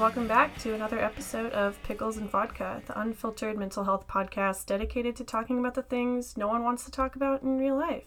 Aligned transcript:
welcome 0.00 0.26
back 0.26 0.56
to 0.56 0.72
another 0.72 0.98
episode 0.98 1.52
of 1.52 1.80
Pickles 1.82 2.16
and 2.16 2.30
Vodka, 2.30 2.80
the 2.86 2.98
unfiltered 2.98 3.58
mental 3.58 3.84
health 3.84 4.08
podcast 4.08 4.64
dedicated 4.64 5.14
to 5.16 5.24
talking 5.24 5.58
about 5.58 5.74
the 5.74 5.82
things 5.82 6.38
no 6.38 6.48
one 6.48 6.64
wants 6.64 6.86
to 6.86 6.90
talk 6.90 7.16
about 7.16 7.42
in 7.42 7.58
real 7.58 7.76
life. 7.76 8.06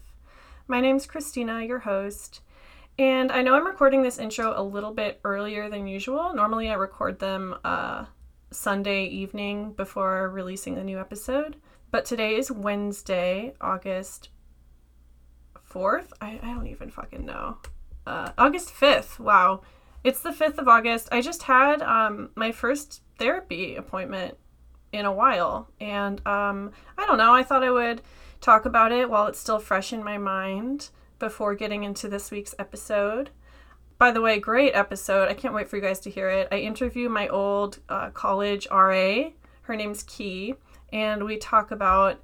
My 0.67 0.81
name's 0.81 1.05
Christina, 1.05 1.61
your 1.61 1.77
host, 1.77 2.41
and 2.97 3.31
I 3.31 3.43
know 3.43 3.53
I'm 3.53 3.67
recording 3.67 4.01
this 4.01 4.17
intro 4.17 4.59
a 4.59 4.63
little 4.63 4.91
bit 4.91 5.19
earlier 5.23 5.69
than 5.69 5.85
usual. 5.85 6.33
Normally, 6.33 6.67
I 6.67 6.73
record 6.73 7.19
them 7.19 7.57
uh, 7.63 8.05
Sunday 8.49 9.05
evening 9.05 9.73
before 9.73 10.31
releasing 10.31 10.73
the 10.73 10.83
new 10.83 10.99
episode, 10.99 11.57
but 11.91 12.05
today 12.05 12.37
is 12.37 12.49
Wednesday, 12.49 13.53
August 13.61 14.29
4th. 15.71 16.07
I, 16.19 16.39
I 16.41 16.55
don't 16.55 16.65
even 16.65 16.89
fucking 16.89 17.23
know. 17.23 17.59
Uh, 18.07 18.31
August 18.35 18.73
5th. 18.73 19.19
Wow 19.19 19.61
it's 20.03 20.21
the 20.21 20.31
5th 20.31 20.57
of 20.57 20.67
August. 20.67 21.09
I 21.11 21.21
just 21.21 21.43
had 21.43 21.81
um, 21.81 22.29
my 22.35 22.51
first 22.51 23.01
therapy 23.17 23.75
appointment 23.75 24.37
in 24.91 25.05
a 25.05 25.11
while. 25.11 25.69
And 25.79 26.25
um, 26.27 26.71
I 26.97 27.05
don't 27.05 27.17
know, 27.17 27.33
I 27.33 27.43
thought 27.43 27.63
I 27.63 27.71
would 27.71 28.01
talk 28.41 28.65
about 28.65 28.91
it 28.91 29.09
while 29.09 29.27
it's 29.27 29.39
still 29.39 29.59
fresh 29.59 29.93
in 29.93 30.03
my 30.03 30.17
mind 30.17 30.89
before 31.19 31.55
getting 31.55 31.83
into 31.83 32.09
this 32.09 32.31
week's 32.31 32.53
episode. 32.59 33.29
By 33.97 34.11
the 34.11 34.21
way, 34.21 34.39
great 34.39 34.73
episode. 34.73 35.29
I 35.29 35.33
can't 35.33 35.53
wait 35.53 35.69
for 35.69 35.77
you 35.77 35.81
guys 35.81 36.01
to 36.01 36.09
hear 36.09 36.29
it. 36.29 36.49
I 36.51 36.57
interview 36.57 37.07
my 37.07 37.27
old 37.29 37.79
uh, 37.87 38.09
college 38.09 38.67
RA. 38.69 39.29
Her 39.61 39.75
name's 39.75 40.03
Key. 40.03 40.55
And 40.91 41.23
we 41.23 41.37
talk 41.37 41.71
about, 41.71 42.21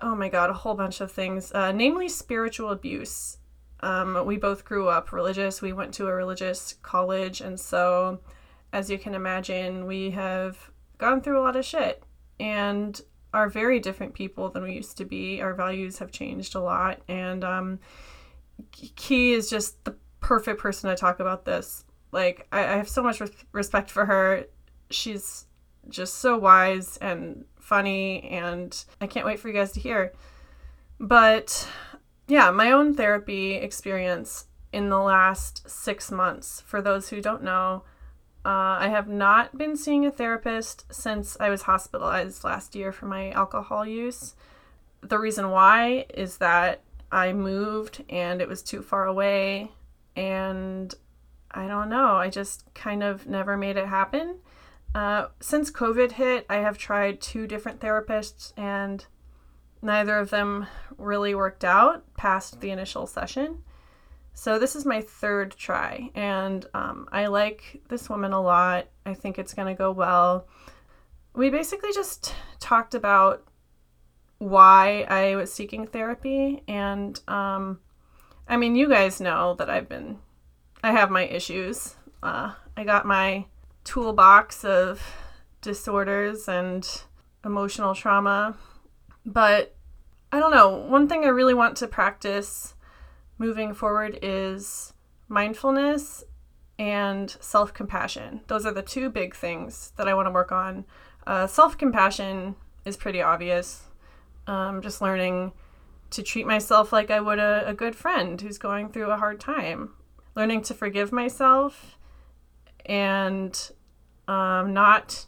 oh 0.00 0.14
my 0.14 0.28
God, 0.28 0.48
a 0.48 0.54
whole 0.54 0.74
bunch 0.74 1.00
of 1.00 1.12
things, 1.12 1.52
uh, 1.52 1.72
namely 1.72 2.08
spiritual 2.08 2.70
abuse 2.70 3.36
um, 3.82 4.24
we 4.24 4.36
both 4.36 4.64
grew 4.64 4.88
up 4.88 5.12
religious. 5.12 5.60
We 5.60 5.72
went 5.72 5.92
to 5.94 6.06
a 6.06 6.14
religious 6.14 6.74
college, 6.82 7.40
and 7.40 7.58
so, 7.58 8.20
as 8.72 8.88
you 8.88 8.98
can 8.98 9.14
imagine, 9.14 9.86
we 9.86 10.10
have 10.10 10.70
gone 10.98 11.20
through 11.20 11.40
a 11.40 11.42
lot 11.42 11.56
of 11.56 11.64
shit 11.64 12.02
and 12.38 13.00
are 13.34 13.48
very 13.48 13.80
different 13.80 14.14
people 14.14 14.50
than 14.50 14.62
we 14.62 14.74
used 14.74 14.98
to 14.98 15.04
be. 15.04 15.40
Our 15.40 15.54
values 15.54 15.98
have 15.98 16.12
changed 16.12 16.54
a 16.54 16.60
lot, 16.60 17.00
and 17.08 17.42
um, 17.42 17.80
Key 18.70 19.32
is 19.32 19.50
just 19.50 19.84
the 19.84 19.96
perfect 20.20 20.60
person 20.60 20.88
to 20.90 20.96
talk 20.96 21.18
about 21.18 21.44
this. 21.44 21.84
Like, 22.12 22.46
I, 22.52 22.60
I 22.60 22.76
have 22.76 22.88
so 22.88 23.02
much 23.02 23.20
res- 23.20 23.44
respect 23.52 23.90
for 23.90 24.04
her. 24.04 24.44
She's 24.90 25.46
just 25.88 26.16
so 26.16 26.38
wise 26.38 26.98
and 26.98 27.46
funny, 27.58 28.28
and 28.30 28.84
I 29.00 29.06
can't 29.06 29.26
wait 29.26 29.40
for 29.40 29.48
you 29.48 29.54
guys 29.54 29.72
to 29.72 29.80
hear. 29.80 30.12
But 31.00 31.68
yeah, 32.32 32.50
my 32.50 32.70
own 32.70 32.94
therapy 32.94 33.56
experience 33.56 34.46
in 34.72 34.88
the 34.88 34.98
last 34.98 35.68
six 35.68 36.10
months. 36.10 36.62
For 36.62 36.80
those 36.80 37.10
who 37.10 37.20
don't 37.20 37.42
know, 37.42 37.84
uh, 38.42 38.80
I 38.80 38.88
have 38.88 39.06
not 39.06 39.58
been 39.58 39.76
seeing 39.76 40.06
a 40.06 40.10
therapist 40.10 40.90
since 40.90 41.36
I 41.38 41.50
was 41.50 41.60
hospitalized 41.60 42.42
last 42.42 42.74
year 42.74 42.90
for 42.90 43.04
my 43.04 43.32
alcohol 43.32 43.84
use. 43.84 44.34
The 45.02 45.18
reason 45.18 45.50
why 45.50 46.06
is 46.14 46.38
that 46.38 46.80
I 47.10 47.34
moved 47.34 48.02
and 48.08 48.40
it 48.40 48.48
was 48.48 48.62
too 48.62 48.80
far 48.80 49.04
away, 49.04 49.70
and 50.16 50.94
I 51.50 51.68
don't 51.68 51.90
know, 51.90 52.16
I 52.16 52.30
just 52.30 52.64
kind 52.72 53.02
of 53.02 53.26
never 53.26 53.58
made 53.58 53.76
it 53.76 53.88
happen. 53.88 54.38
Uh, 54.94 55.26
since 55.40 55.70
COVID 55.70 56.12
hit, 56.12 56.46
I 56.48 56.56
have 56.56 56.78
tried 56.78 57.20
two 57.20 57.46
different 57.46 57.80
therapists, 57.80 58.54
and 58.56 59.04
Neither 59.82 60.16
of 60.18 60.30
them 60.30 60.68
really 60.96 61.34
worked 61.34 61.64
out 61.64 62.04
past 62.16 62.60
the 62.60 62.70
initial 62.70 63.06
session. 63.06 63.64
So 64.34 64.58
this 64.58 64.76
is 64.76 64.86
my 64.86 65.02
third 65.02 65.52
try, 65.56 66.10
and 66.14 66.64
um, 66.72 67.08
I 67.12 67.26
like 67.26 67.82
this 67.88 68.08
woman 68.08 68.32
a 68.32 68.40
lot. 68.40 68.86
I 69.04 69.12
think 69.12 69.38
it's 69.38 69.52
going 69.52 69.68
to 69.68 69.78
go 69.78 69.90
well. 69.90 70.46
We 71.34 71.50
basically 71.50 71.92
just 71.92 72.34
talked 72.60 72.94
about 72.94 73.44
why 74.38 75.02
I 75.02 75.36
was 75.36 75.52
seeking 75.52 75.86
therapy, 75.86 76.62
and 76.66 77.20
um, 77.28 77.80
I 78.48 78.56
mean, 78.56 78.74
you 78.74 78.88
guys 78.88 79.20
know 79.20 79.54
that 79.54 79.68
I've 79.68 79.88
been, 79.88 80.18
I 80.82 80.92
have 80.92 81.10
my 81.10 81.26
issues. 81.26 81.96
Uh, 82.22 82.52
I 82.76 82.84
got 82.84 83.04
my 83.04 83.46
toolbox 83.84 84.64
of 84.64 85.02
disorders 85.60 86.48
and 86.48 86.88
emotional 87.44 87.94
trauma 87.94 88.56
but 89.24 89.74
I 90.30 90.40
don't 90.40 90.50
know. 90.50 90.70
One 90.70 91.08
thing 91.08 91.24
I 91.24 91.28
really 91.28 91.54
want 91.54 91.76
to 91.78 91.86
practice 91.86 92.74
moving 93.38 93.74
forward 93.74 94.18
is 94.22 94.92
mindfulness 95.28 96.24
and 96.78 97.30
self 97.40 97.74
compassion. 97.74 98.40
Those 98.46 98.64
are 98.66 98.72
the 98.72 98.82
two 98.82 99.10
big 99.10 99.34
things 99.34 99.92
that 99.96 100.08
I 100.08 100.14
want 100.14 100.26
to 100.26 100.30
work 100.30 100.52
on. 100.52 100.84
Uh, 101.26 101.46
self 101.46 101.76
compassion 101.76 102.56
is 102.84 102.96
pretty 102.96 103.20
obvious. 103.20 103.88
Um, 104.46 104.82
just 104.82 105.00
learning 105.00 105.52
to 106.10 106.22
treat 106.22 106.46
myself 106.46 106.92
like 106.92 107.10
I 107.10 107.20
would 107.20 107.38
a, 107.38 107.64
a 107.66 107.74
good 107.74 107.94
friend 107.94 108.40
who's 108.40 108.58
going 108.58 108.88
through 108.90 109.10
a 109.10 109.16
hard 109.16 109.38
time. 109.38 109.90
Learning 110.34 110.62
to 110.62 110.74
forgive 110.74 111.12
myself 111.12 111.98
and 112.86 113.70
um, 114.26 114.72
not 114.72 115.26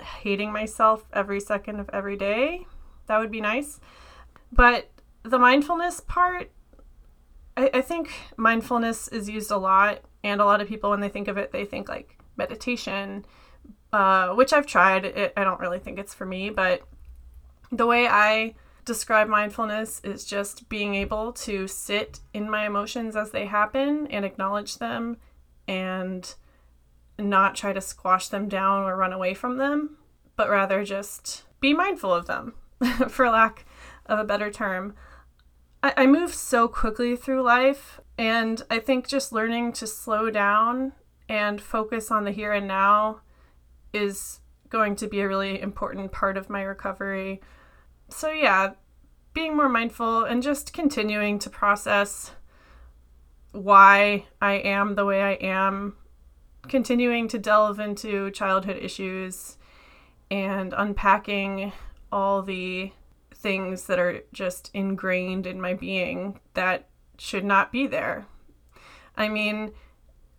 hating 0.00 0.52
myself 0.52 1.04
every 1.12 1.38
second 1.38 1.80
of 1.80 1.88
every 1.92 2.16
day 2.16 2.66
that 3.12 3.20
would 3.20 3.30
be 3.30 3.42
nice. 3.42 3.78
But 4.50 4.88
the 5.22 5.38
mindfulness 5.38 6.00
part, 6.00 6.50
I, 7.58 7.68
I 7.74 7.82
think 7.82 8.10
mindfulness 8.38 9.06
is 9.08 9.28
used 9.28 9.50
a 9.50 9.58
lot, 9.58 10.00
and 10.24 10.40
a 10.40 10.46
lot 10.46 10.62
of 10.62 10.68
people, 10.68 10.88
when 10.88 11.00
they 11.00 11.10
think 11.10 11.28
of 11.28 11.36
it, 11.36 11.52
they 11.52 11.66
think 11.66 11.90
like 11.90 12.18
meditation, 12.38 13.26
uh, 13.92 14.30
which 14.30 14.54
I've 14.54 14.66
tried. 14.66 15.04
It, 15.04 15.34
I 15.36 15.44
don't 15.44 15.60
really 15.60 15.78
think 15.78 15.98
it's 15.98 16.14
for 16.14 16.24
me, 16.24 16.48
but 16.48 16.88
the 17.70 17.84
way 17.84 18.08
I 18.08 18.54
describe 18.86 19.28
mindfulness 19.28 20.00
is 20.02 20.24
just 20.24 20.70
being 20.70 20.94
able 20.94 21.34
to 21.34 21.68
sit 21.68 22.20
in 22.32 22.48
my 22.48 22.64
emotions 22.64 23.14
as 23.14 23.30
they 23.30 23.44
happen 23.44 24.06
and 24.06 24.24
acknowledge 24.24 24.78
them 24.78 25.18
and 25.68 26.34
not 27.18 27.56
try 27.56 27.74
to 27.74 27.80
squash 27.82 28.28
them 28.28 28.48
down 28.48 28.84
or 28.84 28.96
run 28.96 29.12
away 29.12 29.34
from 29.34 29.58
them, 29.58 29.98
but 30.34 30.48
rather 30.48 30.82
just 30.82 31.44
be 31.60 31.74
mindful 31.74 32.14
of 32.14 32.24
them. 32.24 32.54
for 33.08 33.30
lack 33.30 33.64
of 34.06 34.18
a 34.18 34.24
better 34.24 34.50
term. 34.50 34.94
I, 35.82 35.92
I 35.98 36.06
move 36.06 36.34
so 36.34 36.68
quickly 36.68 37.16
through 37.16 37.42
life, 37.42 38.00
and 38.18 38.62
I 38.70 38.78
think 38.78 39.08
just 39.08 39.32
learning 39.32 39.72
to 39.74 39.86
slow 39.86 40.30
down 40.30 40.92
and 41.28 41.60
focus 41.60 42.10
on 42.10 42.24
the 42.24 42.30
here 42.30 42.52
and 42.52 42.68
now 42.68 43.20
is 43.92 44.40
going 44.68 44.96
to 44.96 45.06
be 45.06 45.20
a 45.20 45.28
really 45.28 45.60
important 45.60 46.12
part 46.12 46.36
of 46.36 46.50
my 46.50 46.62
recovery. 46.62 47.40
So, 48.08 48.30
yeah, 48.30 48.72
being 49.34 49.56
more 49.56 49.68
mindful 49.68 50.24
and 50.24 50.42
just 50.42 50.72
continuing 50.72 51.38
to 51.40 51.50
process 51.50 52.32
why 53.52 54.26
I 54.40 54.54
am 54.54 54.94
the 54.94 55.04
way 55.04 55.22
I 55.22 55.32
am, 55.32 55.96
continuing 56.68 57.28
to 57.28 57.38
delve 57.38 57.80
into 57.80 58.30
childhood 58.30 58.78
issues 58.78 59.58
and 60.30 60.72
unpacking 60.76 61.72
all 62.12 62.42
the 62.42 62.92
things 63.34 63.86
that 63.86 63.98
are 63.98 64.20
just 64.32 64.70
ingrained 64.74 65.46
in 65.46 65.60
my 65.60 65.74
being 65.74 66.38
that 66.54 66.88
should 67.18 67.44
not 67.44 67.72
be 67.72 67.86
there. 67.86 68.26
I 69.16 69.28
mean, 69.28 69.72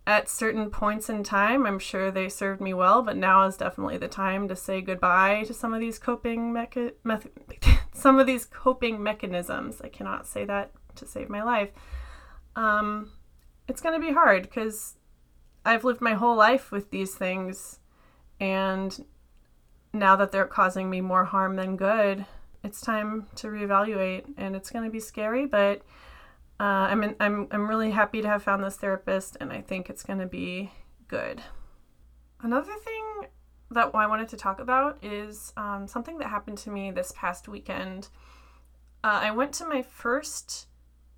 at 0.06 0.28
certain 0.28 0.70
points 0.70 1.08
in 1.08 1.22
time, 1.22 1.66
I'm 1.66 1.78
sure 1.78 2.10
they 2.10 2.28
served 2.28 2.60
me 2.60 2.74
well, 2.74 3.02
but 3.02 3.16
now 3.16 3.46
is 3.46 3.56
definitely 3.56 3.98
the 3.98 4.08
time 4.08 4.48
to 4.48 4.56
say 4.56 4.80
goodbye 4.80 5.44
to 5.46 5.54
some 5.54 5.72
of 5.72 5.80
these 5.80 5.98
coping 5.98 6.52
mecha- 6.52 6.92
some 7.92 8.18
of 8.18 8.26
these 8.26 8.44
coping 8.44 9.02
mechanisms. 9.02 9.80
I 9.82 9.88
cannot 9.88 10.26
say 10.26 10.44
that 10.44 10.72
to 10.96 11.06
save 11.06 11.28
my 11.28 11.42
life. 11.42 11.70
Um, 12.54 13.12
it's 13.66 13.80
going 13.80 13.98
to 13.98 14.06
be 14.06 14.12
hard 14.12 14.42
because 14.42 14.96
I've 15.64 15.84
lived 15.84 16.00
my 16.00 16.14
whole 16.14 16.36
life 16.36 16.70
with 16.70 16.90
these 16.90 17.14
things, 17.14 17.80
and 18.38 19.04
now 19.94 20.16
that 20.16 20.32
they're 20.32 20.44
causing 20.46 20.90
me 20.90 21.00
more 21.00 21.24
harm 21.24 21.56
than 21.56 21.76
good, 21.76 22.26
it's 22.62 22.80
time 22.80 23.26
to 23.36 23.46
reevaluate. 23.46 24.24
And 24.36 24.56
it's 24.56 24.70
going 24.70 24.84
to 24.84 24.90
be 24.90 25.00
scary, 25.00 25.46
but 25.46 25.82
uh, 26.60 26.88
I'm, 26.90 27.02
in, 27.02 27.16
I'm, 27.20 27.48
I'm 27.50 27.68
really 27.68 27.90
happy 27.90 28.20
to 28.20 28.28
have 28.28 28.42
found 28.42 28.62
this 28.62 28.76
therapist, 28.76 29.36
and 29.40 29.52
I 29.52 29.60
think 29.60 29.88
it's 29.88 30.02
going 30.02 30.18
to 30.18 30.26
be 30.26 30.72
good. 31.08 31.40
Another 32.42 32.72
thing 32.84 33.28
that 33.70 33.90
I 33.94 34.06
wanted 34.06 34.28
to 34.28 34.36
talk 34.36 34.60
about 34.60 35.02
is 35.02 35.52
um, 35.56 35.86
something 35.86 36.18
that 36.18 36.28
happened 36.28 36.58
to 36.58 36.70
me 36.70 36.90
this 36.90 37.12
past 37.16 37.48
weekend. 37.48 38.08
Uh, 39.02 39.20
I 39.22 39.30
went 39.30 39.52
to 39.54 39.68
my 39.68 39.82
first 39.82 40.66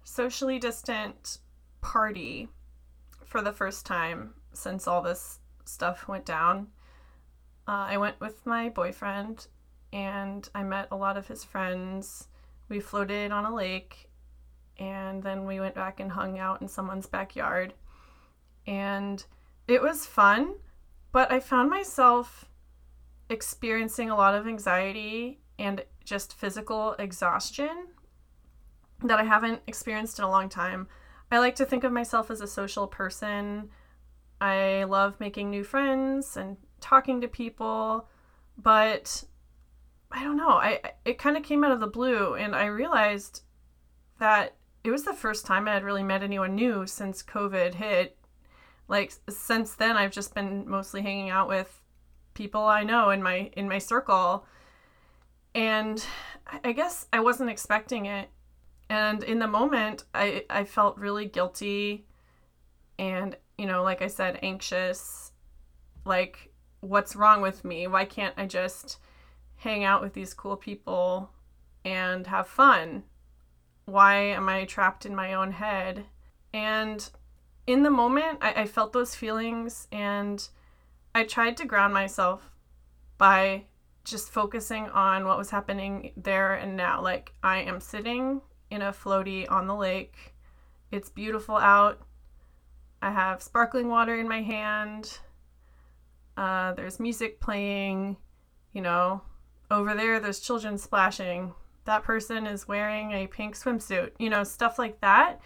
socially 0.05 0.58
distant 0.58 1.38
party 1.81 2.49
for 3.25 3.43
the 3.43 3.52
first 3.52 3.84
time 3.84 4.34
since 4.52 4.87
all 4.87 5.02
this 5.02 5.40
stuff 5.64 6.08
went 6.08 6.25
down. 6.25 6.69
Uh, 7.68 7.86
I 7.90 7.96
went 7.96 8.20
with 8.20 8.46
my 8.46 8.68
boyfriend 8.68 9.48
and 9.92 10.48
I 10.54 10.62
met 10.62 10.88
a 10.90 10.96
lot 10.96 11.16
of 11.16 11.26
his 11.26 11.42
friends. 11.42 12.28
We 12.68 12.80
floated 12.80 13.32
on 13.32 13.44
a 13.44 13.54
lake 13.54 14.08
and 14.78 15.22
then 15.22 15.46
we 15.46 15.58
went 15.58 15.74
back 15.74 16.00
and 16.00 16.12
hung 16.12 16.38
out 16.38 16.60
in 16.60 16.68
someone's 16.68 17.06
backyard. 17.06 17.74
And 18.66 19.24
it 19.66 19.82
was 19.82 20.06
fun, 20.06 20.56
but 21.12 21.32
I 21.32 21.40
found 21.40 21.70
myself 21.70 22.46
experiencing 23.28 24.10
a 24.10 24.16
lot 24.16 24.34
of 24.34 24.46
anxiety 24.46 25.40
and 25.58 25.84
just 26.04 26.34
physical 26.34 26.92
exhaustion 26.98 27.88
that 29.02 29.19
I 29.19 29.24
haven't 29.24 29.62
experienced 29.66 30.19
in 30.19 30.24
a 30.24 30.30
long 30.30 30.48
time. 30.48 30.88
I 31.30 31.38
like 31.38 31.56
to 31.56 31.64
think 31.64 31.84
of 31.84 31.92
myself 31.92 32.30
as 32.30 32.40
a 32.40 32.46
social 32.46 32.86
person. 32.86 33.70
I 34.40 34.84
love 34.84 35.19
making 35.19 35.50
new 35.50 35.64
friends 35.64 36.36
and 36.36 36.56
talking 36.86 37.20
to 37.20 37.28
people, 37.28 38.08
but 38.56 39.24
I 40.12 40.22
don't 40.22 40.36
know. 40.36 40.50
I 40.50 40.80
it 41.04 41.18
kind 41.18 41.36
of 41.36 41.42
came 41.42 41.64
out 41.64 41.72
of 41.72 41.80
the 41.80 41.86
blue 41.86 42.34
and 42.34 42.54
I 42.54 42.66
realized 42.66 43.42
that 44.20 44.54
it 44.84 44.90
was 44.90 45.02
the 45.02 45.12
first 45.12 45.44
time 45.44 45.66
I 45.66 45.72
had 45.74 45.82
really 45.82 46.04
met 46.04 46.22
anyone 46.22 46.54
new 46.54 46.86
since 46.86 47.22
COVID 47.22 47.74
hit. 47.74 48.16
Like 48.86 49.12
since 49.28 49.74
then 49.74 49.96
I've 49.96 50.12
just 50.12 50.32
been 50.32 50.68
mostly 50.68 51.02
hanging 51.02 51.28
out 51.28 51.48
with 51.48 51.82
people 52.34 52.62
I 52.64 52.84
know 52.84 53.10
in 53.10 53.20
my 53.20 53.50
in 53.56 53.68
my 53.68 53.78
circle. 53.78 54.46
And 55.56 56.04
I 56.62 56.70
guess 56.72 57.06
I 57.12 57.18
wasn't 57.18 57.50
expecting 57.50 58.06
it. 58.06 58.28
And 58.88 59.24
in 59.24 59.40
the 59.40 59.48
moment 59.48 60.04
I 60.14 60.44
I 60.48 60.62
felt 60.64 60.98
really 60.98 61.26
guilty 61.26 62.06
and, 62.96 63.36
you 63.58 63.66
know, 63.66 63.82
like 63.82 64.02
I 64.02 64.06
said, 64.06 64.38
anxious. 64.42 65.32
Like 66.04 66.52
what's 66.81 67.17
wrong 67.17 67.40
with 67.43 67.64
me? 67.64 67.87
Why 67.87 68.05
can't 68.05 68.34
I 68.37 68.46
just 68.46 68.99
hang 69.56 69.84
out 69.84 70.02
with 70.02 70.12
these 70.12 70.34
cool 70.34 70.56
people 70.56 71.31
and 71.84 72.26
have 72.26 72.46
fun? 72.46 73.05
Why 73.84 74.17
am 74.17 74.49
I 74.49 74.64
trapped 74.64 75.06
in 75.06 75.14
my 75.14 75.34
own 75.34 75.52
head? 75.52 76.05
And 76.52 77.08
in 77.67 77.82
the 77.82 77.90
moment, 77.90 78.38
I, 78.40 78.62
I 78.62 78.67
felt 78.67 78.93
those 78.93 79.14
feelings 79.14 79.88
and 79.90 80.46
I 81.14 81.25
tried 81.25 81.56
to 81.58 81.67
ground 81.67 81.94
myself 81.94 82.50
by 83.19 83.64
just 84.05 84.31
focusing 84.31 84.88
on 84.90 85.25
what 85.25 85.38
was 85.38 85.50
happening 85.50 86.12
there 86.17 86.55
and 86.55 86.76
now. 86.76 87.02
Like, 87.02 87.32
I 87.43 87.58
am 87.58 87.81
sitting 87.81 88.40
in 88.70 88.82
a 88.82 88.93
floaty 88.93 89.50
on 89.50 89.67
the 89.67 89.75
lake. 89.75 90.34
It's 90.90 91.11
beautiful 91.11 91.56
out. 91.56 92.00
I 93.02 93.11
have 93.11 93.43
sparkling 93.43 93.88
water 93.88 94.19
in 94.19 94.29
my 94.29 94.43
hand. 94.43 95.19
Uh, 96.36 96.72
there's 96.74 97.00
music 97.00 97.40
playing. 97.40 98.16
You 98.72 98.82
know, 98.82 99.22
over 99.70 99.94
there, 99.94 100.20
there's 100.20 100.40
children 100.40 100.76
splashing. 100.76 101.54
That 101.84 102.02
person 102.02 102.46
is 102.46 102.68
wearing 102.68 103.12
a 103.12 103.26
pink 103.26 103.56
swimsuit. 103.56 104.10
You 104.18 104.30
know, 104.30 104.44
stuff 104.44 104.78
like 104.78 105.00
that. 105.00 105.40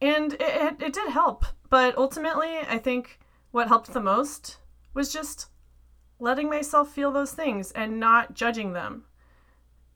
And 0.00 0.32
it, 0.34 0.40
it, 0.40 0.82
it 0.82 0.92
did 0.92 1.10
help. 1.10 1.44
But 1.70 1.96
ultimately, 1.96 2.58
I 2.68 2.78
think 2.78 3.18
what 3.52 3.68
helped 3.68 3.92
the 3.92 4.00
most 4.00 4.58
was 4.92 5.12
just 5.12 5.48
letting 6.18 6.48
myself 6.48 6.90
feel 6.90 7.12
those 7.12 7.32
things 7.32 7.72
and 7.72 8.00
not 8.00 8.34
judging 8.34 8.72
them. 8.72 9.04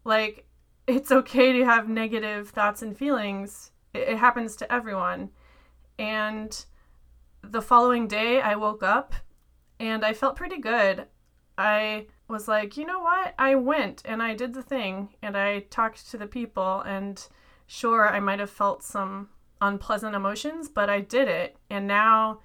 Like, 0.04 0.46
it's 0.86 1.12
okay 1.12 1.52
to 1.52 1.64
have 1.64 1.88
negative 1.88 2.50
thoughts 2.50 2.82
and 2.82 2.96
feelings. 2.96 3.72
It, 3.92 4.08
it 4.08 4.18
happens 4.18 4.56
to 4.56 4.72
everyone. 4.72 5.30
And 5.98 6.64
the 7.42 7.62
following 7.62 8.08
day, 8.08 8.40
I 8.40 8.56
woke 8.56 8.82
up 8.82 9.14
and 9.80 10.04
I 10.04 10.12
felt 10.12 10.36
pretty 10.36 10.58
good. 10.58 11.06
I 11.56 12.06
was 12.28 12.46
like, 12.46 12.76
you 12.76 12.86
know 12.86 13.00
what? 13.00 13.34
I 13.38 13.54
went 13.54 14.02
and 14.04 14.22
I 14.22 14.34
did 14.34 14.54
the 14.54 14.62
thing 14.62 15.10
and 15.22 15.36
I 15.36 15.60
talked 15.70 16.10
to 16.10 16.16
the 16.16 16.26
people 16.26 16.80
and 16.82 17.26
sure 17.66 18.08
I 18.08 18.20
might 18.20 18.38
have 18.38 18.50
felt 18.50 18.82
some 18.82 19.30
unpleasant 19.60 20.14
emotions, 20.14 20.68
but 20.68 20.88
I 20.88 21.00
did 21.00 21.28
it 21.28 21.56
and 21.68 21.86
now 21.86 22.40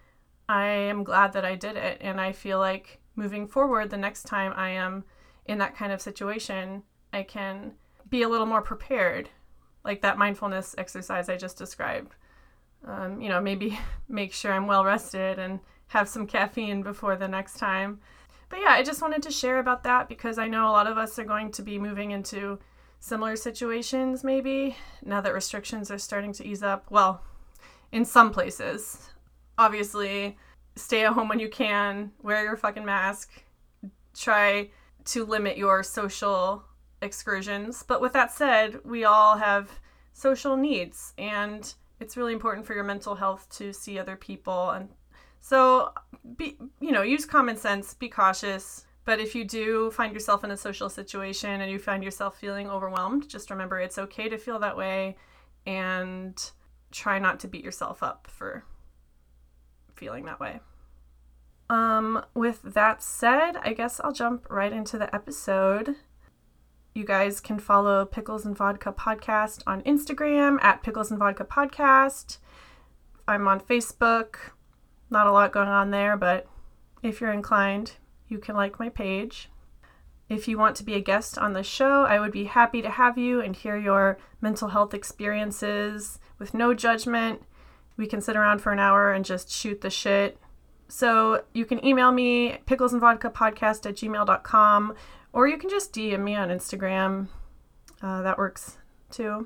I 0.50 0.65
am 0.65 1.03
glad 1.03 1.33
that 1.33 1.45
I 1.45 1.56
did 1.56 1.75
it 1.75 2.00
and 2.01 2.19
I 2.19 2.31
feel 2.31 2.59
like 2.59 3.00
moving 3.15 3.47
forward 3.47 3.89
the 3.89 3.97
next 3.97 4.24
time 4.24 4.53
I 4.56 4.69
am 4.69 5.03
in 5.45 5.57
that 5.59 5.75
kind 5.75 5.91
of 5.91 6.01
situation, 6.01 6.83
I 7.12 7.24
can 7.24 7.74
be 8.09 8.24
a 8.24 8.29
little 8.29 8.45
more 8.45 8.62
prepared. 8.62 9.29
Like 9.83 10.01
that 10.01 10.18
mindfulness 10.18 10.75
exercise 10.77 11.29
I 11.29 11.38
just 11.38 11.57
described. 11.57 12.15
Um, 12.86 13.21
you 13.21 13.29
know, 13.29 13.41
maybe 13.41 13.79
make 14.07 14.33
sure 14.33 14.53
I'm 14.53 14.68
well 14.68 14.86
rested 14.86 15.39
and 15.39 15.59
have 15.93 16.09
some 16.09 16.25
caffeine 16.25 16.81
before 16.81 17.15
the 17.15 17.27
next 17.27 17.57
time. 17.57 17.99
But 18.49 18.59
yeah, 18.61 18.71
I 18.71 18.81
just 18.81 19.01
wanted 19.01 19.21
to 19.23 19.31
share 19.31 19.59
about 19.59 19.83
that 19.83 20.09
because 20.09 20.39
I 20.39 20.47
know 20.47 20.67
a 20.67 20.71
lot 20.71 20.87
of 20.87 20.97
us 20.97 21.19
are 21.19 21.23
going 21.23 21.51
to 21.51 21.61
be 21.61 21.77
moving 21.77 22.11
into 22.11 22.57
similar 22.99 23.35
situations 23.35 24.23
maybe 24.23 24.75
now 25.05 25.21
that 25.21 25.33
restrictions 25.33 25.91
are 25.91 25.99
starting 25.99 26.33
to 26.33 26.45
ease 26.45 26.63
up. 26.63 26.89
Well, 26.89 27.21
in 27.91 28.05
some 28.05 28.31
places. 28.31 29.09
Obviously, 29.59 30.35
stay 30.75 31.05
at 31.05 31.13
home 31.13 31.29
when 31.29 31.39
you 31.39 31.47
can, 31.47 32.11
wear 32.23 32.43
your 32.43 32.57
fucking 32.57 32.83
mask, 32.83 33.43
try 34.15 34.71
to 35.05 35.25
limit 35.25 35.57
your 35.57 35.83
social 35.83 36.63
excursions. 37.03 37.83
But 37.83 38.01
with 38.01 38.13
that 38.13 38.31
said, 38.31 38.79
we 38.83 39.03
all 39.03 39.37
have 39.37 39.69
social 40.11 40.57
needs 40.57 41.13
and 41.19 41.71
it's 41.99 42.17
really 42.17 42.33
important 42.33 42.65
for 42.65 42.73
your 42.73 42.83
mental 42.83 43.13
health 43.13 43.47
to 43.57 43.71
see 43.73 43.99
other 43.99 44.15
people 44.15 44.71
and 44.71 44.89
so, 45.43 45.91
be 46.37 46.57
you 46.79 46.93
know, 46.93 47.01
use 47.01 47.25
common 47.25 47.57
sense, 47.57 47.93
be 47.93 48.07
cautious. 48.07 48.85
But 49.03 49.19
if 49.19 49.35
you 49.35 49.43
do 49.43 49.91
find 49.91 50.13
yourself 50.13 50.45
in 50.45 50.51
a 50.51 50.55
social 50.55 50.89
situation 50.89 51.59
and 51.59 51.69
you 51.69 51.79
find 51.79 52.01
yourself 52.01 52.39
feeling 52.39 52.69
overwhelmed, 52.69 53.27
just 53.27 53.49
remember 53.49 53.77
it's 53.77 53.97
okay 53.97 54.29
to 54.29 54.37
feel 54.37 54.57
that 54.59 54.77
way 54.77 55.17
and 55.65 56.51
try 56.91 57.19
not 57.19 57.41
to 57.41 57.49
beat 57.49 57.61
yourself 57.61 58.01
up 58.01 58.29
for 58.31 58.63
feeling 59.93 60.23
that 60.23 60.39
way. 60.39 60.61
Um, 61.69 62.23
with 62.33 62.61
that 62.63 63.03
said, 63.03 63.57
I 63.57 63.73
guess 63.73 63.99
I'll 63.99 64.13
jump 64.13 64.47
right 64.49 64.71
into 64.71 64.97
the 64.97 65.13
episode. 65.13 65.97
You 66.95 67.03
guys 67.03 67.41
can 67.41 67.59
follow 67.59 68.05
Pickles 68.05 68.45
and 68.45 68.55
Vodka 68.55 68.93
Podcast 68.93 69.61
on 69.67 69.81
Instagram 69.81 70.63
at 70.63 70.83
Pickles 70.83 71.11
and 71.11 71.19
Vodka 71.19 71.43
Podcast. 71.43 72.37
I'm 73.27 73.45
on 73.49 73.59
Facebook. 73.59 74.35
Not 75.13 75.27
a 75.27 75.31
lot 75.31 75.51
going 75.51 75.68
on 75.68 75.92
there, 75.92 76.18
but 76.18 76.48
if 77.04 77.21
you're 77.21 77.31
inclined, 77.31 77.98
you 78.27 78.39
can 78.39 78.56
like 78.56 78.80
my 78.80 78.89
page. 78.89 79.48
If 80.27 80.48
you 80.48 80.58
want 80.58 80.75
to 80.77 80.84
be 80.84 80.96
a 80.96 81.01
guest 81.01 81.38
on 81.38 81.53
the 81.53 81.62
show, 81.62 82.03
I 82.05 82.20
would 82.20 82.32
be 82.32 82.46
happy 82.46 82.82
to 82.82 82.89
have 82.89 83.15
you 83.15 83.39
and 83.39 83.55
hear 83.55 83.77
your 83.77 84.17
mental 84.41 84.70
health 84.70 84.91
experiences 84.91 86.17
with 86.39 86.55
no 86.55 86.74
judgment. 86.74 87.43
We 87.96 88.08
can 88.08 88.22
sit 88.22 88.36
around 88.36 88.62
for 88.62 88.72
an 88.72 88.79
hour 88.79 89.13
and 89.13 89.24
just 89.24 89.51
shoot 89.51 89.82
the 89.82 89.91
shit. 89.91 90.39
So 90.88 91.43
you 91.53 91.65
can 91.65 91.86
email 91.86 92.12
me, 92.12 92.58
picklesandvodkapodcast 92.65 93.86
at 93.86 93.96
gmail.com, 93.96 94.96
or 95.32 95.48
you 95.48 95.60
can 95.60 95.70
just 95.70 95.93
DM 95.93 96.24
me 96.24 96.34
on 96.34 96.50
Instagram. 96.50 97.27
Uh, 98.01 98.24
that 98.24 98.39
works 98.39 98.77
too. 99.12 99.46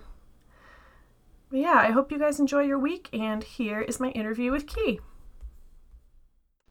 But 1.50 1.60
yeah, 1.60 1.76
I 1.76 1.92
hope 1.92 2.10
you 2.10 2.20
guys 2.20 2.40
enjoy 2.40 2.62
your 2.62 2.80
week, 2.80 3.10
and 3.12 3.44
here 3.44 3.82
is 3.82 4.00
my 4.00 4.12
interview 4.12 4.54
with 4.54 4.66
Key. 4.66 5.02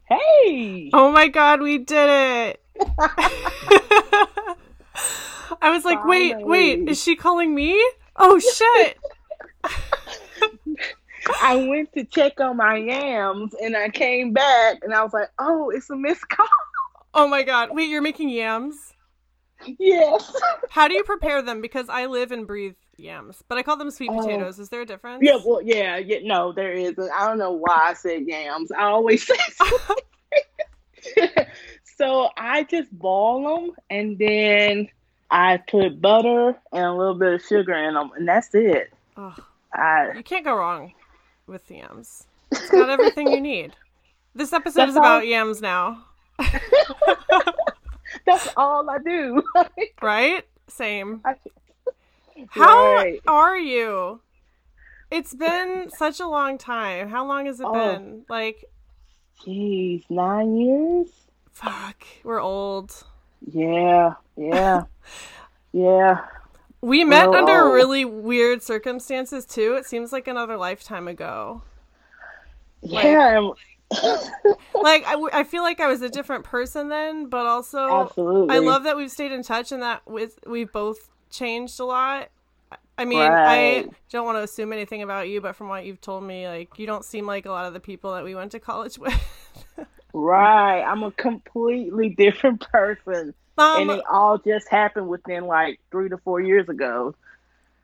Hey! 0.09 0.89
Oh 0.93 1.11
my 1.11 1.27
god, 1.27 1.61
we 1.61 1.79
did 1.79 2.09
it! 2.09 2.63
I 5.61 5.71
was 5.71 5.83
like, 5.83 5.99
Finally. 5.99 6.35
wait, 6.35 6.45
wait, 6.45 6.89
is 6.89 7.01
she 7.01 7.15
calling 7.15 7.53
me? 7.53 7.77
Oh 8.15 8.39
shit! 8.39 8.97
I 11.41 11.67
went 11.67 11.93
to 11.93 12.05
check 12.05 12.39
on 12.39 12.57
my 12.57 12.77
yams 12.77 13.53
and 13.61 13.75
I 13.75 13.89
came 13.89 14.31
back 14.31 14.77
and 14.81 14.93
I 14.93 15.03
was 15.03 15.13
like, 15.13 15.29
oh, 15.39 15.69
it's 15.71 15.89
a 15.89 15.95
missed 15.95 16.27
call. 16.29 16.47
Oh 17.13 17.27
my 17.27 17.43
god. 17.43 17.69
Wait, 17.71 17.89
you're 17.89 18.01
making 18.01 18.29
yams? 18.29 18.93
Yes. 19.65 20.35
How 20.69 20.87
do 20.87 20.93
you 20.93 21.03
prepare 21.03 21.41
them? 21.41 21.61
Because 21.61 21.89
I 21.89 22.05
live 22.05 22.31
and 22.31 22.45
breathe 22.45 22.75
yams, 22.97 23.43
but 23.47 23.57
I 23.57 23.63
call 23.63 23.77
them 23.77 23.91
sweet 23.91 24.09
oh. 24.11 24.19
potatoes. 24.19 24.59
Is 24.59 24.69
there 24.69 24.81
a 24.81 24.85
difference? 24.85 25.23
Yeah, 25.23 25.37
well, 25.43 25.61
yeah, 25.61 25.97
yeah. 25.97 26.19
No, 26.23 26.51
there 26.51 26.73
isn't. 26.73 27.11
I 27.11 27.27
don't 27.27 27.37
know 27.37 27.51
why 27.51 27.89
I 27.89 27.93
said 27.93 28.27
yams. 28.27 28.71
I 28.71 28.83
always 28.83 29.25
say 29.27 29.35
so. 31.97 32.29
I 32.37 32.63
just 32.63 32.91
boil 32.91 33.43
them 33.43 33.71
and 33.89 34.17
then 34.17 34.89
I 35.29 35.57
put 35.57 36.01
butter 36.01 36.55
and 36.71 36.83
a 36.83 36.93
little 36.93 37.15
bit 37.15 37.33
of 37.33 37.41
sugar 37.41 37.73
in 37.73 37.95
them, 37.95 38.11
and 38.15 38.27
that's 38.27 38.53
it. 38.53 38.91
Oh, 39.17 39.35
I, 39.73 40.13
you 40.15 40.23
can't 40.23 40.45
go 40.45 40.55
wrong 40.55 40.93
with 41.47 41.69
yams. 41.69 42.25
It's 42.51 42.69
got 42.69 42.89
everything 42.89 43.31
you 43.31 43.41
need. 43.41 43.75
This 44.35 44.53
episode 44.53 44.89
is 44.89 44.95
about 44.95 45.21
all... 45.21 45.23
yams 45.23 45.61
now. 45.61 46.05
that's 48.25 48.49
all 48.57 48.89
I 48.89 48.97
do. 48.99 49.43
right? 50.01 50.43
Same. 50.67 51.21
I, 51.25 51.35
how 52.49 52.93
right. 52.95 53.19
are 53.27 53.57
you? 53.57 54.21
It's 55.09 55.33
been 55.33 55.89
such 55.89 56.19
a 56.19 56.27
long 56.27 56.57
time. 56.57 57.09
How 57.09 57.25
long 57.25 57.45
has 57.45 57.59
it 57.59 57.65
oh. 57.67 57.73
been? 57.73 58.25
Like, 58.29 58.65
jeez, 59.41 60.03
nine 60.09 60.57
years. 60.57 61.07
Fuck, 61.51 62.05
we're 62.23 62.41
old. 62.41 63.03
Yeah, 63.51 64.13
yeah, 64.35 64.83
yeah. 65.71 66.25
We 66.81 67.03
met 67.03 67.29
we're 67.29 67.37
under 67.37 67.63
old. 67.63 67.73
really 67.73 68.05
weird 68.05 68.61
circumstances 68.61 69.45
too. 69.45 69.75
It 69.75 69.85
seems 69.85 70.11
like 70.11 70.27
another 70.27 70.57
lifetime 70.57 71.07
ago. 71.07 71.63
Yeah, 72.81 73.39
like, 73.39 73.57
like 73.91 75.05
I, 75.05 75.11
w- 75.11 75.29
I 75.33 75.43
feel 75.43 75.63
like 75.63 75.79
I 75.79 75.87
was 75.87 76.01
a 76.01 76.09
different 76.09 76.43
person 76.43 76.89
then, 76.89 77.27
but 77.27 77.45
also 77.45 78.05
Absolutely. 78.05 78.55
I 78.55 78.59
love 78.59 78.83
that 78.83 78.97
we've 78.97 79.11
stayed 79.11 79.31
in 79.31 79.43
touch 79.43 79.71
and 79.71 79.81
that 79.81 80.01
with 80.07 80.39
we've 80.45 80.71
both 80.71 81.09
changed 81.29 81.79
a 81.79 81.85
lot. 81.85 82.29
I 82.97 83.05
mean, 83.05 83.19
Right. 83.19 83.85
I 83.85 83.89
don't 84.09 84.25
want 84.25 84.37
to 84.39 84.43
assume 84.43 84.73
anything 84.73 85.03
about 85.03 85.29
you, 85.29 85.39
but 85.39 85.55
from 85.55 85.69
what 85.69 85.85
you've 85.85 86.01
told 86.01 86.23
me, 86.23 86.47
like 86.47 86.77
you 86.79 86.85
don't 86.87 87.05
seem 87.05 87.25
like 87.27 87.45
a 87.45 87.51
lot 87.51 87.65
of 87.65 87.73
the 87.73 87.79
people 87.79 88.13
that 88.13 88.23
we 88.23 88.33
went 88.35 88.51
to 88.53 88.59
college 88.59 88.97
with. 88.99 89.13
Right. 90.13 90.81
I'm 90.83 91.03
a 91.03 91.11
completely 91.11 92.09
different 92.09 92.61
person. 92.71 93.33
and 93.57 93.89
um, 93.91 93.99
it 93.99 94.03
all 94.11 94.37
just 94.37 94.67
happened 94.69 95.07
within 95.07 95.45
like 95.45 95.79
three 95.91 96.09
to 96.09 96.17
four 96.17 96.41
years 96.41 96.67
ago. 96.69 97.15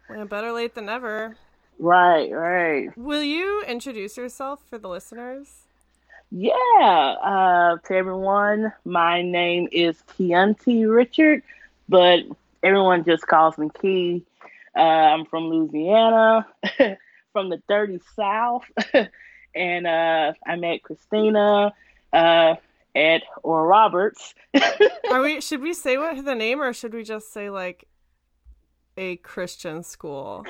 well, 0.10 0.26
better 0.26 0.52
late 0.52 0.74
than 0.76 0.86
never. 0.88 1.36
Right, 1.80 2.32
right. 2.32 2.96
Will 2.98 3.24
you 3.24 3.64
introduce 3.68 4.16
yourself 4.18 4.62
for 4.70 4.78
the 4.78 4.88
listeners? 4.88 5.63
Yeah. 6.36 6.56
Uh, 6.82 7.78
to 7.78 7.94
everyone, 7.94 8.74
my 8.86 9.22
name 9.22 9.68
is 9.72 10.02
Keonti 10.18 10.92
Richard, 10.92 11.44
but 11.88 12.22
everyone 12.64 13.06
just 13.06 13.28
calls 13.28 13.56
me 13.60 13.70
Key. 13.80 14.24
Uh, 14.76 14.80
I'm 14.80 15.26
from 15.26 15.44
Louisiana, 15.44 16.48
from 17.34 17.50
the 17.50 17.62
dirty 17.70 18.02
South, 18.16 18.64
and 19.56 19.86
uh, 19.86 20.34
I 20.44 20.56
met 20.56 20.82
Christina 20.82 21.72
uh, 22.12 22.56
at 22.96 23.22
Oral 23.44 23.68
Roberts. 23.68 24.34
Are 25.12 25.22
we? 25.22 25.40
Should 25.40 25.62
we 25.62 25.76
say 25.76 26.00
what 26.00 26.26
the 26.26 26.34
name, 26.34 26.64
or 26.64 26.74
should 26.74 26.96
we 26.96 27.04
just 27.04 27.32
say 27.32 27.52
like 27.52 27.88
a 28.98 29.18
Christian 29.18 29.84
school? 29.84 30.46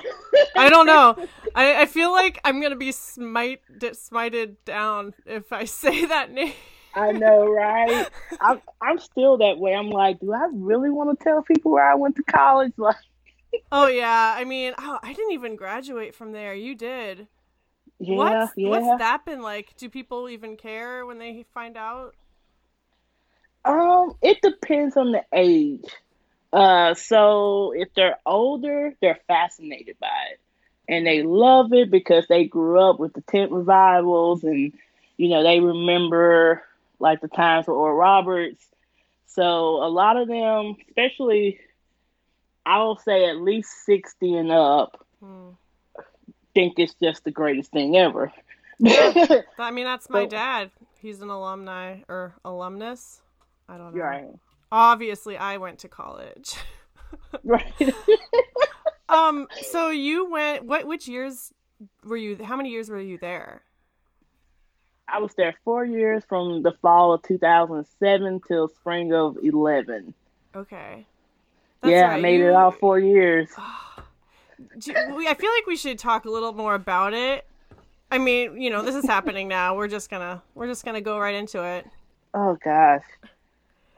I 0.55 0.69
don't 0.69 0.85
know. 0.85 1.15
I, 1.55 1.81
I 1.81 1.85
feel 1.85 2.11
like 2.11 2.39
I'm 2.43 2.61
gonna 2.61 2.75
be 2.75 2.91
smite 2.91 3.61
smited 3.79 4.55
down 4.65 5.13
if 5.25 5.51
I 5.53 5.65
say 5.65 6.05
that 6.05 6.31
name. 6.31 6.53
I 6.95 7.11
know, 7.11 7.47
right? 7.47 8.07
I'm 8.41 8.61
I'm 8.81 8.99
still 8.99 9.37
that 9.37 9.57
way. 9.57 9.73
I'm 9.73 9.89
like, 9.89 10.19
do 10.19 10.31
I 10.33 10.47
really 10.53 10.89
want 10.89 11.17
to 11.17 11.23
tell 11.23 11.41
people 11.41 11.71
where 11.71 11.89
I 11.89 11.95
went 11.95 12.15
to 12.17 12.23
college? 12.23 12.73
Like, 12.77 12.97
Oh 13.71 13.87
yeah, 13.87 14.33
I 14.35 14.45
mean, 14.45 14.73
oh, 14.79 14.99
I 15.03 15.13
didn't 15.13 15.33
even 15.33 15.55
graduate 15.55 16.15
from 16.15 16.31
there. 16.31 16.53
You 16.55 16.75
did. 16.75 17.27
yeah, 17.99 18.15
what's 18.15 18.53
yeah. 18.57 18.69
what's 18.69 18.99
that 18.99 19.25
been 19.25 19.41
like? 19.41 19.75
Do 19.77 19.89
people 19.89 20.29
even 20.29 20.57
care 20.57 21.05
when 21.05 21.19
they 21.19 21.45
find 21.53 21.77
out? 21.77 22.15
Um, 23.65 24.13
it 24.21 24.41
depends 24.41 24.97
on 24.97 25.11
the 25.11 25.23
age. 25.33 25.85
Uh, 26.53 26.93
so 26.93 27.73
if 27.75 27.89
they're 27.95 28.17
older, 28.27 28.93
they're 29.01 29.19
fascinated 29.27 29.97
by 29.99 30.07
it, 30.31 30.39
and 30.87 31.05
they 31.05 31.23
love 31.23 31.73
it 31.73 31.89
because 31.89 32.27
they 32.27 32.45
grew 32.45 32.79
up 32.79 32.99
with 32.99 33.11
the 33.13 33.21
tent 33.21 33.51
revivals, 33.51 34.43
and 34.43 34.71
you 35.17 35.29
know 35.29 35.41
they 35.41 35.59
remember 35.59 36.61
like 36.99 37.21
the 37.21 37.27
times 37.27 37.65
with 37.65 37.75
Oral 37.75 37.97
Roberts. 37.97 38.63
So 39.25 39.83
a 39.83 39.89
lot 39.89 40.15
of 40.15 40.27
them, 40.27 40.75
especially, 40.87 41.59
I 42.67 42.77
will 42.83 42.97
say 42.97 43.25
at 43.25 43.37
least 43.37 43.71
sixty 43.85 44.35
and 44.35 44.51
up, 44.51 45.03
Hmm. 45.19 45.49
think 46.53 46.77
it's 46.77 46.93
just 47.01 47.23
the 47.23 47.31
greatest 47.31 47.71
thing 47.71 47.97
ever. 47.97 48.31
I 48.85 49.71
mean, 49.71 49.85
that's 49.85 50.07
my 50.09 50.25
dad. 50.27 50.69
He's 51.01 51.21
an 51.21 51.29
alumni 51.29 52.01
or 52.07 52.35
alumnus. 52.45 53.21
I 53.67 53.77
don't 53.77 53.95
know. 53.95 54.03
right, 54.03 54.29
Obviously, 54.73 55.37
I 55.37 55.57
went 55.57 55.77
to 55.79 55.87
college. 55.87 56.55
right. 57.43 57.71
um. 59.09 59.47
So 59.69 59.91
you 59.91 60.29
went. 60.31 60.65
What? 60.65 60.87
Which 60.87 61.07
years 61.07 61.53
were 62.03 62.17
you? 62.17 62.43
How 62.43 62.55
many 62.57 62.71
years 62.71 62.89
were 62.89 62.99
you 62.99 63.19
there? 63.19 63.61
I 65.07 65.19
was 65.19 65.35
there 65.35 65.53
four 65.63 65.85
years 65.85 66.23
from 66.27 66.63
the 66.63 66.71
fall 66.81 67.13
of 67.13 67.21
2007 67.21 68.41
till 68.47 68.67
spring 68.67 69.13
of 69.13 69.37
11. 69.43 70.11
Okay. 70.55 71.05
yeah, 71.83 72.07
I 72.07 72.19
made 72.19 72.39
you- 72.39 72.47
it 72.47 72.53
all 72.55 72.71
four 72.71 72.97
years. 72.99 73.49
Do- 74.79 74.93
I 74.95 75.33
feel 75.35 75.51
like 75.51 75.67
we 75.67 75.75
should 75.75 75.99
talk 75.99 76.25
a 76.25 76.31
little 76.31 76.53
more 76.53 76.73
about 76.73 77.13
it. 77.13 77.45
I 78.09 78.17
mean, 78.17 78.59
you 78.59 78.69
know, 78.71 78.81
this 78.81 78.95
is 78.95 79.05
happening 79.05 79.47
now. 79.47 79.75
We're 79.75 79.87
just 79.87 80.09
gonna 80.09 80.41
we're 80.55 80.67
just 80.67 80.83
gonna 80.83 81.01
go 81.01 81.19
right 81.19 81.35
into 81.35 81.63
it. 81.63 81.85
Oh 82.33 82.57
gosh. 82.63 83.03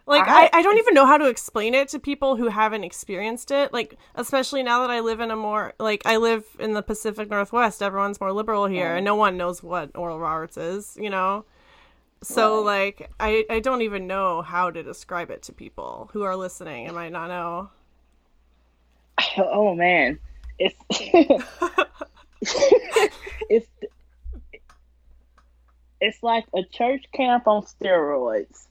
Like 0.08 0.28
I- 0.28 0.50
I, 0.54 0.62
don't 0.62 0.78
even 0.78 0.94
know 0.94 1.06
how 1.08 1.18
to 1.18 1.28
explain 1.28 1.74
it 1.74 1.88
to 1.90 2.00
people 2.00 2.36
who 2.36 2.48
haven't 2.50 2.84
experienced 2.84 3.50
it. 3.50 3.74
Like 3.74 3.98
especially 4.14 4.62
now 4.62 4.82
that 4.82 4.92
I 4.92 5.00
live 5.00 5.20
in 5.20 5.32
a 5.32 5.36
more 5.36 5.74
like 5.80 6.04
I 6.06 6.18
live 6.18 6.46
in 6.60 6.74
the 6.74 6.84
Pacific 6.84 7.30
Northwest, 7.30 7.82
everyone's 7.82 8.20
more 8.22 8.32
liberal 8.32 8.68
here 8.68 8.96
and 8.96 9.06
no 9.06 9.16
one 9.16 9.36
knows 9.38 9.64
what 9.64 9.90
Oral 9.96 10.20
Roberts 10.20 10.58
is, 10.58 10.96
you 11.02 11.10
know? 11.10 11.46
So 12.22 12.58
Right. 12.58 12.66
like 12.66 13.12
I, 13.20 13.46
I 13.50 13.60
don't 13.60 13.82
even 13.82 14.06
know 14.08 14.42
how 14.44 14.70
to 14.70 14.84
describe 14.84 15.32
it 15.32 15.42
to 15.44 15.54
people 15.54 16.10
who 16.14 16.22
are 16.24 16.36
listening 16.36 16.86
and 16.86 16.96
might 16.96 17.12
not 17.12 17.28
know. 17.28 17.70
Oh 19.38 19.74
man, 19.76 20.20
it's 20.60 20.76
it's 23.50 23.68
it's 26.02 26.24
like 26.24 26.46
a 26.56 26.64
church 26.72 27.06
camp 27.14 27.48
on 27.48 27.64
steroids. 27.64 28.68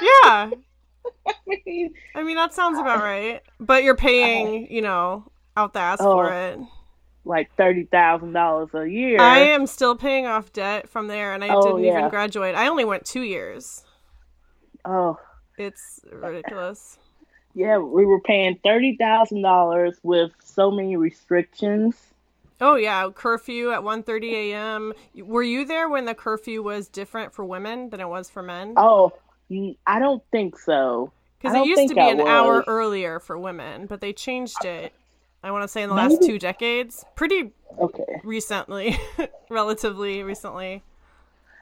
Yeah. 0.00 0.50
I 1.28 1.34
mean, 1.66 1.94
I 2.14 2.22
mean 2.22 2.36
that 2.36 2.54
sounds 2.54 2.78
about 2.78 2.98
uh, 2.98 3.02
right. 3.02 3.42
But 3.60 3.84
you're 3.84 3.96
paying, 3.96 4.46
uh, 4.46 4.66
you 4.70 4.82
know, 4.82 5.30
out 5.56 5.72
the 5.72 5.80
ass 5.80 6.00
Oh, 6.00 6.06
for 6.06 6.32
it. 6.32 6.58
like 7.24 7.50
thirty 7.56 7.84
thousand 7.84 8.32
dollars 8.32 8.70
a 8.74 8.86
year. 8.88 9.20
I 9.20 9.38
am 9.40 9.66
still 9.66 9.94
paying 9.96 10.26
off 10.26 10.52
debt 10.52 10.88
from 10.88 11.08
there 11.08 11.34
and 11.34 11.44
I 11.44 11.48
Oh, 11.50 11.62
didn't 11.62 11.84
even 11.84 12.08
graduate. 12.08 12.54
I 12.54 12.68
only 12.68 12.84
went 12.84 13.04
two 13.04 13.22
years. 13.22 13.84
oh 14.84 15.18
It's 15.58 16.00
ridiculous. 16.10 16.98
yeah, 17.54 17.78
we 17.78 18.06
were 18.06 18.20
paying 18.20 18.58
thirty 18.64 18.96
thousand 18.96 19.42
dollars 19.42 19.98
with 20.02 20.32
so 20.42 20.70
many 20.70 20.96
restrictions. 20.96 21.96
Oh 22.60 22.76
yeah, 22.76 23.10
curfew 23.14 23.70
at 23.72 23.82
1:30 23.82 24.32
a.m. 24.32 24.92
Were 25.16 25.42
you 25.42 25.64
there 25.64 25.88
when 25.88 26.04
the 26.06 26.14
curfew 26.14 26.62
was 26.62 26.88
different 26.88 27.32
for 27.34 27.44
women 27.44 27.90
than 27.90 28.00
it 28.00 28.08
was 28.08 28.30
for 28.30 28.42
men? 28.42 28.78
Oh, 28.78 29.12
I 29.86 29.98
don't 29.98 30.22
think 30.30 30.58
so. 30.58 31.12
Because 31.38 31.56
it 31.56 31.66
used 31.66 31.88
to 31.88 31.94
be 31.94 32.00
I 32.00 32.10
an 32.10 32.20
hour 32.20 32.64
earlier 32.66 33.20
for 33.20 33.38
women, 33.38 33.86
but 33.86 34.00
they 34.00 34.12
changed 34.12 34.64
it. 34.64 34.92
I 35.42 35.50
want 35.52 35.62
to 35.62 35.68
say 35.68 35.82
in 35.82 35.88
the 35.88 35.94
last 35.94 36.22
two 36.22 36.38
decades, 36.38 37.04
pretty 37.14 37.52
Okay. 37.78 38.20
recently, 38.24 38.98
relatively 39.50 40.22
recently. 40.22 40.82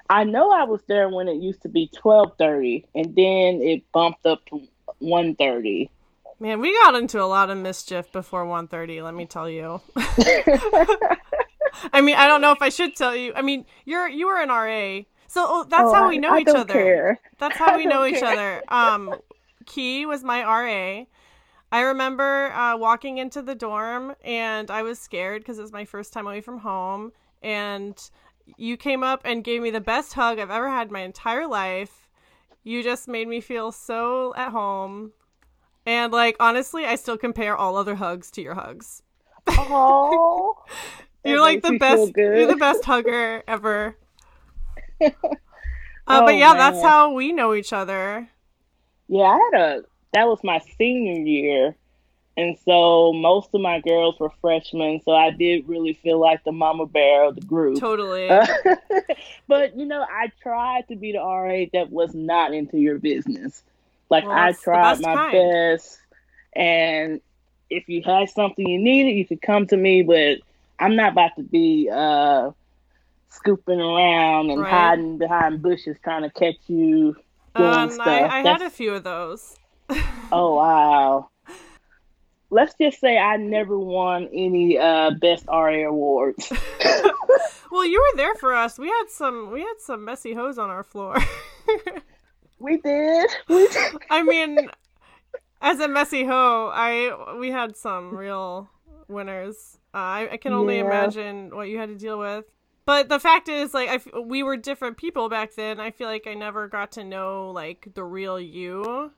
I 0.09 0.25
know 0.25 0.51
I 0.51 0.65
was 0.65 0.81
there 0.87 1.09
when 1.09 1.29
it 1.29 1.37
used 1.37 1.63
to 1.63 1.69
be 1.69 1.91
twelve 1.95 2.33
thirty, 2.39 2.87
and 2.95 3.07
then 3.17 3.61
it 3.63 3.83
bumped 3.93 4.25
up 4.27 4.45
to 4.47 4.63
one 4.99 5.35
thirty. 5.35 5.91
Man, 6.41 6.61
we 6.61 6.73
got 6.83 6.95
into 6.95 7.23
a 7.23 7.25
lot 7.25 7.49
of 7.51 7.59
mischief 7.59 8.11
before 8.13 8.45
1:30. 8.45 9.03
Let 9.03 9.15
me 9.15 9.25
tell 9.25 9.49
you. 9.49 9.81
I 11.93 12.01
mean, 12.01 12.17
I 12.17 12.27
don't 12.27 12.41
know 12.41 12.53
if 12.53 12.61
I 12.61 12.69
should 12.69 12.97
tell 12.97 13.15
you. 13.15 13.33
I 13.35 13.43
mean, 13.43 13.65
you're 13.85 14.09
you 14.09 14.27
were 14.27 14.41
an 14.41 14.49
RA, 14.49 15.03
so 15.35 15.45
oh, 15.49 15.67
that's 15.69 15.93
how 15.93 16.09
we 16.09 16.19
know 16.19 16.31
I 16.31 16.39
each 16.39 16.47
don't 16.47 16.57
other. 16.59 16.73
Care. 16.73 17.21
That's 17.39 17.57
how 17.59 17.75
I 17.75 17.77
we 17.77 17.87
know 17.87 18.05
each 18.05 18.21
care. 18.21 18.33
other. 18.33 18.63
Um, 18.69 19.17
Key 19.67 20.07
was 20.07 20.23
my 20.23 20.43
RA. 20.43 21.05
I 21.73 21.81
remember 21.81 22.53
uh, 22.53 22.77
walking 22.77 23.19
into 23.19 23.43
the 23.43 23.57
dorm 23.57 24.15
and 24.25 24.71
I 24.71 24.83
was 24.83 25.01
scared 25.01 25.43
because 25.43 25.59
it 25.59 25.63
was 25.63 25.73
my 25.73 25.85
first 25.85 26.13
time 26.13 26.29
away 26.29 26.41
from 26.41 26.59
home. 26.59 27.11
And 27.43 27.99
you 28.57 28.77
came 28.77 29.03
up 29.03 29.23
and 29.25 29.43
gave 29.43 29.61
me 29.61 29.71
the 29.71 29.81
best 29.81 30.13
hug 30.13 30.39
I've 30.39 30.53
ever 30.53 30.71
had 30.71 30.87
in 30.87 30.93
my 30.93 31.01
entire 31.01 31.49
life. 31.49 32.09
You 32.63 32.85
just 32.85 33.09
made 33.09 33.27
me 33.27 33.41
feel 33.41 33.73
so 33.73 34.33
at 34.37 34.53
home. 34.53 35.13
And 35.85 36.13
like 36.13 36.37
honestly, 36.39 36.85
I 36.85 36.95
still 36.95 37.19
compare 37.19 37.57
all 37.57 37.77
other 37.77 37.97
hugs 37.97 38.31
to 38.33 38.41
your 38.43 38.55
hugs. 38.55 39.03
Oh, 39.49 40.55
You're 41.25 41.41
like 41.41 41.63
the 41.63 41.77
best. 41.79 42.13
You're 42.17 42.47
the 42.47 42.55
best 42.57 42.85
hugger 42.85 43.43
ever. 43.49 43.97
Uh, 46.07 46.21
Oh, 46.21 46.27
but 46.27 46.37
yeah, 46.37 46.53
that's 46.53 46.83
how 46.83 47.13
we 47.15 47.33
know 47.33 47.55
each 47.55 47.73
other. 47.73 48.29
Yeah, 49.09 49.23
I 49.23 49.51
had 49.53 49.61
a. 49.61 49.85
That 50.13 50.29
was 50.29 50.39
my 50.45 50.61
senior 50.77 51.19
year, 51.21 51.75
and 52.37 52.59
so 52.65 53.13
most 53.13 53.55
of 53.55 53.61
my 53.61 53.81
girls 53.81 54.19
were 54.21 54.31
freshmen. 54.41 55.01
So 55.05 55.13
I 55.13 55.31
did 55.31 55.69
really 55.69 55.95
feel 55.95 56.21
like 56.21 56.45
the 56.45 56.53
mama 56.53 56.87
bear 56.87 57.25
of 57.25 57.37
the 57.37 57.41
group. 57.41 57.81
Totally. 57.81 58.29
but 59.49 59.77
you 59.77 59.87
know, 59.87 60.03
I 60.03 60.31
tried 60.43 60.89
to 60.89 60.97
be 60.97 61.13
the 61.13 61.19
RA 61.19 61.65
that 61.73 61.91
was 61.91 62.15
not 62.15 62.53
into 62.53 62.79
your 62.79 62.99
business. 62.99 63.63
Like 64.11 64.25
Well, 64.25 64.37
I 64.37 64.53
tried 64.53 64.83
best 64.83 65.03
my 65.03 65.33
best, 65.33 65.99
and 66.53 67.21
if 67.71 67.89
you 67.89 68.03
had 68.05 68.29
something 68.29 68.69
you 68.69 68.79
needed, 68.79 69.13
you 69.13 69.27
could 69.27 69.43
come 69.43 69.67
to 69.69 69.77
me. 69.77 70.03
But 70.03 70.39
I'm 70.79 70.97
not 70.97 71.13
about 71.13 71.37
to 71.37 71.43
be 71.43 71.89
uh, 71.91 72.51
scooping 73.37 73.81
around 73.81 74.51
and 74.51 74.61
Right. 74.61 74.71
hiding 74.71 75.19
behind 75.19 75.63
bushes 75.63 75.97
trying 76.03 76.23
to 76.23 76.31
catch 76.31 76.57
you 76.67 77.15
doing 77.57 77.69
Um, 77.75 77.91
stuff. 77.91 78.07
I, 78.07 78.41
I 78.41 78.43
had 78.43 78.63
a 78.63 78.71
few 78.71 78.95
of 78.95 79.05
those. 79.05 79.57
Oh 80.33 80.55
wow. 80.57 81.29
let's 82.51 82.75
just 82.81 82.99
say 83.01 83.19
I 83.19 83.37
never 83.37 83.79
won 83.79 84.29
any 84.33 84.79
uh, 84.79 85.11
best 85.21 85.45
RA 85.49 85.87
awards. 85.89 86.51
well, 87.71 87.85
you 87.85 88.01
were 88.01 88.17
there 88.17 88.35
for 88.37 88.55
us. 88.55 88.79
We 88.79 88.89
had 88.89 89.05
some 89.09 89.51
we 89.53 89.61
had 89.61 89.79
some 89.79 90.05
messy 90.05 90.33
hoes 90.35 90.59
on 90.59 90.71
our 90.71 90.83
floor. 90.83 91.17
we 92.59 92.79
did. 92.79 93.31
We 93.49 93.69
did. 93.69 93.93
I 94.11 94.23
mean, 94.23 94.69
as 95.61 95.81
a 95.81 95.89
messy 95.89 96.25
hoe, 96.25 96.71
I 96.75 97.37
we 97.39 97.51
had 97.51 97.77
some 97.77 98.15
real 98.17 98.71
winners. 99.09 99.79
Uh, 99.93 99.99
I, 99.99 100.29
I 100.33 100.37
can 100.39 100.53
only 100.53 100.77
yeah. 100.79 100.87
imagine 100.87 101.55
what 101.55 101.69
you 101.69 101.79
had 101.79 101.89
to 101.91 101.97
deal 101.97 102.19
with. 102.19 102.45
But 102.87 103.09
the 103.09 103.19
fact 103.19 103.49
is, 103.49 103.73
like, 103.73 103.89
I, 103.89 104.19
we 104.19 104.43
were 104.43 104.57
different 104.57 104.97
people 104.97 105.29
back 105.29 105.55
then. 105.55 105.81
I 105.81 105.91
feel 105.91 106.09
like 106.09 106.27
I 106.27 106.35
never 106.35 106.69
got 106.69 106.93
to 106.93 107.05
know 107.05 107.51
like 107.51 107.89
the 107.95 108.05
real 108.05 108.39
you. 108.39 109.11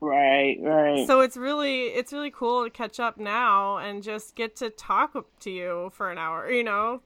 Right, 0.00 0.56
right. 0.60 1.06
So 1.08 1.20
it's 1.20 1.36
really 1.36 1.86
it's 1.86 2.12
really 2.12 2.30
cool 2.30 2.64
to 2.64 2.70
catch 2.70 3.00
up 3.00 3.18
now 3.18 3.78
and 3.78 4.02
just 4.02 4.36
get 4.36 4.54
to 4.56 4.70
talk 4.70 5.16
to 5.40 5.50
you 5.50 5.90
for 5.92 6.10
an 6.12 6.18
hour, 6.18 6.48
you 6.50 6.62
know? 6.62 7.02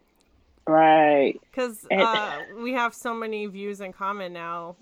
Right. 0.66 1.40
Because 1.50 1.86
uh, 1.90 2.40
we 2.62 2.74
have 2.74 2.94
so 2.94 3.14
many 3.14 3.46
views 3.46 3.80
in 3.80 3.92
common 3.94 4.34
now 4.34 4.76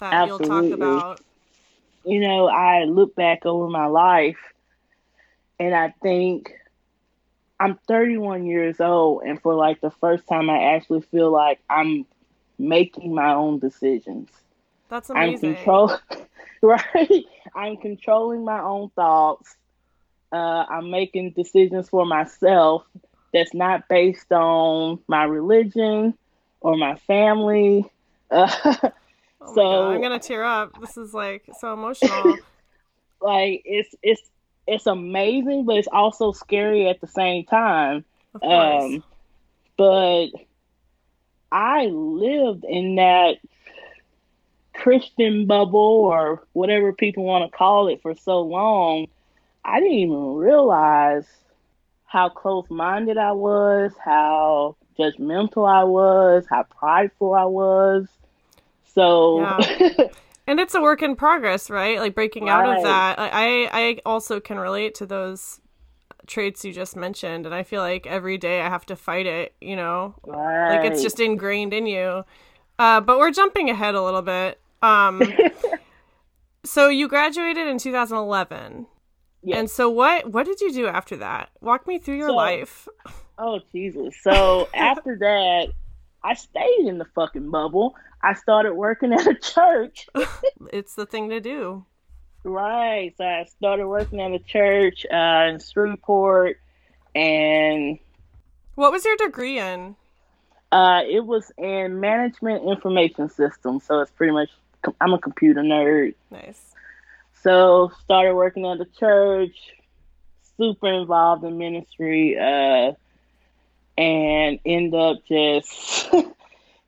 that 0.00 0.12
Absolutely. 0.12 0.46
you'll 0.48 0.62
talk 0.62 0.72
about. 0.72 1.20
You 2.04 2.20
know, 2.20 2.48
I 2.48 2.84
look 2.84 3.14
back 3.14 3.46
over 3.46 3.68
my 3.68 3.86
life 3.86 4.38
and 5.60 5.74
I 5.74 5.94
think 6.02 6.52
I'm 7.62 7.78
31 7.86 8.46
years 8.46 8.80
old, 8.80 9.22
and 9.22 9.40
for 9.40 9.54
like 9.54 9.80
the 9.80 9.92
first 9.92 10.26
time, 10.26 10.50
I 10.50 10.74
actually 10.74 11.02
feel 11.02 11.30
like 11.30 11.60
I'm 11.70 12.04
making 12.58 13.14
my 13.14 13.34
own 13.34 13.60
decisions. 13.60 14.30
That's 14.88 15.10
amazing. 15.10 15.50
I'm 15.50 15.54
control, 15.54 15.96
right? 16.62 17.24
I'm 17.54 17.76
controlling 17.76 18.44
my 18.44 18.60
own 18.60 18.90
thoughts. 18.96 19.54
Uh, 20.32 20.64
I'm 20.68 20.90
making 20.90 21.34
decisions 21.36 21.88
for 21.88 22.04
myself 22.04 22.84
that's 23.32 23.54
not 23.54 23.88
based 23.88 24.32
on 24.32 24.98
my 25.06 25.22
religion 25.22 26.14
or 26.60 26.76
my 26.76 26.96
family. 26.96 27.88
Uh, 28.28 28.50
oh 29.40 29.54
so 29.54 29.84
I'm 29.84 30.02
gonna 30.02 30.18
tear 30.18 30.42
up. 30.42 30.80
This 30.80 30.96
is 30.96 31.14
like 31.14 31.48
so 31.60 31.74
emotional. 31.74 32.38
like 33.20 33.62
it's 33.64 33.94
it's 34.02 34.22
it's 34.66 34.86
amazing, 34.86 35.64
but 35.64 35.76
it's 35.76 35.88
also 35.88 36.32
scary 36.32 36.88
at 36.88 37.00
the 37.00 37.06
same 37.06 37.44
time. 37.44 38.04
Um, 38.42 39.02
but 39.76 40.28
I 41.50 41.86
lived 41.86 42.64
in 42.64 42.96
that 42.96 43.36
Christian 44.74 45.46
bubble 45.46 45.80
or 45.80 46.42
whatever 46.52 46.92
people 46.92 47.24
want 47.24 47.50
to 47.50 47.56
call 47.56 47.88
it 47.88 48.00
for 48.02 48.14
so 48.14 48.40
long. 48.40 49.08
I 49.64 49.80
didn't 49.80 49.96
even 49.96 50.34
realize 50.34 51.26
how 52.04 52.28
close 52.28 52.68
minded 52.70 53.18
I 53.18 53.32
was, 53.32 53.92
how 54.02 54.76
judgmental 54.98 55.68
I 55.68 55.84
was, 55.84 56.46
how 56.48 56.64
prideful 56.64 57.34
I 57.34 57.44
was. 57.44 58.08
So 58.94 59.40
yeah. 59.40 60.08
and 60.46 60.60
it's 60.60 60.74
a 60.74 60.80
work 60.80 61.02
in 61.02 61.16
progress 61.16 61.70
right? 61.70 61.98
Like 61.98 62.14
breaking 62.14 62.44
right. 62.44 62.68
out 62.68 62.76
of 62.76 62.82
that. 62.84 63.18
I 63.18 63.68
i 63.72 63.98
also 64.04 64.40
can 64.40 64.58
relate 64.58 64.94
to 64.96 65.06
those 65.06 65.60
traits 66.26 66.64
you 66.64 66.72
just 66.72 66.94
mentioned 66.94 67.46
and 67.46 67.54
i 67.54 67.64
feel 67.64 67.80
like 67.80 68.06
every 68.06 68.38
day 68.38 68.60
i 68.60 68.68
have 68.68 68.86
to 68.86 68.94
fight 68.94 69.26
it 69.26 69.54
you 69.60 69.74
know? 69.74 70.14
Right. 70.24 70.76
like 70.76 70.92
it's 70.92 71.02
just 71.02 71.20
ingrained 71.20 71.72
in 71.72 71.86
you. 71.86 72.24
Uh, 72.78 73.00
but 73.00 73.18
we're 73.18 73.30
jumping 73.30 73.70
ahead 73.70 73.94
a 73.94 74.02
little 74.02 74.22
bit. 74.22 74.58
Um, 74.80 75.22
so 76.64 76.88
you 76.88 77.06
graduated 77.06 77.68
in 77.68 77.78
2011 77.78 78.86
yes. 79.42 79.58
and 79.58 79.70
so 79.70 79.88
what 79.88 80.32
what 80.32 80.46
did 80.46 80.60
you 80.60 80.72
do 80.72 80.86
after 80.86 81.16
that? 81.18 81.50
Walk 81.60 81.86
me 81.86 81.98
through 81.98 82.16
your 82.16 82.30
so, 82.30 82.34
life. 82.34 82.88
oh 83.38 83.60
jesus. 83.72 84.14
So 84.22 84.68
after 84.74 85.16
that 85.18 85.68
i 86.24 86.34
stayed 86.34 86.86
in 86.86 86.98
the 86.98 87.06
fucking 87.14 87.50
bubble 87.50 87.94
I 88.22 88.34
started 88.34 88.74
working 88.74 89.12
at 89.12 89.26
a 89.26 89.34
church. 89.34 90.08
it's 90.72 90.94
the 90.94 91.06
thing 91.06 91.30
to 91.30 91.40
do. 91.40 91.84
Right. 92.44 93.14
So 93.16 93.24
I 93.24 93.44
started 93.44 93.86
working 93.86 94.20
at 94.20 94.32
a 94.32 94.38
church 94.38 95.06
uh, 95.12 95.50
in 95.50 95.60
Shreveport, 95.60 96.58
and 97.14 97.98
what 98.74 98.90
was 98.90 99.04
your 99.04 99.16
degree 99.16 99.58
in? 99.58 99.94
Uh, 100.72 101.02
it 101.06 101.24
was 101.24 101.52
in 101.58 102.00
management 102.00 102.64
information 102.68 103.28
systems. 103.28 103.84
So 103.84 104.00
it's 104.00 104.10
pretty 104.10 104.32
much 104.32 104.48
I'm 105.00 105.12
a 105.12 105.18
computer 105.18 105.62
nerd. 105.62 106.14
Nice. 106.30 106.74
So 107.42 107.92
started 108.02 108.34
working 108.34 108.66
at 108.66 108.78
the 108.78 108.86
church, 108.98 109.56
super 110.56 110.92
involved 110.92 111.44
in 111.44 111.58
ministry, 111.58 112.38
uh, 112.38 112.92
and 113.98 114.60
end 114.64 114.94
up 114.94 115.18
just 115.28 116.08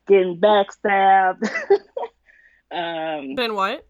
getting 0.06 0.40
backstabbed. 0.40 1.44
um, 2.70 3.34
then 3.34 3.54
what? 3.54 3.86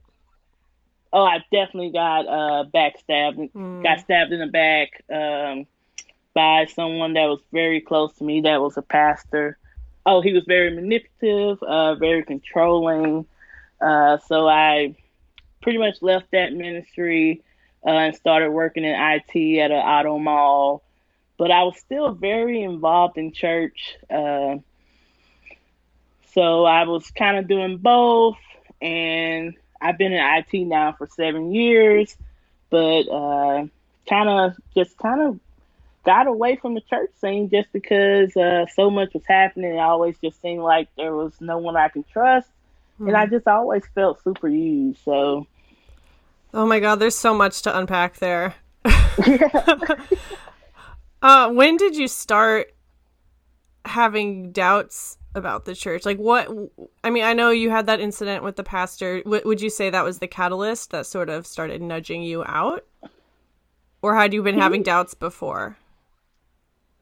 Oh, 1.12 1.24
I 1.24 1.38
definitely 1.52 1.92
got 1.92 2.26
uh, 2.26 2.64
backstabbed. 2.74 3.52
Mm. 3.52 3.82
Got 3.84 4.00
stabbed 4.00 4.32
in 4.32 4.40
the 4.40 4.46
back 4.46 5.02
um, 5.12 5.66
by 6.34 6.66
someone 6.66 7.14
that 7.14 7.26
was 7.26 7.40
very 7.52 7.80
close 7.80 8.12
to 8.14 8.24
me. 8.24 8.40
That 8.40 8.60
was 8.60 8.76
a 8.76 8.82
pastor. 8.82 9.56
Oh, 10.06 10.20
he 10.20 10.32
was 10.32 10.44
very 10.46 10.74
manipulative, 10.74 11.62
uh, 11.62 11.94
very 11.94 12.24
controlling. 12.24 13.26
Uh, 13.80 14.18
so 14.26 14.48
I 14.48 14.96
pretty 15.62 15.78
much 15.78 16.02
left 16.02 16.30
that 16.32 16.52
ministry 16.52 17.42
uh, 17.86 17.90
and 17.90 18.16
started 18.16 18.50
working 18.50 18.84
in 18.84 18.94
IT 18.94 19.60
at 19.60 19.70
an 19.70 19.76
auto 19.76 20.18
mall. 20.18 20.82
But 21.38 21.50
I 21.50 21.62
was 21.62 21.78
still 21.78 22.12
very 22.12 22.62
involved 22.62 23.18
in 23.18 23.32
church. 23.32 23.96
Uh, 24.10 24.56
so 26.34 26.64
I 26.64 26.84
was 26.84 27.10
kind 27.12 27.38
of 27.38 27.46
doing 27.46 27.78
both, 27.78 28.36
and 28.82 29.54
I've 29.80 29.96
been 29.96 30.12
in 30.12 30.20
IT 30.20 30.66
now 30.66 30.92
for 30.98 31.06
seven 31.06 31.54
years, 31.54 32.16
but 32.70 33.02
uh, 33.02 33.66
kind 34.08 34.28
of 34.28 34.56
just 34.74 34.98
kind 34.98 35.22
of 35.22 35.38
got 36.04 36.26
away 36.26 36.56
from 36.56 36.74
the 36.74 36.80
church 36.82 37.10
scene 37.20 37.48
just 37.50 37.72
because 37.72 38.36
uh, 38.36 38.66
so 38.74 38.90
much 38.90 39.14
was 39.14 39.22
happening. 39.26 39.74
It 39.74 39.78
always 39.78 40.16
just 40.18 40.42
seemed 40.42 40.62
like 40.62 40.88
there 40.96 41.14
was 41.14 41.32
no 41.40 41.58
one 41.58 41.76
I 41.76 41.88
could 41.88 42.08
trust, 42.08 42.48
mm-hmm. 42.94 43.08
and 43.08 43.16
I 43.16 43.26
hmm. 43.26 43.32
just 43.34 43.46
always 43.46 43.84
felt 43.94 44.22
super 44.24 44.48
used. 44.48 45.04
So, 45.04 45.46
oh 46.52 46.66
my 46.66 46.80
God, 46.80 46.96
there's 46.96 47.16
so 47.16 47.32
much 47.32 47.62
to 47.62 47.78
unpack 47.78 48.16
there. 48.16 48.56
uh, 51.22 51.50
when 51.50 51.76
did 51.76 51.94
you 51.94 52.08
start 52.08 52.74
having 53.84 54.50
doubts 54.50 55.16
about 55.34 55.64
the 55.64 55.74
church? 55.74 56.04
Like, 56.04 56.18
what? 56.18 56.48
I 57.02 57.10
mean, 57.10 57.24
I 57.24 57.32
know 57.32 57.50
you 57.50 57.70
had 57.70 57.86
that 57.86 58.00
incident 58.00 58.42
with 58.44 58.56
the 58.56 58.64
pastor. 58.64 59.22
W- 59.22 59.42
would 59.44 59.60
you 59.60 59.70
say 59.70 59.90
that 59.90 60.04
was 60.04 60.18
the 60.18 60.26
catalyst 60.26 60.90
that 60.90 61.06
sort 61.06 61.28
of 61.28 61.46
started 61.46 61.82
nudging 61.82 62.22
you 62.22 62.44
out, 62.44 62.84
or 64.02 64.14
had 64.14 64.32
you 64.32 64.42
been 64.42 64.56
he, 64.56 64.60
having 64.60 64.82
doubts 64.82 65.14
before? 65.14 65.76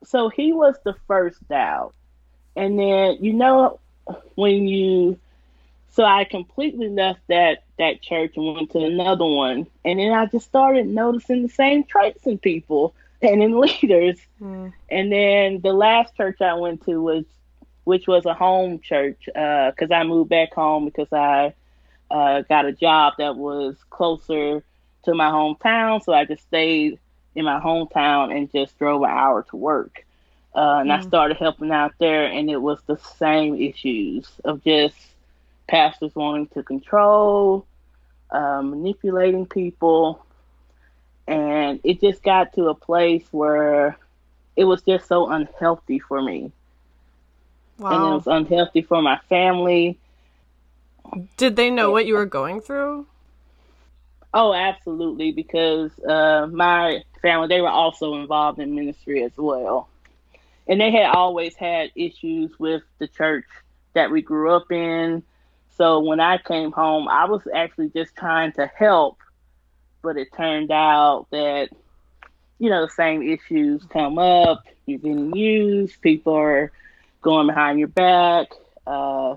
So 0.05 0.29
he 0.29 0.53
was 0.53 0.77
the 0.85 0.95
first 1.07 1.47
doubt, 1.49 1.95
and 2.57 2.79
then 2.79 3.19
you 3.21 3.33
know 3.33 3.81
when 4.35 4.67
you. 4.67 5.19
So 5.91 6.05
I 6.05 6.25
completely 6.25 6.89
left 6.89 7.21
that 7.29 7.65
that 7.79 8.01
church 8.01 8.33
and 8.37 8.55
went 8.55 8.71
to 8.71 8.79
another 8.79 9.27
one, 9.27 9.67
and 9.85 9.99
then 9.99 10.13
I 10.13 10.27
just 10.27 10.47
started 10.47 10.87
noticing 10.87 11.43
the 11.43 11.49
same 11.51 11.85
traits 11.85 12.27
in 12.27 12.39
people 12.39 12.95
and 13.21 13.43
in 13.43 13.59
leaders. 13.61 14.19
Mm. 14.41 14.73
And 14.91 15.13
then 15.13 15.61
the 15.61 15.73
last 15.73 16.17
church 16.17 16.41
I 16.41 16.55
went 16.55 16.85
to 16.87 17.01
was 17.01 17.25
which 17.85 18.07
was 18.07 18.27
a 18.27 18.35
home 18.35 18.79
church 18.81 19.21
because 19.27 19.91
uh, 19.91 19.95
I 19.95 20.05
moved 20.05 20.31
back 20.31 20.55
home 20.55 20.85
because 20.85 21.13
I 21.13 21.55
uh, 22.11 22.43
got 22.43 22.67
a 22.67 22.73
job 22.73 23.15
that 23.19 23.37
was 23.37 23.77
closer 23.91 24.63
to 25.05 25.15
my 25.15 25.31
hometown. 25.31 26.03
So 26.03 26.13
I 26.13 26.25
just 26.25 26.45
stayed 26.45 26.99
in 27.35 27.45
my 27.45 27.59
hometown 27.59 28.37
and 28.37 28.53
just 28.53 28.79
drove 28.79 29.03
an 29.03 29.11
hour 29.11 29.43
to 29.51 29.57
work. 29.57 30.05
Uh, 30.55 30.79
and 30.81 30.91
mm. 30.91 30.99
I 30.99 31.01
started 31.01 31.39
helping 31.39 31.71
out 31.71 31.95
there, 31.99 32.27
and 32.27 32.51
it 32.51 32.61
was 32.61 32.79
the 32.87 32.99
same 32.99 33.57
issues 33.57 34.29
of 34.45 34.63
just 34.63 34.97
pastors 35.67 36.15
wanting 36.15 36.49
to 36.49 36.63
control, 36.63 37.67
uh, 38.31 38.61
manipulating 38.61 39.47
people. 39.47 40.25
And 41.27 41.81
it 41.85 42.01
just 42.01 42.23
got 42.23 42.53
to 42.55 42.69
a 42.69 42.75
place 42.75 43.25
where 43.31 43.97
it 44.55 44.65
was 44.65 44.83
just 44.83 45.09
so 45.09 45.31
unhealthy 45.31 45.99
for 45.99 46.21
me 46.21 46.53
Wow. 47.79 47.91
And 47.91 48.03
it 48.03 48.15
was 48.15 48.27
unhealthy 48.27 48.83
for 48.83 49.03
my 49.03 49.19
family. 49.29 49.99
Did 51.37 51.57
they 51.57 51.71
know 51.71 51.91
what 51.91 52.07
you 52.07 52.15
were 52.15 52.27
going 52.27 52.61
through? 52.61 53.07
Oh, 54.35 54.55
absolutely, 54.55 55.33
because 55.33 55.91
uh, 56.01 56.49
my 56.51 57.03
family, 57.21 57.49
they 57.49 57.61
were 57.61 57.69
also 57.69 58.15
involved 58.15 58.59
in 58.59 58.75
ministry 58.75 59.23
as 59.25 59.37
well. 59.37 59.89
And 60.67 60.81
they 60.81 60.91
had 60.91 61.07
always 61.07 61.55
had 61.57 61.91
issues 61.95 62.51
with 62.59 62.83
the 62.99 63.09
church 63.09 63.45
that 63.95 64.11
we 64.11 64.23
grew 64.23 64.55
up 64.55 64.71
in. 64.71 65.23
So 65.77 66.01
when 66.01 66.21
I 66.21 66.39
came 66.39 66.73
home, 66.73 67.09
I 67.09 67.27
was 67.27 67.43
actually 67.55 67.91
just 67.91 68.15
trying 68.17 68.53
to 68.53 68.67
help, 68.67 69.19
but 70.03 70.17
it 70.17 70.29
turned 70.33 70.71
out 70.71 71.27
that 71.31 71.71
you 72.63 72.71
know, 72.71 72.87
the 72.87 72.93
same 72.93 73.23
issues 73.23 73.83
come 73.87 74.21
up. 74.21 74.65
You're 74.87 75.01
getting 75.01 75.35
used. 75.35 76.01
People 76.01 76.35
are 76.35 76.71
going 77.23 77.47
behind 77.47 77.79
your 77.79 77.89
back. 77.89 78.49
Uh, 78.87 79.37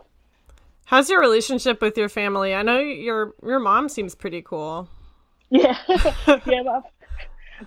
How's 0.85 1.09
your 1.09 1.19
relationship 1.19 1.81
with 1.81 1.97
your 1.97 2.09
family? 2.09 2.53
I 2.53 2.61
know 2.61 2.79
your 2.79 3.33
your 3.43 3.59
mom 3.59 3.89
seems 3.89 4.15
pretty 4.15 4.41
cool. 4.41 4.89
Yeah, 5.51 5.77
yeah. 6.47 6.63
My, 6.63 6.81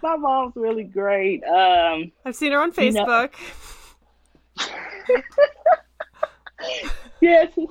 my 0.03 0.17
mom's 0.17 0.57
really 0.57 0.83
great. 0.83 1.45
Um, 1.45 2.11
I've 2.25 2.35
seen 2.35 2.51
her 2.51 2.61
on 2.61 2.73
Facebook. 2.73 3.33
You 5.09 5.15
know, 5.15 5.23
yeah, 7.21 7.45
she's 7.55 7.69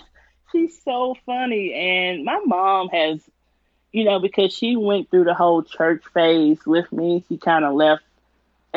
she's 0.52 0.82
so 0.82 1.16
funny, 1.26 1.74
and 1.74 2.24
my 2.24 2.40
mom 2.46 2.88
has, 2.90 3.20
you 3.92 4.06
know, 4.06 4.20
because 4.20 4.54
she 4.54 4.78
went 4.78 5.12
through 5.12 5.26
the 5.26 5.34
whole 5.34 5.62
church 5.62 6.04
phase 6.14 6.66
with 6.66 6.90
me. 6.94 7.26
She 7.28 7.38
kind 7.38 7.66
of 7.66 7.76
left 7.76 8.04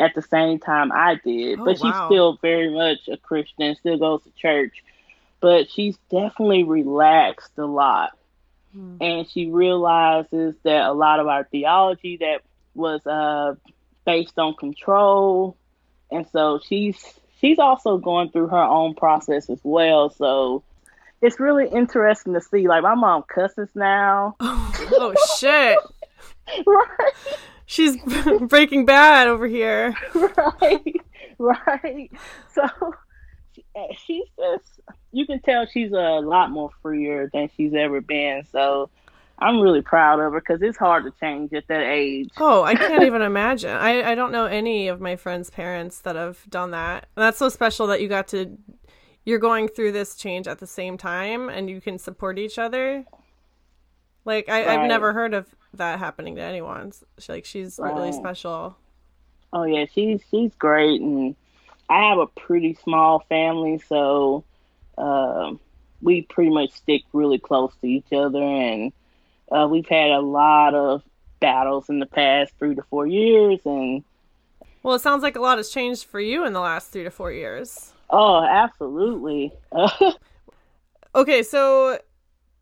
at 0.01 0.15
the 0.15 0.21
same 0.21 0.59
time 0.59 0.91
I 0.91 1.15
did, 1.23 1.59
Oh, 1.59 1.65
but 1.65 1.75
she's 1.77 1.83
wow. 1.83 2.07
still 2.09 2.39
very 2.41 2.73
much 2.73 3.07
a 3.07 3.17
Christian. 3.17 3.75
Still 3.75 3.97
goes 3.97 4.23
to 4.23 4.31
church, 4.31 4.83
but 5.39 5.69
she's 5.71 5.97
definitely 6.09 6.63
relaxed 6.63 7.57
a 7.57 7.65
lot. 7.65 8.11
Hmm. 8.73 8.95
and 9.01 9.29
she 9.29 9.47
realizes 9.51 10.55
that 10.63 10.85
a 10.85 10.93
lot 10.93 11.19
of 11.19 11.27
our 11.27 11.43
theology 11.43 12.15
that 12.21 12.39
was 12.73 13.05
uh, 13.05 13.55
based 14.05 14.39
on 14.39 14.53
control, 14.55 15.57
and 16.09 16.25
so 16.31 16.59
she's 16.65 16.97
she's 17.41 17.59
also 17.59 17.97
going 17.97 18.29
through 18.31 18.47
her 18.47 18.63
own 18.63 18.93
process 18.95 19.49
as 19.49 19.59
well. 19.63 20.09
So 20.09 20.63
it's 21.21 21.37
really 21.37 21.67
interesting 21.67 22.33
to 22.33 22.39
see. 22.39 22.65
Like 22.65 22.83
my 22.83 22.95
mom 22.95 23.23
cusses 23.23 23.67
now, 23.75 24.37
oh 24.39 25.13
shit. 25.37 25.77
right? 26.65 27.13
She's 27.71 27.95
breaking 28.41 28.85
bad 28.85 29.29
over 29.29 29.47
here. 29.47 29.95
right, 30.13 30.95
right. 31.37 32.11
So 32.53 32.63
eh, 33.73 33.87
she's 34.05 34.25
just, 34.37 34.81
you 35.13 35.25
can 35.25 35.39
tell 35.39 35.65
she's 35.65 35.93
a 35.93 36.19
lot 36.19 36.51
more 36.51 36.71
freer 36.81 37.29
than 37.31 37.49
she's 37.55 37.73
ever 37.73 38.01
been. 38.01 38.43
So 38.51 38.89
I'm 39.39 39.61
really 39.61 39.81
proud 39.81 40.19
of 40.19 40.33
her 40.33 40.41
because 40.41 40.61
it's 40.61 40.77
hard 40.77 41.05
to 41.05 41.13
change 41.17 41.53
at 41.53 41.65
that 41.69 41.83
age. 41.83 42.27
Oh, 42.37 42.61
I 42.63 42.75
can't 42.89 43.03
even 43.03 43.21
imagine. 43.21 43.69
I, 43.69 44.11
I 44.11 44.15
don't 44.15 44.33
know 44.33 44.47
any 44.47 44.89
of 44.89 44.99
my 44.99 45.15
friends' 45.15 45.49
parents 45.49 46.01
that 46.01 46.17
have 46.17 46.43
done 46.49 46.71
that. 46.71 47.07
And 47.15 47.23
that's 47.23 47.37
so 47.37 47.47
special 47.47 47.87
that 47.87 48.01
you 48.01 48.09
got 48.09 48.27
to 48.29 48.57
you're 49.23 49.39
going 49.39 49.69
through 49.69 49.93
this 49.93 50.15
change 50.15 50.45
at 50.45 50.59
the 50.59 50.67
same 50.67 50.97
time 50.97 51.47
and 51.47 51.69
you 51.69 51.79
can 51.79 51.97
support 51.97 52.37
each 52.37 52.59
other. 52.59 53.05
Like 54.25 54.49
I, 54.49 54.65
I've 54.75 54.87
never 54.87 55.13
heard 55.13 55.33
of 55.33 55.47
that 55.73 55.99
happening 55.99 56.35
to 56.35 56.41
anyone. 56.41 56.91
She, 57.19 57.31
like 57.31 57.45
she's 57.45 57.79
really 57.79 58.11
special. 58.11 58.77
Oh 59.53 59.63
yeah, 59.63 59.85
she's 59.93 60.21
she's 60.29 60.53
great, 60.55 61.01
and 61.01 61.35
I 61.89 62.09
have 62.09 62.19
a 62.19 62.27
pretty 62.27 62.73
small 62.75 63.19
family, 63.27 63.79
so 63.87 64.43
um, 64.97 65.59
we 66.01 66.21
pretty 66.23 66.51
much 66.51 66.71
stick 66.71 67.01
really 67.13 67.39
close 67.39 67.73
to 67.81 67.87
each 67.87 68.13
other, 68.13 68.41
and 68.41 68.93
uh, 69.51 69.67
we've 69.69 69.87
had 69.87 70.11
a 70.11 70.21
lot 70.21 70.73
of 70.73 71.03
battles 71.39 71.89
in 71.89 71.99
the 71.99 72.05
past 72.05 72.53
three 72.59 72.75
to 72.75 72.83
four 72.83 73.07
years, 73.07 73.59
and 73.65 74.03
Well, 74.83 74.95
it 74.95 75.01
sounds 75.01 75.23
like 75.23 75.35
a 75.35 75.41
lot 75.41 75.57
has 75.57 75.69
changed 75.69 76.05
for 76.05 76.19
you 76.19 76.45
in 76.45 76.53
the 76.53 76.59
last 76.61 76.91
three 76.91 77.03
to 77.03 77.11
four 77.11 77.31
years. 77.31 77.93
oh, 78.09 78.43
absolutely, 78.43 79.51
Okay, 81.13 81.43
so 81.43 81.99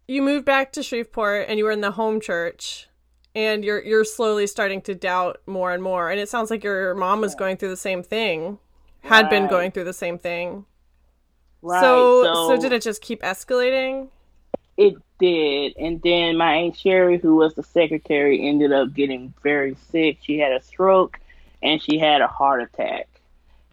you 0.09 0.23
moved 0.23 0.45
back 0.45 0.71
to 0.73 0.83
Shreveport 0.83 1.45
and 1.47 1.59
you 1.59 1.65
were 1.65 1.71
in 1.71 1.81
the 1.81 1.91
home 1.91 2.19
church 2.19 2.87
and 3.35 3.63
you're 3.63 3.81
you're 3.83 4.03
slowly 4.03 4.47
starting 4.47 4.81
to 4.81 4.95
doubt 4.95 5.39
more 5.45 5.71
and 5.71 5.83
more 5.83 6.09
and 6.09 6.19
it 6.19 6.27
sounds 6.27 6.49
like 6.49 6.63
your 6.63 6.95
mom 6.95 7.21
was 7.21 7.35
going 7.35 7.57
through 7.57 7.69
the 7.69 7.77
same 7.77 8.01
thing. 8.01 8.57
Had 9.01 9.29
been 9.29 9.47
going 9.47 9.71
through 9.71 9.85
the 9.85 9.93
same 9.93 10.17
thing. 10.17 10.65
right? 11.61 11.79
So, 11.79 12.23
so 12.49 12.61
did 12.61 12.73
it 12.73 12.81
just 12.81 13.01
keep 13.01 13.21
escalating? 13.21 14.09
It 14.77 14.95
did, 15.19 15.73
and 15.77 16.01
then 16.01 16.37
my 16.37 16.53
aunt 16.53 16.77
Sherry, 16.77 17.17
who 17.17 17.35
was 17.35 17.53
the 17.53 17.63
secretary, 17.63 18.47
ended 18.47 18.71
up 18.71 18.93
getting 18.93 19.33
very 19.43 19.75
sick. 19.89 20.17
She 20.21 20.37
had 20.37 20.51
a 20.51 20.61
stroke, 20.61 21.19
and 21.61 21.81
she 21.81 21.97
had 21.97 22.21
a 22.21 22.27
heart 22.27 22.61
attack. 22.61 23.07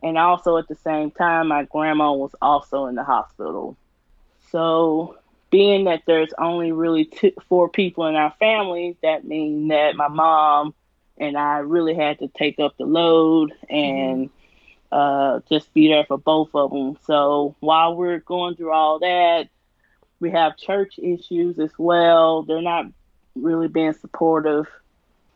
And 0.02 0.18
also 0.18 0.56
at 0.58 0.68
the 0.68 0.74
same 0.74 1.10
time, 1.10 1.48
my 1.48 1.64
grandma 1.64 2.12
was 2.12 2.34
also 2.42 2.86
in 2.86 2.94
the 2.94 3.04
hospital. 3.04 3.76
So, 4.50 5.16
being 5.50 5.84
that 5.84 6.02
there's 6.06 6.32
only 6.38 6.72
really 6.72 7.04
two, 7.04 7.32
four 7.48 7.68
people 7.68 8.06
in 8.06 8.16
our 8.16 8.34
family, 8.38 8.96
that 9.02 9.24
means 9.24 9.68
that 9.70 9.96
my 9.96 10.08
mom 10.08 10.74
and 11.18 11.36
I 11.36 11.58
really 11.58 11.94
had 11.94 12.18
to 12.18 12.28
take 12.28 12.58
up 12.58 12.76
the 12.76 12.84
load 12.84 13.52
and 13.70 14.28
uh, 14.92 15.40
just 15.48 15.72
be 15.72 15.88
there 15.88 16.04
for 16.04 16.18
both 16.18 16.50
of 16.54 16.70
them. 16.70 16.98
So 17.06 17.56
while 17.60 17.96
we're 17.96 18.18
going 18.18 18.56
through 18.56 18.72
all 18.72 18.98
that, 19.00 19.48
we 20.20 20.30
have 20.30 20.56
church 20.56 20.98
issues 20.98 21.58
as 21.58 21.70
well. 21.78 22.42
They're 22.42 22.62
not 22.62 22.86
really 23.34 23.68
being 23.68 23.92
supportive. 23.92 24.66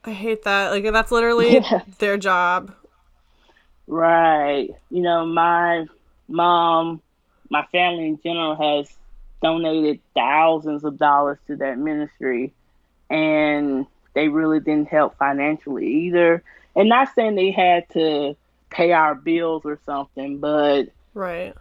I 0.05 0.13
hate 0.13 0.45
that. 0.45 0.71
Like 0.71 0.91
that's 0.93 1.13
literally 1.13 1.55
Yeah. 1.61 1.83
their 1.99 2.17
job. 2.17 2.75
Right. 3.87 4.71
You 4.91 5.03
know, 5.03 5.27
my 5.27 5.87
mom, 6.29 7.03
my 7.51 7.67
family 7.73 8.07
in 8.07 8.21
general 8.23 8.55
has 8.57 8.89
donated 9.43 10.01
thousands 10.15 10.85
of 10.85 10.99
dollars 10.99 11.39
to 11.47 11.57
that 11.57 11.79
ministry 11.79 12.53
and 13.09 13.87
they 14.15 14.29
really 14.29 14.61
didn't 14.61 14.89
help 14.89 15.17
financially 15.19 15.87
either. 16.07 16.43
And 16.77 16.89
not 16.89 17.09
saying 17.15 17.35
they 17.35 17.51
had 17.51 17.89
to 17.91 18.37
pay 18.71 18.93
our 18.93 19.15
bills 19.15 19.63
or 19.65 19.79
something, 19.85 20.39
but 20.39 20.85
Right. 21.15 21.55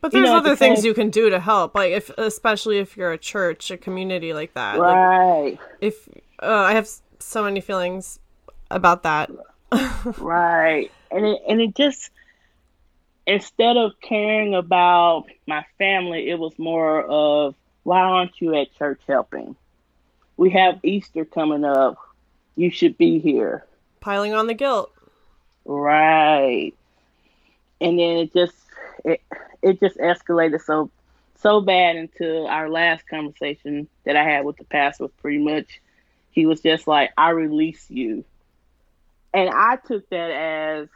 But 0.00 0.12
You 0.12 0.20
there's 0.20 0.30
know, 0.30 0.38
other 0.38 0.50
the 0.50 0.56
things 0.56 0.80
same- 0.80 0.86
you 0.88 0.94
can 0.94 1.08
do 1.10 1.30
to 1.30 1.40
help. 1.40 1.74
Like 1.74 1.92
if 1.92 2.10
especially 2.18 2.78
if 2.78 2.96
you're 2.96 3.12
a 3.12 3.18
church, 3.18 3.70
a 3.70 3.76
community 3.78 4.34
like 4.34 4.52
that. 4.54 4.78
Like 4.78 4.94
right, 4.94 5.58
if 5.80 6.08
uh, 6.42 6.46
I 6.46 6.72
have 6.74 6.88
so 7.18 7.42
many 7.44 7.60
feelings 7.62 8.18
about 8.70 9.04
that. 9.04 9.30
right. 10.18 10.90
And 11.10 11.24
it 11.24 11.42
and 11.48 11.60
it 11.62 11.74
just 11.74 12.10
instead 13.26 13.76
of 13.76 13.92
caring 14.00 14.54
about 14.54 15.26
my 15.46 15.64
family, 15.78 16.28
it 16.28 16.38
was 16.38 16.58
more 16.58 17.02
of 17.02 17.54
why 17.82 18.00
aren't 18.00 18.40
you 18.40 18.54
at 18.54 18.74
church 18.76 19.00
helping? 19.06 19.56
We 20.36 20.50
have 20.50 20.80
Easter 20.82 21.24
coming 21.24 21.64
up. 21.64 21.96
You 22.56 22.70
should 22.70 22.98
be 22.98 23.18
here. 23.18 23.64
Piling 24.00 24.34
on 24.34 24.46
the 24.46 24.54
guilt. 24.54 24.92
Right. 25.64 26.72
And 27.80 27.98
then 27.98 28.16
it 28.18 28.32
just 28.32 28.54
it 29.04 29.20
it 29.62 29.80
just 29.80 29.96
escalated 29.98 30.62
so 30.62 30.90
so 31.36 31.60
bad 31.60 31.96
into 31.96 32.46
our 32.46 32.68
last 32.68 33.06
conversation 33.06 33.88
that 34.04 34.16
I 34.16 34.24
had 34.24 34.44
with 34.44 34.56
the 34.56 34.64
pastor 34.64 35.04
was 35.04 35.12
pretty 35.20 35.38
much 35.38 35.80
he 36.34 36.46
was 36.46 36.60
just 36.60 36.88
like, 36.88 37.12
I 37.16 37.30
release 37.30 37.88
you. 37.88 38.24
And 39.32 39.48
I 39.50 39.76
took 39.76 40.08
that 40.10 40.30
as, 40.30 40.88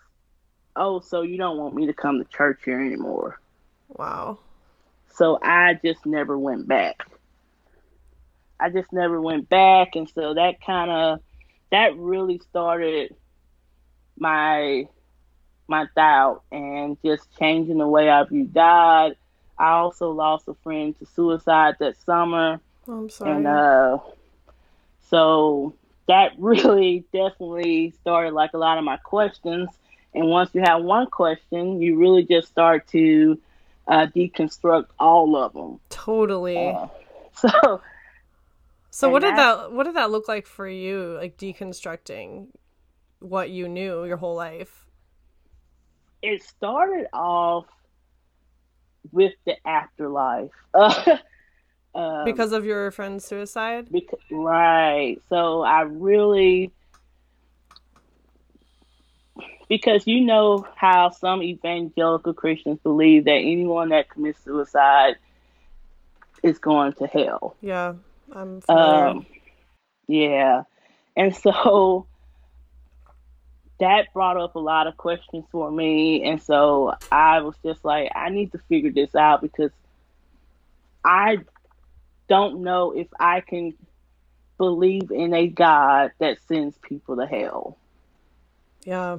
oh, 0.78 1.00
so 1.00 1.22
you 1.22 1.36
don't 1.36 1.58
want 1.58 1.74
me 1.74 1.86
to 1.86 1.92
come 1.92 2.18
to 2.18 2.24
church 2.24 2.60
here 2.64 2.80
anymore. 2.80 3.40
Wow. 3.88 4.38
So 5.14 5.38
I 5.42 5.78
just 5.84 6.06
never 6.06 6.38
went 6.38 6.68
back. 6.68 7.06
I 8.60 8.70
just 8.70 8.92
never 8.92 9.20
went 9.20 9.48
back. 9.48 9.96
And 9.96 10.08
so 10.08 10.34
that 10.34 10.60
kind 10.64 10.90
of, 10.90 11.20
that 11.70 11.96
really 11.96 12.38
started 12.38 13.14
my, 14.18 14.88
my 15.66 15.86
doubt 15.94 16.42
and 16.50 16.96
just 17.04 17.26
changing 17.38 17.78
the 17.78 17.86
way 17.86 18.08
I 18.08 18.22
view 18.24 18.44
God. 18.44 19.16
I 19.58 19.70
also 19.70 20.12
lost 20.12 20.48
a 20.48 20.54
friend 20.54 20.96
to 21.00 21.06
suicide 21.06 21.76
that 21.80 21.96
summer. 22.04 22.60
Oh, 22.86 22.92
I'm 22.92 23.10
sorry. 23.10 23.32
And, 23.32 23.46
uh, 23.46 23.98
so 25.10 25.74
that 26.06 26.32
really 26.38 27.04
definitely 27.12 27.92
started 28.00 28.34
like 28.34 28.54
a 28.54 28.58
lot 28.58 28.78
of 28.78 28.84
my 28.84 28.96
questions. 28.98 29.68
And 30.14 30.26
once 30.26 30.50
you 30.54 30.62
have 30.62 30.82
one 30.82 31.06
question, 31.06 31.80
you 31.80 31.98
really 31.98 32.24
just 32.24 32.48
start 32.48 32.86
to 32.88 33.38
uh, 33.86 34.06
deconstruct 34.14 34.86
all 34.98 35.36
of 35.36 35.52
them. 35.52 35.80
totally. 35.90 36.68
Uh, 36.68 36.86
so 37.34 37.80
so 38.90 39.08
what 39.10 39.22
did 39.22 39.36
that 39.36 39.72
what 39.72 39.84
did 39.84 39.94
that 39.96 40.10
look 40.10 40.28
like 40.28 40.46
for 40.46 40.66
you? 40.68 41.16
Like 41.18 41.36
deconstructing 41.36 42.48
what 43.20 43.50
you 43.50 43.68
knew 43.68 44.04
your 44.04 44.16
whole 44.16 44.34
life. 44.34 44.86
it 46.22 46.42
started 46.42 47.06
off 47.12 47.66
with 49.12 49.32
the 49.46 49.54
afterlife. 49.66 50.50
Uh, 50.74 51.16
um, 51.94 52.24
Because 52.24 52.52
of 52.52 52.64
your 52.64 52.90
friend's 52.90 53.24
suicide? 53.24 53.88
Because, 53.90 54.18
right. 54.30 55.16
So 55.28 55.62
I 55.62 55.82
really, 55.82 56.72
because 59.68 60.06
you 60.06 60.22
know 60.22 60.66
how 60.74 61.10
some 61.10 61.42
evangelical 61.42 62.32
Christians 62.32 62.78
believe 62.82 63.24
that 63.24 63.32
anyone 63.32 63.90
that 63.90 64.08
commits 64.08 64.42
suicide 64.42 65.16
is 66.42 66.58
going 66.58 66.94
to 66.94 67.06
hell. 67.06 67.56
Yeah. 67.60 67.94
I'm 68.32 68.60
familiar. 68.60 69.06
Um, 69.06 69.26
yeah. 70.06 70.62
And 71.16 71.34
so 71.36 72.06
that 73.80 74.12
brought 74.12 74.36
up 74.36 74.54
a 74.54 74.60
lot 74.60 74.86
of 74.86 74.96
questions 74.96 75.44
for 75.50 75.70
me. 75.70 76.22
And 76.24 76.42
so 76.42 76.94
I 77.10 77.40
was 77.40 77.54
just 77.64 77.84
like, 77.84 78.10
I 78.14 78.30
need 78.30 78.52
to 78.52 78.58
figure 78.68 78.90
this 78.90 79.14
out 79.14 79.42
because 79.42 79.70
I 81.04 81.38
don't 82.28 82.62
know 82.62 82.92
if 82.92 83.08
I 83.18 83.40
can 83.40 83.74
believe 84.58 85.10
in 85.10 85.32
a 85.32 85.46
God 85.46 86.10
that 86.18 86.38
sends 86.48 86.76
people 86.78 87.16
to 87.16 87.26
hell. 87.26 87.78
Yeah. 88.84 89.18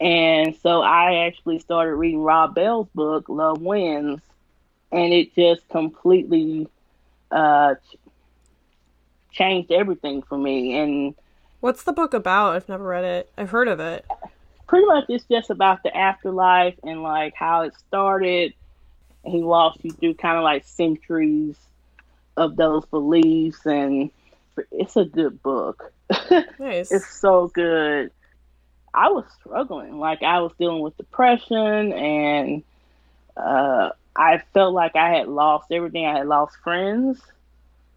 And 0.00 0.54
so 0.56 0.82
I 0.82 1.26
actually 1.26 1.58
started 1.58 1.94
reading 1.94 2.22
Rob 2.22 2.54
Bell's 2.54 2.88
book, 2.94 3.28
Love 3.28 3.62
Wins, 3.62 4.20
and 4.92 5.12
it 5.12 5.34
just 5.34 5.66
completely 5.68 6.68
uh, 7.30 7.76
changed 9.32 9.72
everything 9.72 10.22
for 10.22 10.36
me. 10.36 10.78
And 10.78 11.14
what's 11.60 11.84
the 11.84 11.92
book 11.92 12.14
about? 12.14 12.56
I've 12.56 12.68
never 12.68 12.84
read 12.84 13.04
it. 13.04 13.32
I've 13.38 13.50
heard 13.50 13.68
of 13.68 13.80
it. 13.80 14.04
Pretty 14.66 14.86
much, 14.86 15.04
it's 15.08 15.24
just 15.24 15.50
about 15.50 15.82
the 15.82 15.96
afterlife 15.96 16.74
and 16.82 17.02
like 17.02 17.34
how 17.34 17.62
it 17.62 17.72
started. 17.88 18.52
He 19.24 19.42
walks 19.42 19.78
you 19.82 19.92
through 19.92 20.14
kind 20.14 20.36
of 20.36 20.44
like 20.44 20.64
centuries 20.64 21.56
of 22.36 22.56
those 22.56 22.84
beliefs, 22.86 23.64
and 23.64 24.10
it's 24.70 24.96
a 24.96 25.04
good 25.04 25.42
book. 25.42 25.92
Nice. 26.58 26.92
it's 26.92 27.20
so 27.20 27.48
good. 27.48 28.10
I 28.96 29.10
was 29.10 29.24
struggling, 29.40 29.98
like 29.98 30.22
I 30.22 30.40
was 30.40 30.52
dealing 30.58 30.80
with 30.80 30.96
depression, 30.96 31.92
and 31.92 32.64
uh, 33.36 33.90
I 34.16 34.42
felt 34.54 34.74
like 34.74 34.96
I 34.96 35.10
had 35.10 35.28
lost 35.28 35.70
everything. 35.70 36.06
I 36.06 36.18
had 36.18 36.26
lost 36.26 36.56
friends 36.64 37.20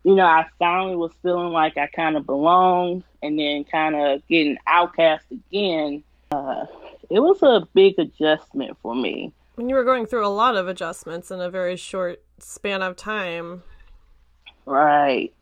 you 0.04 0.16
know, 0.16 0.26
I 0.26 0.48
finally 0.58 0.96
was 0.96 1.12
feeling 1.22 1.52
like 1.52 1.78
I 1.78 1.88
kind 1.88 2.16
of 2.16 2.26
belonged 2.26 3.04
and 3.22 3.38
then 3.38 3.64
kind 3.66 3.96
of 3.96 4.26
getting 4.28 4.58
outcast 4.66 5.26
again. 5.32 6.04
Uh, 6.32 6.66
it 7.10 7.20
was 7.20 7.42
a 7.44 7.68
big 7.74 8.00
adjustment 8.00 8.78
for 8.82 8.96
me. 8.96 9.34
And 9.58 9.70
you 9.70 9.76
were 9.76 9.84
going 9.84 10.06
through 10.06 10.26
a 10.26 10.30
lot 10.30 10.56
of 10.56 10.68
adjustments 10.68 11.32
in 11.32 11.42
a 11.42 11.50
very 11.50 11.76
short 11.76 12.24
span 12.40 12.82
of 12.82 12.96
time. 12.96 13.64
Right. 14.66 15.34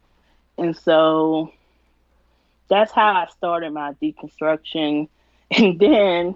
And 0.57 0.75
so 0.75 1.51
that's 2.67 2.91
how 2.91 3.13
I 3.13 3.27
started 3.27 3.71
my 3.73 3.93
deconstruction. 4.01 5.07
And 5.57 5.79
then 5.79 6.35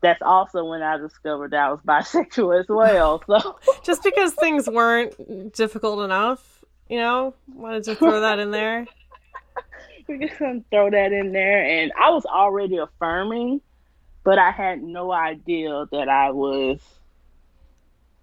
that's 0.00 0.20
also 0.20 0.64
when 0.64 0.82
I 0.82 0.98
discovered 0.98 1.52
that 1.52 1.60
I 1.60 1.70
was 1.70 1.80
bisexual 1.86 2.60
as 2.60 2.66
well. 2.68 3.22
So 3.28 3.58
just 3.84 4.02
because 4.02 4.34
things 4.34 4.68
weren't 4.68 5.54
difficult 5.54 6.00
enough 6.00 6.54
you 6.88 6.98
know, 6.98 7.34
wanted 7.52 7.84
to 7.84 7.94
throw 7.94 8.20
that 8.20 8.38
in 8.38 8.50
there. 8.50 8.86
We're 10.08 10.18
just 10.18 10.38
gonna 10.38 10.62
throw 10.70 10.90
that 10.90 11.12
in 11.12 11.32
there, 11.32 11.64
and 11.64 11.92
I 11.98 12.10
was 12.10 12.24
already 12.26 12.76
affirming, 12.76 13.60
but 14.22 14.38
I 14.38 14.50
had 14.50 14.82
no 14.82 15.10
idea 15.10 15.86
that 15.92 16.08
I 16.08 16.30
was, 16.30 16.78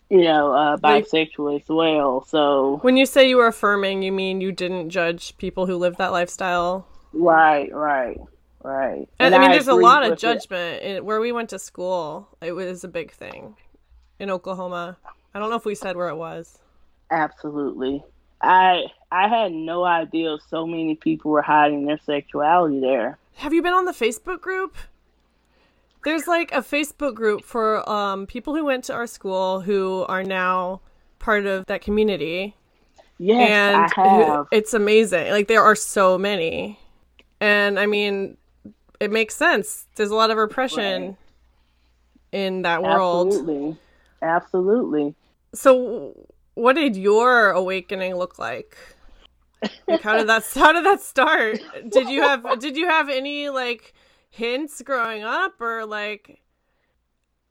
you 0.09 0.21
know, 0.21 0.51
uh, 0.51 0.77
bisexual 0.77 1.59
as 1.59 1.67
well. 1.67 2.23
So 2.27 2.79
when 2.83 2.97
you 2.97 3.07
say 3.07 3.27
you 3.27 3.37
were 3.37 3.47
affirming, 3.47 4.03
you 4.03 4.11
mean 4.11 4.41
you 4.41 4.51
didn't 4.51 4.91
judge 4.91 5.37
people 5.37 5.65
who 5.65 5.75
live 5.75 5.97
that 5.97 6.11
lifestyle? 6.11 6.85
Right, 7.13 7.73
right, 7.73 8.19
right. 8.63 9.07
And, 9.19 9.33
and 9.33 9.35
I 9.35 9.39
mean, 9.39 9.49
I 9.49 9.53
there's 9.53 9.67
a 9.67 9.73
lot 9.73 10.03
of 10.03 10.17
judgment 10.17 10.83
in, 10.83 11.05
where 11.05 11.19
we 11.19 11.31
went 11.31 11.49
to 11.49 11.59
school. 11.59 12.27
It 12.41 12.51
was 12.53 12.83
a 12.83 12.87
big 12.87 13.11
thing 13.11 13.55
in 14.19 14.29
Oklahoma. 14.29 14.97
I 15.33 15.39
don't 15.39 15.49
know 15.49 15.55
if 15.55 15.65
we 15.65 15.75
said 15.75 15.95
where 15.95 16.09
it 16.09 16.15
was. 16.15 16.59
Absolutely. 17.09 18.03
I 18.41 18.85
I 19.11 19.27
had 19.27 19.51
no 19.51 19.83
idea 19.83 20.37
so 20.49 20.65
many 20.65 20.95
people 20.95 21.31
were 21.31 21.41
hiding 21.41 21.85
their 21.85 21.99
sexuality 22.05 22.79
there. 22.79 23.17
Have 23.35 23.53
you 23.53 23.61
been 23.61 23.73
on 23.73 23.85
the 23.85 23.91
Facebook 23.91 24.41
group? 24.41 24.75
There's 26.03 26.27
like 26.27 26.51
a 26.51 26.61
Facebook 26.61 27.13
group 27.13 27.43
for 27.43 27.87
um, 27.87 28.25
people 28.25 28.55
who 28.55 28.65
went 28.65 28.85
to 28.85 28.93
our 28.93 29.05
school 29.05 29.61
who 29.61 30.05
are 30.09 30.23
now 30.23 30.81
part 31.19 31.45
of 31.45 31.67
that 31.67 31.81
community. 31.81 32.55
Yes, 33.19 33.49
and 33.51 33.91
I 33.95 34.17
have. 34.17 34.47
It's 34.51 34.73
amazing. 34.73 35.31
Like 35.31 35.47
there 35.47 35.61
are 35.61 35.75
so 35.75 36.17
many, 36.17 36.79
and 37.39 37.79
I 37.79 37.85
mean, 37.85 38.37
it 39.01 39.11
makes 39.11 39.35
sense. 39.35 39.87
There's 39.95 40.11
a 40.11 40.15
lot 40.15 40.29
of 40.29 40.37
repression 40.37 41.01
right. 41.01 41.15
in 42.31 42.61
that 42.61 42.83
world. 42.83 43.29
Absolutely, 43.29 43.77
absolutely. 44.21 45.15
So, 45.55 46.29
what 46.53 46.73
did 46.73 46.95
your 46.95 47.49
awakening 47.49 48.13
look 48.15 48.37
like? 48.37 48.77
Like 49.87 50.01
how 50.01 50.17
did 50.17 50.29
that 50.29 50.45
how 50.55 50.71
did 50.71 50.85
that 50.85 51.01
start? 51.01 51.59
Did 51.89 52.09
you 52.09 52.21
have 52.21 52.59
did 52.59 52.77
you 52.77 52.87
have 52.87 53.09
any 53.09 53.49
like 53.49 53.95
hints 54.29 54.83
growing 54.83 55.23
up 55.23 55.59
or 55.59 55.83
like 55.87 56.39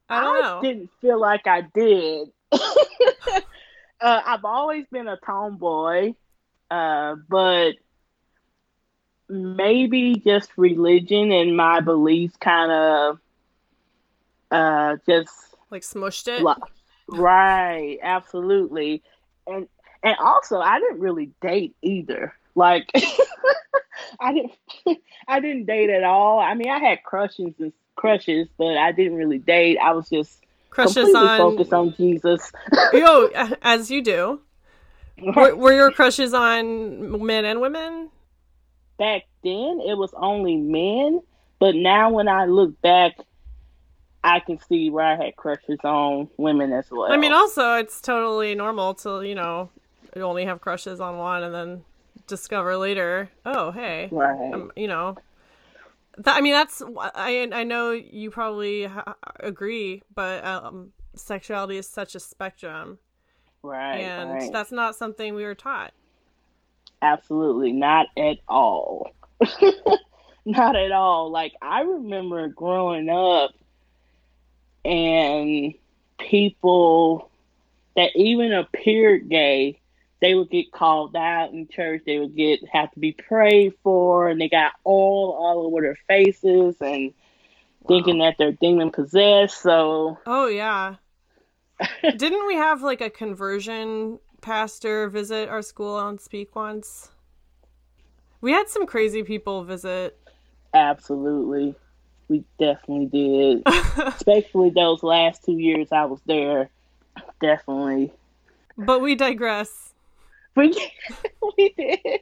I 0.09 0.21
don't 0.21 0.37
I 0.37 0.41
know. 0.41 0.63
didn't 0.63 0.91
feel 1.01 1.21
like 1.21 1.49
I 1.49 1.63
did. 1.63 2.29
uh, 2.53 3.41
I've 4.01 4.45
always 4.45 4.85
been 4.93 5.09
a 5.09 5.17
tomboy, 5.27 6.15
uh, 6.71 7.17
but 7.29 7.73
maybe 9.31 10.17
just 10.17 10.51
religion 10.57 11.31
and 11.33 11.57
my 11.57 11.81
beliefs 11.81 12.37
kind 12.37 12.73
of 12.73 13.19
uh, 14.51 14.97
just 15.07 15.33
like 15.71 15.83
smushed 15.83 16.29
it. 16.29 16.45
Right, 17.09 17.99
absolutely. 18.03 19.03
And 19.47 19.69
and 20.03 20.17
also 20.21 20.59
I 20.59 20.81
didn't 20.81 21.01
really 21.01 21.31
date 21.41 21.75
either. 21.83 22.35
Like 22.55 22.91
I 24.21 24.33
didn't 24.33 24.53
I 25.29 25.41
didn't 25.41 25.67
date 25.67 25.91
at 25.91 26.05
all. 26.05 26.41
I 26.41 26.55
mean, 26.55 26.71
I 26.71 26.79
had 26.79 27.03
crushes 27.05 27.55
and 27.59 27.73
crushes, 27.97 28.49
but 28.59 28.77
I 28.77 28.93
didn't 28.93 29.15
really 29.15 29.39
date. 29.39 29.79
I 29.79 29.93
was 29.93 30.09
just 30.09 30.41
crushes 30.71 30.95
completely 30.95 31.29
on 31.29 31.39
focused 31.39 31.73
on 31.73 31.95
Jesus. 31.97 32.53
yo, 32.93 33.31
as 33.63 33.91
you 33.91 34.03
do. 34.03 34.41
Were, 35.37 35.55
were 35.55 35.75
your 35.75 35.91
crushes 35.91 36.33
on 36.33 37.25
men 37.27 37.45
and 37.45 37.61
women? 37.61 38.09
Back 39.01 39.23
then, 39.43 39.81
it 39.81 39.97
was 39.97 40.13
only 40.15 40.57
men, 40.57 41.23
but 41.59 41.75
now 41.75 42.11
when 42.11 42.29
I 42.29 42.45
look 42.45 42.79
back, 42.83 43.17
I 44.23 44.41
can 44.41 44.59
see 44.69 44.91
where 44.91 45.07
I 45.07 45.17
had 45.17 45.37
crushes 45.37 45.79
on 45.85 46.29
women 46.37 46.71
as 46.75 46.91
well. 46.91 47.11
I 47.11 47.17
mean, 47.17 47.33
also 47.33 47.77
it's 47.77 48.03
totally 48.03 48.55
normal 48.55 48.93
to 48.97 49.23
you 49.23 49.35
know 49.35 49.71
you 50.15 50.21
only 50.21 50.45
have 50.45 50.61
crushes 50.61 51.01
on 51.01 51.17
one 51.17 51.43
and 51.43 51.55
then 51.55 51.85
discover 52.27 52.77
later, 52.77 53.31
oh 53.47 53.71
hey, 53.71 54.11
right. 54.13 54.53
Um, 54.53 54.71
you 54.77 54.87
know. 54.87 55.17
That, 56.19 56.37
I 56.37 56.43
mean, 56.43 56.53
that's 56.53 56.83
I 57.15 57.49
I 57.51 57.65
know 57.65 57.93
you 57.93 58.31
probably 58.31 58.85
ha- 58.85 59.17
agree, 59.39 60.03
but 60.15 60.45
um, 60.45 60.93
sexuality 61.15 61.79
is 61.79 61.89
such 61.89 62.15
a 62.15 62.21
spectrum, 62.21 62.99
right? 63.63 64.01
And 64.01 64.31
right. 64.31 64.53
that's 64.53 64.73
not 64.73 64.95
something 64.95 65.35
we 65.35 65.45
were 65.45 65.55
taught. 65.55 65.95
Absolutely 67.03 67.73
not 67.73 68.07
at 68.17 68.39
all. 68.49 69.13
not 70.45 70.77
at 70.77 70.93
all. 70.93 71.31
Like 71.31 71.53
I 71.63 71.83
remember 71.83 72.49
growing 72.49 73.09
up 73.09 73.53
and 74.85 75.75
people 76.19 77.31
that 77.97 78.11
even 78.15 78.53
appeared 78.53 79.29
gay, 79.29 79.81
they 80.21 80.35
would 80.35 80.51
get 80.51 80.73
called 80.73 81.17
out 81.17 81.53
in 81.53 81.69
church. 81.69 82.03
They 82.05 82.19
would 82.19 82.37
get 82.37 82.61
have 82.71 82.91
to 82.93 83.01
be 83.01 83.13
prayed 83.13 83.75
for, 83.83 84.29
and 84.29 84.41
they 84.41 84.49
got 84.49 84.73
all 84.85 85.33
all 85.33 85.67
over 85.67 85.81
their 85.81 85.99
faces 86.07 86.77
and 86.81 87.13
wow. 87.81 87.89
thinking 87.89 88.19
that 88.19 88.37
they're 88.39 88.53
demon 88.53 88.91
possessed. 88.91 89.63
So, 89.63 90.19
oh 90.27 90.47
yeah, 90.47 90.97
didn't 92.03 92.47
we 92.47 92.57
have 92.57 92.83
like 92.83 93.01
a 93.01 93.11
conversion 93.11 94.19
pastor 94.41 95.09
visit 95.09 95.49
our 95.49 95.63
school 95.63 95.97
on 95.97 96.19
Speak 96.19 96.55
once? 96.57 97.11
We 98.41 98.53
had 98.53 98.69
some 98.69 98.87
crazy 98.87 99.23
people 99.23 99.65
visit. 99.65 100.19
Absolutely 100.73 101.75
we 102.31 102.45
definitely 102.59 103.07
did. 103.07 103.63
Especially 104.07 104.71
those 104.71 105.03
last 105.03 105.45
two 105.45 105.59
years 105.59 105.89
I 105.93 106.05
was 106.07 106.21
there. 106.25 106.71
Definitely. 107.41 108.13
But 108.79 109.03
we 109.03 109.17
digress. 109.17 109.93
We, 110.55 110.75
we 111.59 111.75
did. 111.77 112.21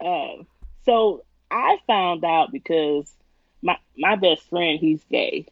Um, 0.00 0.46
so 0.84 1.24
I 1.50 1.78
found 1.86 2.24
out 2.24 2.52
because 2.52 3.12
my 3.60 3.76
my 3.98 4.14
best 4.16 4.48
friend 4.48 4.78
he's 4.78 5.02
gay, 5.10 5.46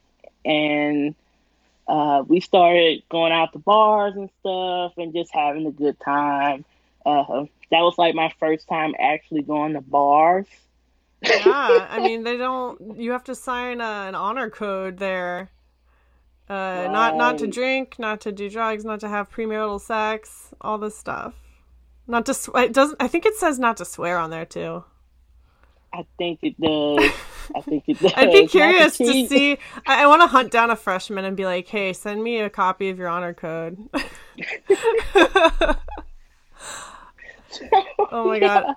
and 0.44 1.14
uh, 1.86 2.22
we 2.26 2.40
started 2.40 3.02
going 3.08 3.32
out 3.32 3.52
to 3.52 3.58
bars 3.58 4.14
and 4.16 4.30
stuff 4.40 4.92
and 4.96 5.12
just 5.12 5.32
having 5.32 5.66
a 5.66 5.70
good 5.70 5.98
time. 6.00 6.64
Uh, 7.04 7.44
that 7.70 7.80
was 7.80 7.96
like 7.98 8.14
my 8.14 8.32
first 8.38 8.68
time 8.68 8.94
actually 8.98 9.42
going 9.42 9.74
to 9.74 9.80
bars 9.80 10.46
yeah, 11.24 11.86
I 11.90 12.00
mean 12.02 12.24
they 12.24 12.36
don't. 12.36 12.98
You 12.98 13.12
have 13.12 13.24
to 13.24 13.34
sign 13.34 13.80
a, 13.80 14.06
an 14.08 14.14
honor 14.14 14.50
code 14.50 14.98
there. 14.98 15.50
Uh, 16.48 16.52
right. 16.52 16.90
not 16.90 17.16
not 17.16 17.38
to 17.38 17.46
drink, 17.46 17.98
not 17.98 18.20
to 18.22 18.32
do 18.32 18.50
drugs, 18.50 18.84
not 18.84 19.00
to 19.00 19.08
have 19.08 19.30
premarital 19.30 19.80
sex, 19.80 20.52
all 20.60 20.78
this 20.78 20.96
stuff. 20.96 21.34
Not 22.06 22.26
to 22.26 22.34
swear. 22.34 22.64
It 22.64 22.72
doesn't. 22.72 23.00
I 23.00 23.08
think 23.08 23.24
it 23.24 23.34
says 23.36 23.58
not 23.58 23.78
to 23.78 23.84
swear 23.84 24.18
on 24.18 24.30
there 24.30 24.44
too. 24.44 24.84
I 25.94 26.04
think 26.18 26.40
it 26.42 26.60
does. 26.60 27.12
I 27.54 27.60
think 27.60 27.84
it 27.86 28.00
does. 28.00 28.12
I'd 28.16 28.32
be 28.32 28.48
curious 28.48 28.98
to 28.98 29.06
see. 29.28 29.58
I, 29.86 30.02
I 30.02 30.06
want 30.08 30.22
to 30.22 30.26
hunt 30.26 30.50
down 30.50 30.70
a 30.70 30.76
freshman 30.76 31.24
and 31.24 31.36
be 31.36 31.44
like, 31.44 31.68
"Hey, 31.68 31.92
send 31.92 32.24
me 32.24 32.40
a 32.40 32.50
copy 32.50 32.88
of 32.88 32.98
your 32.98 33.06
honor 33.06 33.32
code." 33.32 33.78
oh 38.10 38.26
my 38.26 38.40
god. 38.40 38.74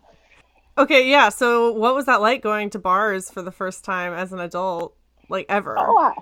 Okay, 0.78 1.10
yeah. 1.10 1.30
So, 1.30 1.72
what 1.72 1.96
was 1.96 2.06
that 2.06 2.22
like 2.22 2.44
going 2.44 2.70
to 2.72 2.80
bars 2.80 3.32
for 3.32 3.42
the 3.42 3.52
first 3.52 3.84
time 3.84 4.14
as 4.14 4.32
an 4.32 4.40
adult, 4.40 4.96
like 5.28 5.48
ever? 5.50 5.76
Oh, 5.80 5.98
I, 5.98 6.14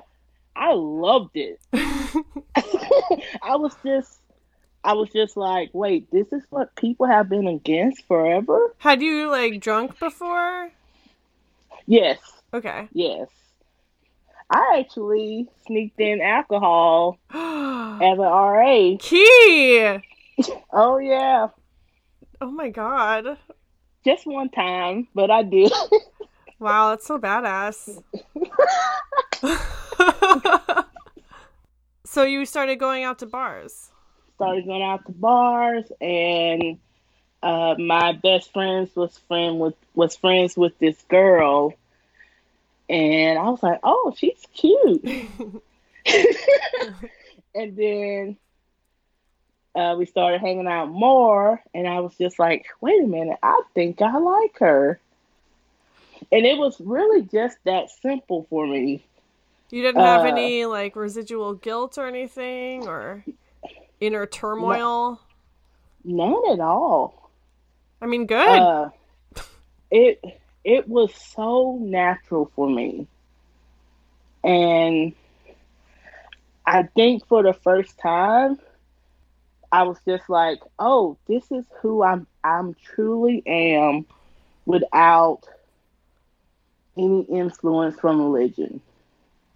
I 0.55 0.73
loved 0.73 1.35
it. 1.35 1.59
I 1.73 3.57
was 3.57 3.75
just, 3.83 4.21
I 4.85 4.93
was 4.93 5.09
just 5.09 5.35
like, 5.35 5.71
wait, 5.73 6.09
this 6.09 6.31
is 6.31 6.43
what 6.49 6.73
people 6.77 7.05
have 7.05 7.27
been 7.27 7.47
against 7.47 8.07
forever. 8.07 8.73
Had 8.77 9.01
you 9.01 9.29
like 9.29 9.59
drunk 9.59 9.99
before? 9.99 10.71
Yes. 11.87 12.19
Okay. 12.53 12.87
Yes. 12.93 13.27
I 14.49 14.77
actually 14.79 15.47
sneaked 15.65 15.99
in 15.99 16.21
alcohol 16.21 17.17
as 17.31 17.39
an 17.39 18.19
RA. 18.19 18.95
Key. 18.99 19.97
Oh 20.71 20.97
yeah. 20.97 21.47
Oh 22.41 22.51
my 22.51 22.69
god. 22.69 23.37
Just 24.03 24.27
one 24.27 24.49
time, 24.49 25.07
but 25.15 25.31
I 25.31 25.41
did. 25.41 25.71
wow, 26.59 26.89
that's 26.89 27.07
so 27.07 27.17
badass. 27.17 28.03
so 32.05 32.23
you 32.23 32.45
started 32.45 32.77
going 32.77 33.03
out 33.03 33.19
to 33.19 33.25
bars? 33.25 33.91
Started 34.35 34.65
going 34.65 34.83
out 34.83 35.05
to 35.05 35.11
bars 35.13 35.85
and 36.01 36.77
uh, 37.45 37.75
my 37.77 38.11
best 38.11 38.51
friends 38.51 38.95
was 38.95 39.17
friend 39.27 39.59
with 39.59 39.75
was 39.93 40.15
friends 40.15 40.57
with 40.57 40.77
this 40.79 41.01
girl 41.03 41.73
and 42.89 43.39
I 43.39 43.49
was 43.49 43.63
like, 43.63 43.79
"Oh, 43.83 44.13
she's 44.17 44.41
cute." 44.53 45.03
and 47.55 47.75
then 47.75 48.37
uh, 49.73 49.95
we 49.97 50.05
started 50.05 50.41
hanging 50.41 50.67
out 50.67 50.89
more, 50.89 51.61
and 51.73 51.87
I 51.87 51.99
was 51.99 52.15
just 52.17 52.37
like, 52.39 52.65
"Wait 52.81 53.03
a 53.03 53.07
minute, 53.07 53.39
I 53.41 53.61
think 53.73 54.01
I 54.01 54.17
like 54.17 54.59
her." 54.59 54.99
And 56.31 56.45
it 56.45 56.57
was 56.57 56.79
really 56.79 57.23
just 57.23 57.57
that 57.65 57.89
simple 58.01 58.47
for 58.49 58.65
me. 58.65 59.03
You 59.71 59.81
didn't 59.81 60.01
have 60.01 60.21
uh, 60.21 60.29
any 60.29 60.65
like 60.65 60.95
residual 60.95 61.53
guilt 61.55 61.97
or 61.97 62.07
anything, 62.07 62.87
or 62.87 63.25
inner 63.99 64.25
turmoil. 64.25 65.19
none 66.03 66.51
at 66.51 66.59
all. 66.59 67.24
I 68.01 68.05
mean, 68.05 68.25
good. 68.25 68.47
Uh, 68.47 68.89
it 69.91 70.23
it 70.63 70.87
was 70.87 71.13
so 71.13 71.77
natural 71.79 72.51
for 72.55 72.69
me. 72.69 73.07
And 74.43 75.13
I 76.65 76.83
think 76.83 77.27
for 77.27 77.43
the 77.43 77.53
first 77.53 77.97
time, 77.97 78.59
I 79.71 79.83
was 79.83 79.97
just 80.07 80.29
like, 80.29 80.59
"Oh, 80.79 81.17
this 81.27 81.51
is 81.51 81.65
who 81.81 82.03
I'm. 82.03 82.27
I'm 82.43 82.75
truly 82.75 83.41
am, 83.45 84.05
without 84.65 85.41
any 86.97 87.21
influence 87.23 87.99
from 87.99 88.21
religion." 88.21 88.81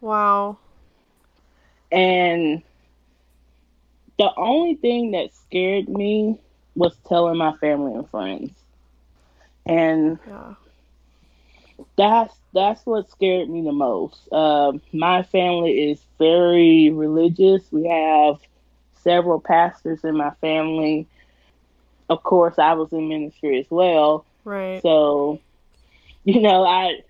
Wow. 0.01 0.57
And 1.91 2.61
the 4.17 4.31
only 4.35 4.75
thing 4.75 5.11
that 5.11 5.33
scared 5.33 5.89
me 5.89 6.39
was 6.79 6.95
telling 7.07 7.37
my 7.37 7.53
family 7.57 7.93
and 7.93 8.09
friends. 8.09 8.51
And 9.65 10.17
yeah 10.27 10.55
that's 11.97 12.35
that's 12.53 12.85
what 12.85 13.09
scared 13.09 13.49
me 13.49 13.61
the 13.61 13.71
most. 13.71 14.27
Uh, 14.31 14.73
my 14.93 15.23
family 15.23 15.91
is 15.91 16.01
very 16.17 16.89
religious. 16.89 17.63
We 17.71 17.87
have 17.87 18.39
several 19.03 19.39
pastors 19.39 20.03
in 20.03 20.17
my 20.17 20.31
family. 20.41 21.07
Of 22.09 22.23
course, 22.23 22.57
I 22.57 22.73
was 22.73 22.91
in 22.91 23.07
ministry 23.07 23.59
as 23.59 23.67
well. 23.69 24.25
Right. 24.43 24.81
So, 24.81 25.39
you 26.23 26.41
know, 26.41 26.63
I 26.63 27.01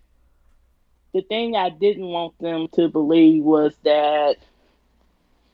the 1.14 1.22
thing 1.22 1.56
I 1.56 1.70
didn't 1.70 2.06
want 2.06 2.38
them 2.40 2.68
to 2.74 2.90
believe 2.90 3.44
was 3.44 3.76
that 3.84 4.38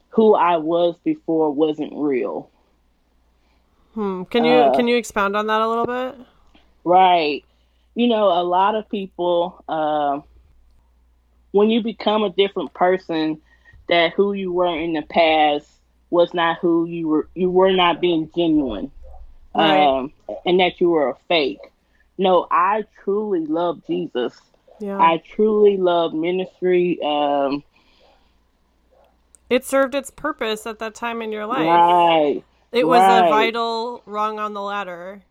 who 0.10 0.34
I 0.36 0.58
was 0.58 0.95
before 1.04 1.51
wasn't 1.51 1.93
real. 1.95 2.49
Hmm. 3.95 4.23
Can 4.23 4.45
you 4.45 4.53
uh, 4.53 4.75
can 4.75 4.88
you 4.88 4.97
expound 4.97 5.36
on 5.36 5.47
that 5.47 5.62
a 5.62 5.67
little 5.67 5.88
bit? 5.88 6.15
Right 6.84 7.43
you 7.95 8.08
know, 8.08 8.27
a 8.27 8.43
lot 8.43 8.75
of 8.75 8.88
people, 8.89 9.63
uh, 9.67 10.19
when 11.51 11.69
you 11.69 11.81
become 11.81 12.23
a 12.23 12.29
different 12.29 12.73
person, 12.73 13.41
that 13.88 14.13
who 14.13 14.34
you 14.34 14.51
were 14.51 14.77
in 14.77 14.93
the 14.93 15.01
past 15.01 15.67
was 16.10 16.34
not 16.34 16.58
who 16.60 16.86
you 16.86 17.08
were. 17.08 17.29
You 17.34 17.49
were 17.49 17.71
not 17.71 18.01
being 18.01 18.29
genuine, 18.36 18.91
right. 19.55 19.77
um, 19.77 20.12
and 20.45 20.60
that 20.60 20.81
you 20.81 20.89
were 20.89 21.10
a 21.10 21.15
fake. 21.27 21.60
No, 22.17 22.47
I 22.51 22.84
truly 23.03 23.45
love 23.45 23.81
Jesus. 23.88 24.39
Yeah. 24.79 24.97
I 24.97 25.21
truly 25.34 25.77
love 25.77 26.13
ministry. 26.13 26.99
Um, 27.01 27.63
it 29.49 29.63
served 29.63 29.95
its 29.95 30.12
purpose 30.12 30.65
at 30.65 30.79
that 30.79 30.95
time 30.95 31.21
in 31.21 31.31
your 31.31 31.45
life. 31.45 31.60
Right. 31.60 32.43
It 32.71 32.88
was 32.88 32.99
right. 32.99 33.28
a 33.28 33.30
vital 33.30 34.01
rung 34.06 34.39
on 34.39 34.54
the 34.54 34.62
ladder. 34.62 35.21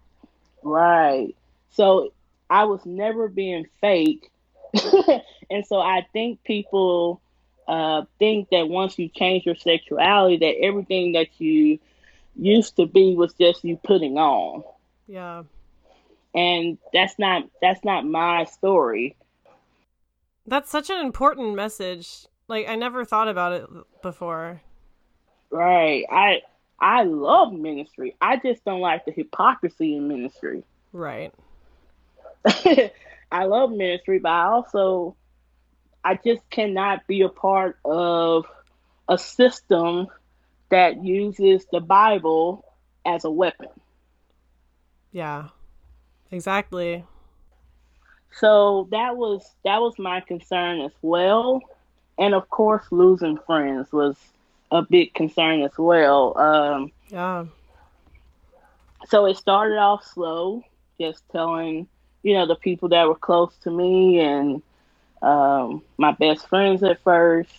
Right. 0.62 1.34
So 1.70 2.12
I 2.48 2.64
was 2.64 2.84
never 2.86 3.28
being 3.28 3.66
fake. 3.80 4.30
and 5.50 5.66
so 5.66 5.78
I 5.78 6.06
think 6.12 6.42
people 6.44 7.20
uh, 7.68 8.02
think 8.18 8.48
that 8.50 8.68
once 8.68 8.98
you 8.98 9.08
change 9.08 9.46
your 9.46 9.54
sexuality, 9.54 10.38
that 10.38 10.64
everything 10.64 11.12
that 11.12 11.28
you 11.38 11.78
used 12.36 12.76
to 12.76 12.86
be 12.86 13.14
was 13.14 13.32
just 13.34 13.64
you 13.64 13.76
putting 13.76 14.18
on. 14.18 14.64
Yeah. 15.06 15.44
And 16.34 16.78
that's 16.92 17.18
not 17.18 17.44
that's 17.62 17.84
not 17.84 18.06
my 18.06 18.44
story. 18.44 19.16
That's 20.46 20.70
such 20.70 20.90
an 20.90 20.98
important 20.98 21.54
message. 21.54 22.26
Like 22.48 22.68
I 22.68 22.74
never 22.74 23.04
thought 23.04 23.28
about 23.28 23.52
it 23.52 23.66
before. 24.02 24.60
Right. 25.50 26.04
I 26.10 26.42
I 26.84 27.04
love 27.04 27.50
ministry. 27.54 28.14
I 28.20 28.36
just 28.36 28.62
don't 28.66 28.82
like 28.82 29.06
the 29.06 29.10
hypocrisy 29.10 29.96
in 29.96 30.06
ministry. 30.06 30.62
Right. 30.96 31.34
I 33.32 33.46
love 33.46 33.72
ministry, 33.72 34.20
but 34.20 34.28
I 34.28 34.44
also 34.44 35.16
I 36.04 36.14
just 36.24 36.48
cannot 36.50 37.04
be 37.08 37.22
a 37.22 37.28
part 37.28 37.78
of 37.84 38.44
a 39.08 39.18
system 39.18 40.06
that 40.68 41.04
uses 41.04 41.66
the 41.72 41.80
Bible 41.80 42.64
as 43.04 43.24
a 43.24 43.30
weapon. 43.30 43.70
Yeah. 45.10 45.48
Exactly. 46.30 47.02
So 48.30 48.86
that 48.92 49.16
was 49.16 49.52
that 49.64 49.80
was 49.80 49.98
my 49.98 50.20
concern 50.20 50.80
as 50.80 50.92
well. 51.02 51.60
And 52.18 52.34
of 52.34 52.48
course 52.50 52.84
losing 52.92 53.38
friends 53.38 53.92
was 53.92 54.16
a 54.74 54.82
big 54.82 55.14
concern 55.14 55.62
as 55.62 55.76
well. 55.78 56.36
Um, 56.38 56.92
yeah. 57.08 57.46
So 59.08 59.26
it 59.26 59.36
started 59.36 59.78
off 59.78 60.04
slow, 60.04 60.62
just 60.98 61.22
telling 61.30 61.88
you 62.24 62.32
know, 62.32 62.46
the 62.46 62.56
people 62.56 62.88
that 62.88 63.06
were 63.06 63.14
close 63.14 63.54
to 63.62 63.70
me 63.70 64.18
and 64.18 64.62
um, 65.22 65.82
my 65.98 66.10
best 66.12 66.48
friends 66.48 66.82
at 66.82 67.00
first, 67.02 67.52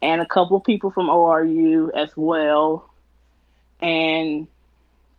and 0.00 0.22
a 0.22 0.26
couple 0.26 0.58
people 0.60 0.90
from 0.90 1.08
ORU 1.08 1.90
as 1.94 2.10
well. 2.16 2.88
And 3.82 4.46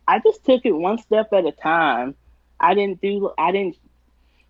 I 0.08 0.18
just 0.20 0.44
took 0.44 0.64
it 0.64 0.72
one 0.72 0.98
step 0.98 1.32
at 1.32 1.44
a 1.44 1.52
time. 1.52 2.14
I 2.58 2.74
didn't 2.74 3.00
do 3.00 3.30
I 3.38 3.52
didn't 3.52 3.76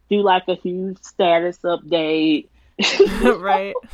do 0.08 0.22
like 0.22 0.44
a 0.48 0.54
huge 0.54 0.98
status 1.02 1.58
update. 1.58 2.46
right. 3.22 3.74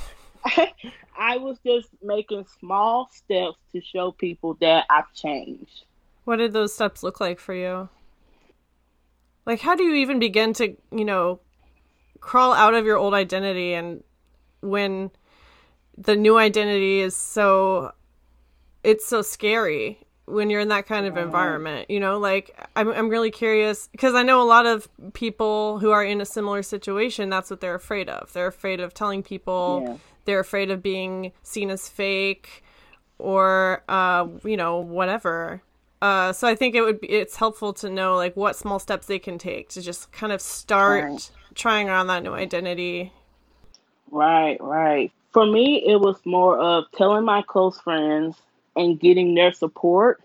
I, 1.18 1.38
was 1.38 1.58
just 1.64 1.88
making 2.02 2.46
small 2.60 3.08
steps 3.12 3.58
to 3.72 3.80
show 3.80 4.12
people 4.12 4.54
that 4.60 4.84
I've 4.90 5.12
changed. 5.14 5.84
What 6.24 6.36
did 6.36 6.52
those 6.52 6.74
steps 6.74 7.02
look 7.02 7.20
like 7.20 7.40
for 7.40 7.54
you? 7.54 7.88
like 9.46 9.60
how 9.60 9.74
do 9.74 9.84
you 9.84 9.94
even 9.94 10.18
begin 10.18 10.52
to 10.52 10.76
you 10.90 11.04
know 11.04 11.40
crawl 12.20 12.52
out 12.52 12.74
of 12.74 12.84
your 12.84 12.96
old 12.96 13.14
identity 13.14 13.72
and 13.72 14.02
when 14.60 15.10
the 15.96 16.16
new 16.16 16.36
identity 16.36 16.98
is 16.98 17.16
so 17.16 17.92
it's 18.82 19.06
so 19.06 19.22
scary 19.22 19.98
when 20.26 20.50
you're 20.50 20.60
in 20.60 20.68
that 20.68 20.86
kind 20.86 21.06
of 21.06 21.16
environment 21.16 21.88
you 21.88 22.00
know 22.00 22.18
like 22.18 22.58
i'm, 22.74 22.88
I'm 22.88 23.08
really 23.08 23.30
curious 23.30 23.88
because 23.92 24.14
i 24.14 24.22
know 24.22 24.42
a 24.42 24.44
lot 24.44 24.66
of 24.66 24.88
people 25.12 25.78
who 25.78 25.92
are 25.92 26.04
in 26.04 26.20
a 26.20 26.26
similar 26.26 26.62
situation 26.62 27.30
that's 27.30 27.48
what 27.48 27.60
they're 27.60 27.76
afraid 27.76 28.08
of 28.08 28.32
they're 28.32 28.48
afraid 28.48 28.80
of 28.80 28.92
telling 28.92 29.22
people 29.22 29.84
yeah. 29.86 29.96
They're 30.26 30.40
afraid 30.40 30.70
of 30.70 30.82
being 30.82 31.32
seen 31.42 31.70
as 31.70 31.88
fake 31.88 32.62
or 33.18 33.82
uh 33.88 34.26
you 34.44 34.56
know 34.56 34.78
whatever 34.78 35.62
Uh, 36.02 36.30
so 36.32 36.46
I 36.46 36.54
think 36.54 36.74
it 36.74 36.82
would 36.82 37.00
be 37.00 37.08
it's 37.08 37.36
helpful 37.36 37.72
to 37.74 37.88
know 37.88 38.16
like 38.16 38.36
what 38.36 38.54
small 38.54 38.78
steps 38.78 39.06
they 39.06 39.18
can 39.18 39.38
take 39.38 39.70
to 39.70 39.80
just 39.80 40.12
kind 40.12 40.30
of 40.32 40.42
start 40.42 41.04
Right. 41.04 41.30
trying 41.54 41.88
on 41.88 42.06
that 42.08 42.22
new 42.22 42.34
identity. 42.34 43.12
Right, 44.10 44.58
right. 44.60 45.10
For 45.32 45.46
me, 45.46 45.82
it 45.86 45.96
was 45.98 46.16
more 46.26 46.58
of 46.58 46.84
telling 46.92 47.24
my 47.24 47.42
close 47.42 47.80
friends 47.80 48.36
and 48.76 49.00
getting 49.00 49.34
their 49.34 49.52
support. 49.52 50.22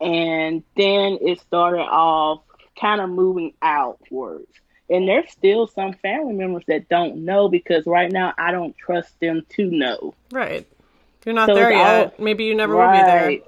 And 0.00 0.62
then 0.76 1.18
it 1.20 1.40
started 1.40 1.82
off 1.82 2.42
kind 2.80 3.00
of 3.00 3.10
moving 3.10 3.54
outwards. 3.62 4.48
And 4.88 5.08
there's 5.08 5.30
still 5.30 5.66
some 5.66 5.94
family 5.94 6.32
members 6.34 6.62
that 6.68 6.88
don't 6.88 7.24
know 7.24 7.48
because 7.48 7.86
right 7.86 8.10
now 8.10 8.32
I 8.38 8.52
don't 8.52 8.76
trust 8.76 9.18
them 9.20 9.44
to 9.56 9.70
know. 9.70 10.14
Right. 10.30 10.66
You're 11.24 11.34
not 11.34 11.48
So 11.48 11.54
there 11.56 11.70
it's 11.70 11.76
all- 11.76 11.98
yet. 11.98 12.20
Maybe 12.20 12.44
you 12.44 12.54
never 12.54 12.76
will 12.76 12.92
be 12.92 12.98
there. 12.98 13.38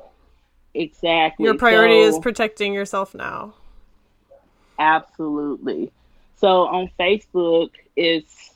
Exactly. 0.75 1.45
Your 1.45 1.55
priority 1.55 1.99
is 1.99 2.19
protecting 2.19 2.73
yourself 2.75 3.15
now. 3.15 3.55
Absolutely. 4.79 5.91
So 6.37 6.67
on 6.67 6.91
Facebook, 6.99 7.71
it's, 7.97 8.53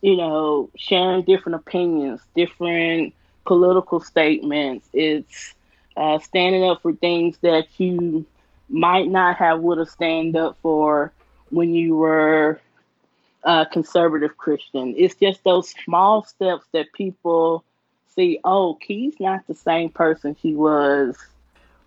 you 0.00 0.16
know, 0.16 0.70
sharing 0.76 1.22
different 1.22 1.56
opinions, 1.56 2.20
different 2.34 3.14
political 3.44 4.00
statements. 4.00 4.88
It's 4.92 5.54
uh, 5.96 6.18
standing 6.20 6.64
up 6.64 6.82
for 6.82 6.92
things 6.92 7.38
that 7.38 7.66
you 7.78 8.24
might 8.68 9.08
not 9.08 9.36
have 9.36 9.60
would 9.60 9.78
have 9.78 9.88
stand 9.88 10.36
up 10.36 10.56
for 10.62 11.12
when 11.50 11.74
you 11.74 11.96
were 11.96 12.60
a 13.44 13.66
conservative 13.66 14.36
Christian. 14.36 14.94
It's 14.96 15.14
just 15.14 15.44
those 15.44 15.74
small 15.84 16.24
steps 16.24 16.66
that 16.72 16.92
people 16.92 17.64
see, 18.14 18.40
oh, 18.44 18.74
Key's 18.74 19.14
not 19.20 19.46
the 19.46 19.54
same 19.54 19.90
person 19.90 20.36
she 20.40 20.54
was. 20.54 21.16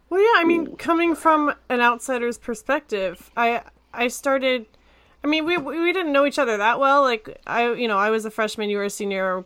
Well, 0.09 0.21
yeah, 0.21 0.41
I 0.41 0.43
mean, 0.43 0.75
coming 0.75 1.15
from 1.15 1.53
an 1.69 1.79
outsider's 1.79 2.37
perspective, 2.37 3.31
I 3.37 3.61
I 3.93 4.07
started. 4.09 4.65
I 5.23 5.27
mean, 5.27 5.45
we 5.45 5.57
we 5.57 5.93
didn't 5.93 6.11
know 6.11 6.25
each 6.25 6.39
other 6.39 6.57
that 6.57 6.79
well. 6.79 7.01
Like 7.01 7.39
I, 7.47 7.71
you 7.73 7.87
know, 7.87 7.97
I 7.97 8.09
was 8.09 8.25
a 8.25 8.31
freshman, 8.31 8.69
you 8.69 8.77
were 8.77 8.85
a 8.85 8.89
senior, 8.89 9.45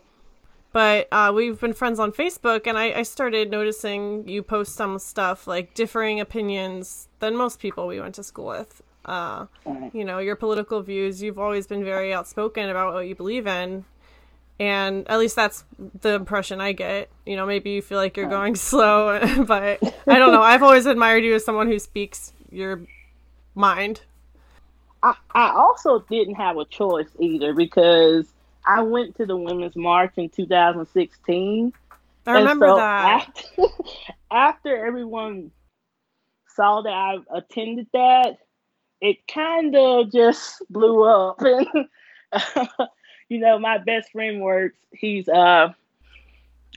but 0.72 1.06
uh, 1.12 1.32
we've 1.34 1.60
been 1.60 1.72
friends 1.72 2.00
on 2.00 2.10
Facebook, 2.10 2.66
and 2.66 2.76
I, 2.76 2.98
I 2.98 3.02
started 3.02 3.50
noticing 3.50 4.26
you 4.28 4.42
post 4.42 4.74
some 4.74 4.98
stuff 4.98 5.46
like 5.46 5.74
differing 5.74 6.18
opinions 6.18 7.08
than 7.20 7.36
most 7.36 7.60
people 7.60 7.86
we 7.86 8.00
went 8.00 8.16
to 8.16 8.24
school 8.24 8.46
with. 8.46 8.82
Uh, 9.06 9.46
you 9.92 10.04
know, 10.04 10.18
your 10.18 10.36
political 10.36 10.82
views. 10.82 11.22
You've 11.22 11.38
always 11.38 11.66
been 11.66 11.84
very 11.84 12.12
outspoken 12.12 12.68
about 12.68 12.92
what 12.92 13.06
you 13.06 13.14
believe 13.14 13.46
in. 13.46 13.84
And 14.58 15.08
at 15.08 15.18
least 15.18 15.36
that's 15.36 15.64
the 16.00 16.14
impression 16.14 16.60
I 16.60 16.72
get. 16.72 17.08
You 17.24 17.36
know, 17.36 17.46
maybe 17.46 17.70
you 17.70 17.82
feel 17.82 17.98
like 17.98 18.16
you're 18.16 18.28
going 18.28 18.56
slow, 18.56 19.20
but 19.46 19.82
I 20.06 20.18
don't 20.18 20.32
know. 20.32 20.42
I've 20.42 20.62
always 20.62 20.86
admired 20.86 21.24
you 21.24 21.34
as 21.34 21.44
someone 21.44 21.68
who 21.68 21.78
speaks 21.78 22.32
your 22.50 22.80
mind. 23.54 24.02
I, 25.02 25.14
I 25.32 25.50
also 25.50 26.00
didn't 26.10 26.34
have 26.34 26.56
a 26.56 26.64
choice 26.64 27.08
either 27.20 27.54
because 27.54 28.26
I 28.64 28.82
went 28.82 29.16
to 29.16 29.26
the 29.26 29.36
Women's 29.36 29.76
March 29.76 30.14
in 30.16 30.28
2016. 30.30 31.72
I 32.26 32.32
remember 32.32 32.68
so 32.68 32.76
that. 32.76 33.28
After, 33.28 33.62
after 34.32 34.86
everyone 34.86 35.52
saw 36.48 36.82
that 36.82 36.92
I 36.92 37.18
attended 37.32 37.86
that, 37.92 38.38
it 39.00 39.18
kind 39.32 39.74
of 39.76 40.12
just 40.12 40.62
blew 40.70 41.04
up. 41.04 41.40
And, 41.40 41.66
you 43.28 43.38
know, 43.38 43.58
my 43.58 43.78
best 43.78 44.12
friend 44.12 44.40
works, 44.40 44.76
he's, 44.92 45.28
uh, 45.28 45.72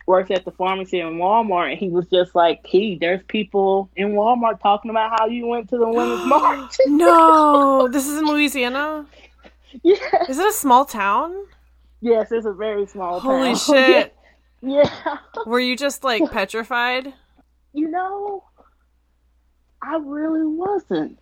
works 0.09 0.31
at 0.31 0.43
the 0.43 0.51
pharmacy 0.51 0.99
in 0.99 1.17
Walmart, 1.17 1.71
and 1.71 1.79
he 1.79 1.87
was 1.87 2.07
just 2.07 2.33
like, 2.33 2.65
"Hey, 2.65 2.97
there's 2.97 3.21
people 3.27 3.89
in 3.95 4.13
Walmart 4.13 4.59
talking 4.59 4.89
about 4.89 5.11
how 5.19 5.27
you 5.27 5.45
went 5.45 5.69
to 5.69 5.77
the 5.77 5.87
Women's 5.87 6.25
March." 6.25 6.75
no, 6.87 7.87
this 7.87 8.07
is 8.07 8.17
in 8.17 8.25
Louisiana. 8.25 9.05
yeah. 9.83 9.95
Is 10.27 10.39
it 10.39 10.47
a 10.47 10.51
small 10.51 10.83
town? 10.83 11.35
Yes, 12.01 12.31
it's 12.31 12.45
a 12.45 12.53
very 12.53 12.87
small 12.87 13.19
Holy 13.19 13.53
town. 13.53 13.55
Holy 13.55 13.83
shit! 13.93 14.15
Yeah. 14.61 15.17
Were 15.45 15.59
you 15.59 15.77
just 15.77 16.03
like 16.03 16.29
petrified? 16.31 17.13
You 17.73 17.89
know, 17.89 18.43
I 19.81 19.97
really 19.97 20.45
wasn't. 20.45 21.19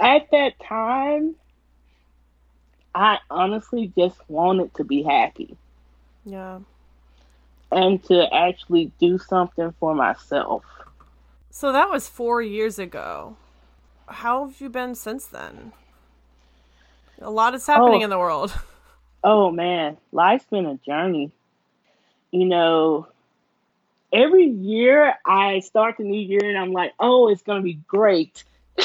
At 0.00 0.30
that 0.30 0.58
time, 0.60 1.34
I 2.94 3.18
honestly 3.30 3.92
just 3.96 4.18
wanted 4.28 4.74
to 4.74 4.84
be 4.84 5.02
happy 5.02 5.56
Yeah. 6.24 6.60
and 7.70 8.02
to 8.04 8.34
actually 8.34 8.92
do 8.98 9.18
something 9.18 9.72
for 9.78 9.94
myself. 9.94 10.64
So 11.50 11.72
that 11.72 11.90
was 11.90 12.08
four 12.08 12.42
years 12.42 12.78
ago. 12.78 13.36
How 14.08 14.46
have 14.46 14.60
you 14.60 14.68
been 14.70 14.94
since 14.94 15.26
then? 15.26 15.72
A 17.20 17.30
lot 17.30 17.54
is 17.54 17.66
happening 17.66 18.00
Oh. 18.00 18.04
in 18.04 18.10
the 18.10 18.18
world. 18.18 18.52
Oh 19.22 19.50
man, 19.50 19.98
life's 20.12 20.46
been 20.46 20.64
a 20.64 20.76
journey. 20.78 21.30
You 22.30 22.46
know, 22.46 23.06
every 24.10 24.46
year 24.46 25.14
I 25.26 25.58
start 25.60 25.96
the 25.98 26.04
new 26.04 26.18
year 26.18 26.40
and 26.42 26.56
I'm 26.56 26.72
like, 26.72 26.94
oh, 26.98 27.28
it's 27.28 27.42
going 27.42 27.58
to 27.60 27.62
be 27.62 27.74
great. 27.86 28.44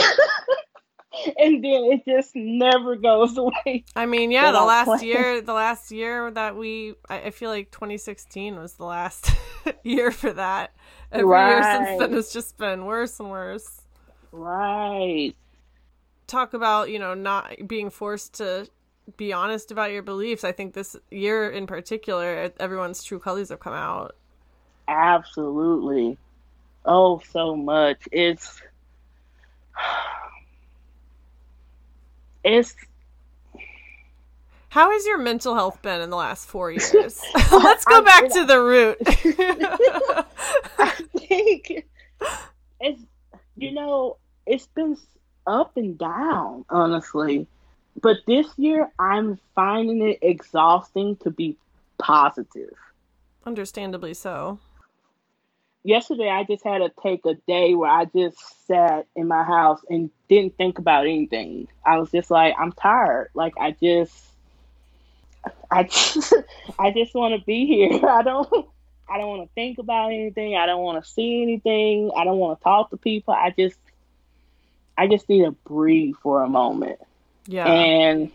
and 1.37 1.63
then 1.63 1.83
it 1.91 2.05
just 2.05 2.35
never 2.35 2.95
goes 2.95 3.37
away. 3.65 3.85
I 3.95 4.05
mean, 4.05 4.31
yeah, 4.31 4.51
the 4.51 4.63
last 4.63 4.85
plan. 4.85 5.03
year, 5.03 5.41
the 5.41 5.53
last 5.53 5.91
year 5.91 6.31
that 6.31 6.55
we, 6.55 6.95
I, 7.09 7.21
I 7.21 7.29
feel 7.31 7.49
like 7.49 7.71
2016 7.71 8.55
was 8.55 8.73
the 8.73 8.85
last 8.85 9.31
year 9.83 10.11
for 10.11 10.33
that. 10.33 10.73
Every 11.11 11.37
year 11.37 11.63
since 11.63 11.99
then 11.99 12.13
has 12.13 12.33
just 12.33 12.57
been 12.57 12.85
worse 12.85 13.19
and 13.19 13.29
worse. 13.29 13.81
Right. 14.31 15.33
Talk 16.27 16.53
about, 16.53 16.89
you 16.89 16.99
know, 16.99 17.13
not 17.13 17.67
being 17.67 17.89
forced 17.89 18.35
to 18.35 18.67
be 19.17 19.31
honest 19.31 19.71
about 19.71 19.91
your 19.91 20.01
beliefs. 20.01 20.43
I 20.43 20.51
think 20.51 20.73
this 20.73 20.95
year 21.11 21.49
in 21.49 21.67
particular, 21.67 22.51
everyone's 22.59 23.03
true 23.03 23.19
colors 23.19 23.49
have 23.49 23.59
come 23.59 23.73
out. 23.73 24.15
Absolutely. 24.87 26.17
Oh, 26.85 27.21
so 27.31 27.55
much. 27.55 27.99
It's 28.11 28.61
it's 32.45 32.75
How 34.69 34.91
has 34.91 35.05
your 35.05 35.17
mental 35.17 35.55
health 35.55 35.81
been 35.81 35.99
in 36.01 36.09
the 36.09 36.15
last 36.15 36.47
four 36.47 36.71
years? 36.71 36.93
Let's 37.51 37.85
go 37.85 37.97
I- 37.97 38.01
back 38.01 38.29
to 38.31 38.45
the 38.45 38.61
root. 38.61 38.97
I 40.77 40.91
think 41.17 41.85
it's 42.79 43.01
you 43.57 43.71
know, 43.71 44.17
it's 44.45 44.67
been 44.67 44.97
up 45.47 45.77
and 45.77 45.97
down, 45.97 46.65
honestly. 46.69 47.47
But 48.01 48.17
this 48.27 48.47
year 48.57 48.91
I'm 48.99 49.39
finding 49.55 50.01
it 50.01 50.19
exhausting 50.21 51.15
to 51.17 51.31
be 51.31 51.57
positive. 51.97 52.73
Understandably 53.45 54.13
so. 54.13 54.59
Yesterday 55.85 56.29
I 56.29 56.43
just 56.43 56.63
had 56.63 56.79
to 56.79 56.91
take 57.03 57.25
a 57.27 57.35
day 57.47 57.75
where 57.75 57.91
I 57.91 58.05
just 58.05 58.37
sat 58.65 59.05
in 59.15 59.27
my 59.27 59.43
house 59.43 59.79
and 59.87 60.09
didn't 60.27 60.57
think 60.57 60.79
about 60.79 61.05
anything. 61.05 61.67
I 61.85 61.99
was 61.99 62.09
just 62.09 62.31
like, 62.31 62.55
I'm 62.57 62.71
tired. 62.71 63.29
Like 63.35 63.53
I 63.59 63.71
just 63.79 64.25
I 65.69 65.83
just 65.83 66.33
I 66.79 66.91
just 66.91 67.13
want 67.13 67.39
to 67.39 67.45
be 67.45 67.67
here. 67.67 68.03
I 68.09 68.23
don't 68.23 68.67
I 69.07 69.19
don't 69.19 69.27
want 69.27 69.47
to 69.47 69.53
think 69.53 69.77
about 69.77 70.07
anything. 70.07 70.55
I 70.55 70.65
don't 70.65 70.81
want 70.81 71.03
to 71.03 71.09
see 71.09 71.43
anything. 71.43 72.09
I 72.17 72.23
don't 72.23 72.39
want 72.39 72.59
to 72.59 72.63
talk 72.63 72.89
to 72.89 72.97
people. 72.97 73.35
I 73.35 73.53
just 73.57 73.77
I 74.97 75.07
just 75.07 75.29
need 75.29 75.45
to 75.45 75.51
breathe 75.51 76.15
for 76.23 76.41
a 76.41 76.49
moment. 76.49 76.99
Yeah. 77.45 77.67
And 77.67 78.31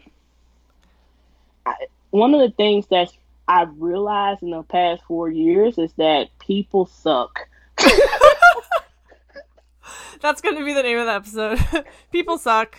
I, 1.66 1.74
one 2.10 2.32
of 2.32 2.40
the 2.40 2.50
things 2.50 2.86
that 2.88 3.12
I've 3.50 3.76
realized 3.80 4.44
in 4.44 4.50
the 4.50 4.62
past 4.62 5.02
four 5.08 5.28
years 5.28 5.76
is 5.76 5.92
that 5.94 6.28
people 6.38 6.86
suck. 6.86 7.48
That's 10.20 10.40
going 10.40 10.54
to 10.56 10.64
be 10.64 10.72
the 10.72 10.84
name 10.84 10.98
of 10.98 11.06
the 11.06 11.12
episode. 11.14 11.84
People 12.12 12.38
suck. 12.38 12.78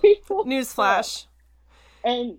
People 0.00 0.44
suck. 0.44 0.46
Newsflash. 0.46 1.26
And 2.04 2.38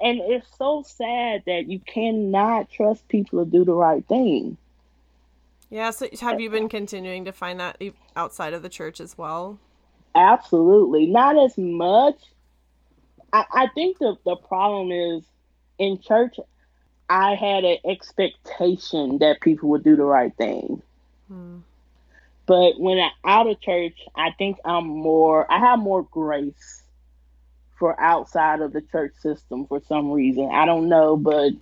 and 0.00 0.20
it's 0.22 0.46
so 0.56 0.84
sad 0.86 1.42
that 1.44 1.68
you 1.68 1.80
cannot 1.80 2.70
trust 2.70 3.06
people 3.08 3.44
to 3.44 3.50
do 3.50 3.66
the 3.66 3.74
right 3.74 4.06
thing. 4.08 4.56
Yeah, 5.68 5.90
so 5.90 6.08
have 6.22 6.40
you 6.40 6.48
been 6.48 6.70
continuing 6.70 7.26
to 7.26 7.32
find 7.32 7.60
that 7.60 7.80
outside 8.16 8.54
of 8.54 8.62
the 8.62 8.70
church 8.70 9.00
as 9.00 9.18
well? 9.18 9.58
Absolutely. 10.14 11.06
Not 11.06 11.36
as 11.36 11.58
much. 11.58 12.18
I, 13.34 13.44
I 13.52 13.66
think 13.74 13.98
the, 13.98 14.16
the 14.24 14.36
problem 14.36 14.90
is 14.90 15.24
in 15.78 16.00
church, 16.00 16.38
I 17.12 17.34
had 17.34 17.62
an 17.64 17.76
expectation 17.84 19.18
that 19.18 19.42
people 19.42 19.68
would 19.68 19.84
do 19.84 19.96
the 19.96 20.04
right 20.04 20.34
thing. 20.34 20.80
Hmm. 21.28 21.58
But 22.46 22.80
when 22.80 22.98
I'm 22.98 23.10
out 23.22 23.46
of 23.46 23.60
church, 23.60 23.98
I 24.16 24.30
think 24.30 24.56
I'm 24.64 24.86
more, 24.86 25.50
I 25.52 25.58
have 25.58 25.78
more 25.78 26.04
grace 26.04 26.82
for 27.78 28.00
outside 28.00 28.62
of 28.62 28.72
the 28.72 28.80
church 28.80 29.12
system 29.20 29.66
for 29.66 29.82
some 29.86 30.10
reason. 30.10 30.48
I 30.50 30.64
don't 30.64 30.88
know, 30.88 31.18
but 31.18 31.52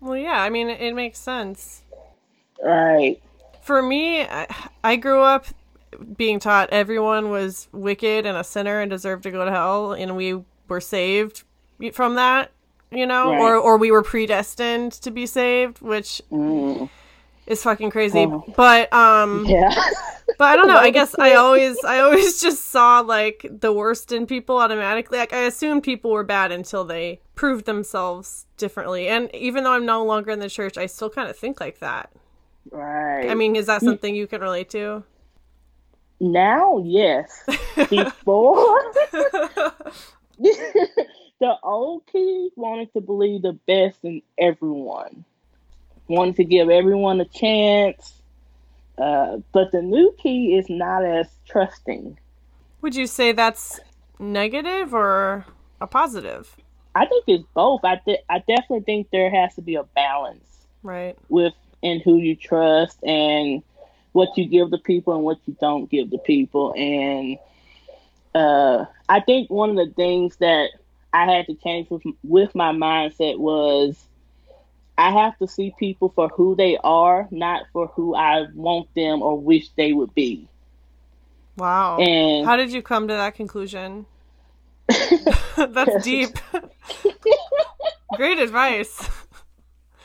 Well, 0.00 0.16
yeah, 0.16 0.42
I 0.42 0.50
mean, 0.50 0.70
it, 0.70 0.92
makes 0.92 1.20
sense. 1.20 1.82
right. 2.60 3.22
For 3.62 3.80
me, 3.80 4.22
I, 4.22 4.48
I 4.82 4.96
grew 4.96 5.20
up 5.20 5.46
being 6.16 6.40
taught 6.40 6.70
everyone 6.70 7.30
was 7.30 7.68
wicked 7.70 8.26
and 8.26 8.36
a 8.36 8.42
sinner 8.42 8.80
and 8.80 8.90
deserved 8.90 9.22
to 9.22 9.30
go 9.30 9.44
to 9.44 9.52
hell, 9.52 9.92
and 9.92 10.16
we 10.16 10.42
were 10.66 10.80
saved 10.80 11.44
from 11.92 12.16
that, 12.16 12.50
you 12.90 13.06
know, 13.06 13.30
Right. 13.30 13.40
or 13.40 13.56
or 13.56 13.76
we 13.76 13.90
were 13.90 14.02
predestined 14.02 14.92
to 15.02 15.10
be 15.10 15.26
saved, 15.26 15.80
which 15.80 16.22
Mm. 16.30 16.88
is 17.46 17.62
fucking 17.62 17.90
crazy. 17.90 18.26
Oh. 18.30 18.44
But 18.56 18.92
um, 18.92 19.44
Yeah. 19.46 19.72
but 20.38 20.44
I 20.46 20.56
don't 20.56 20.68
know. 20.68 20.76
I 20.76 20.90
guess 20.98 21.14
I 21.18 21.34
always 21.34 21.82
I 21.84 22.00
always 22.00 22.40
just 22.46 22.66
saw 22.70 23.00
like 23.00 23.46
the 23.50 23.72
worst 23.72 24.12
in 24.12 24.26
people 24.26 24.58
automatically. 24.58 25.18
Like 25.18 25.32
I 25.32 25.42
assumed 25.42 25.82
people 25.82 26.10
were 26.10 26.24
bad 26.24 26.52
until 26.52 26.84
they 26.84 27.20
proved 27.34 27.66
themselves 27.66 28.46
differently. 28.56 29.08
And 29.08 29.32
even 29.34 29.64
though 29.64 29.72
I'm 29.72 29.84
no 29.86 30.04
longer 30.04 30.30
in 30.30 30.38
the 30.38 30.48
church, 30.48 30.78
I 30.78 30.86
still 30.86 31.10
kind 31.10 31.28
of 31.28 31.36
think 31.36 31.60
like 31.60 31.80
that. 31.80 32.10
right. 32.70 33.28
I 33.30 33.34
mean, 33.34 33.54
is 33.56 33.66
that 33.66 33.82
something 33.82 34.14
you 34.14 34.26
can 34.26 34.40
relate 34.40 34.70
to? 34.70 35.04
now, 36.18 36.78
yes. 36.82 37.44
Before, 37.90 38.80
the 41.40 41.54
old 41.62 42.06
kid 42.06 42.52
wanted 42.56 42.92
to 42.94 43.00
believe 43.00 43.42
the 43.42 43.52
best 43.66 43.98
in 44.02 44.22
everyone, 44.38 45.24
wanted 46.08 46.36
to 46.36 46.44
give 46.44 46.70
everyone 46.70 47.20
a 47.20 47.26
chance. 47.26 48.14
Uh, 48.98 49.38
but 49.52 49.72
the 49.72 49.82
new 49.82 50.14
Key 50.22 50.56
is 50.56 50.70
not 50.70 51.04
as 51.04 51.28
trusting. 51.46 52.18
Would 52.80 52.94
you 52.94 53.06
say 53.06 53.32
that's 53.32 53.78
negative 54.18 54.94
or 54.94 55.44
a 55.80 55.86
positive? 55.86 56.56
I 56.94 57.04
think 57.04 57.24
it's 57.26 57.44
both. 57.52 57.84
I 57.84 57.96
th- 57.96 58.24
I 58.30 58.38
definitely 58.38 58.80
think 58.80 59.08
there 59.10 59.30
has 59.30 59.54
to 59.56 59.62
be 59.62 59.74
a 59.74 59.82
balance 59.82 60.66
Right. 60.82 61.14
with 61.28 61.52
in 61.82 62.00
who 62.00 62.16
you 62.16 62.36
trust 62.36 63.02
and 63.04 63.62
what 64.12 64.30
you 64.38 64.46
give 64.46 64.70
the 64.70 64.78
people 64.78 65.14
and 65.14 65.24
what 65.24 65.38
you 65.44 65.54
don't 65.60 65.90
give 65.90 66.08
the 66.08 66.18
people. 66.18 66.72
And 66.74 67.36
uh, 68.34 68.86
I 69.10 69.20
think 69.20 69.50
one 69.50 69.70
of 69.70 69.76
the 69.76 69.92
things 69.92 70.36
that 70.36 70.70
I 71.16 71.24
had 71.32 71.46
to 71.46 71.54
change 71.54 71.88
with 71.88 72.02
with 72.22 72.54
my 72.54 72.72
mindset 72.72 73.38
was 73.38 73.96
I 74.98 75.12
have 75.12 75.38
to 75.38 75.48
see 75.48 75.74
people 75.78 76.12
for 76.14 76.28
who 76.28 76.54
they 76.54 76.76
are, 76.84 77.26
not 77.30 77.62
for 77.72 77.86
who 77.88 78.14
I 78.14 78.46
want 78.54 78.94
them 78.94 79.22
or 79.22 79.40
wish 79.40 79.70
they 79.76 79.94
would 79.94 80.14
be. 80.14 80.46
Wow. 81.56 81.98
And 81.98 82.46
How 82.46 82.56
did 82.56 82.70
you 82.70 82.82
come 82.82 83.08
to 83.08 83.14
that 83.14 83.34
conclusion? 83.34 84.04
That's 85.56 86.04
deep. 86.04 86.36
Great 88.16 88.38
advice. 88.38 89.08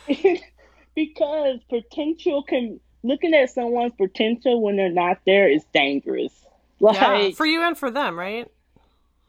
because 0.95 1.59
potential 1.69 2.43
can 2.43 2.79
looking 3.03 3.33
at 3.33 3.49
someone's 3.49 3.93
potential 3.97 4.61
when 4.61 4.77
they're 4.77 4.89
not 4.89 5.19
there 5.25 5.49
is 5.49 5.63
dangerous. 5.73 6.33
Like 6.79 6.95
Yeah, 6.95 7.31
for 7.31 7.45
you 7.45 7.61
and 7.63 7.77
for 7.77 7.91
them, 7.91 8.17
right? 8.17 8.49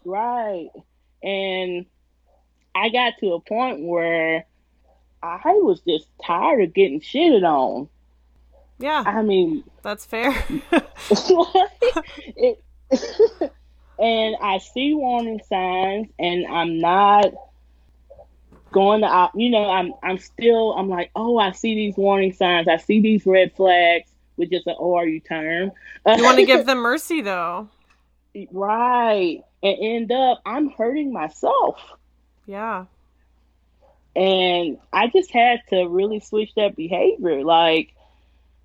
right. 0.04 0.68
And 1.22 1.86
I 2.74 2.88
got 2.88 3.14
to 3.20 3.34
a 3.34 3.40
point 3.40 3.80
where 3.80 4.44
I 5.22 5.40
was 5.44 5.80
just 5.80 6.08
tired 6.24 6.62
of 6.62 6.74
getting 6.74 7.00
shitted 7.00 7.44
on. 7.44 7.88
Yeah, 8.78 9.04
I 9.06 9.22
mean, 9.22 9.62
that's 9.82 10.04
fair. 10.04 10.30
it, 11.10 12.62
and 13.98 14.36
I 14.42 14.58
see 14.58 14.94
warning 14.94 15.40
signs, 15.48 16.08
and 16.18 16.46
I'm 16.46 16.80
not 16.80 17.32
going 18.72 19.02
to, 19.02 19.30
you 19.34 19.50
know, 19.50 19.70
I'm 19.70 19.92
I'm 20.02 20.18
still, 20.18 20.72
I'm 20.72 20.88
like, 20.88 21.12
oh, 21.14 21.38
I 21.38 21.52
see 21.52 21.74
these 21.76 21.96
warning 21.96 22.32
signs, 22.32 22.66
I 22.66 22.78
see 22.78 23.00
these 23.00 23.24
red 23.24 23.54
flags, 23.54 24.10
which 24.34 24.52
is 24.52 24.66
an 24.66 24.74
ORU 24.80 25.22
oh, 25.24 25.28
term. 25.28 25.72
you 26.16 26.24
want 26.24 26.38
to 26.38 26.44
give 26.46 26.66
them 26.66 26.78
mercy, 26.78 27.20
though. 27.20 27.68
right, 28.50 29.42
and 29.62 29.76
end 29.80 30.12
up, 30.12 30.40
I'm 30.44 30.70
hurting 30.70 31.12
myself, 31.12 31.78
Yeah. 32.46 32.86
and 34.14 34.78
I 34.92 35.08
just 35.08 35.30
had 35.32 35.60
to 35.70 35.86
really 35.88 36.20
switch 36.20 36.54
that 36.56 36.76
behavior, 36.76 37.44
like. 37.44 37.94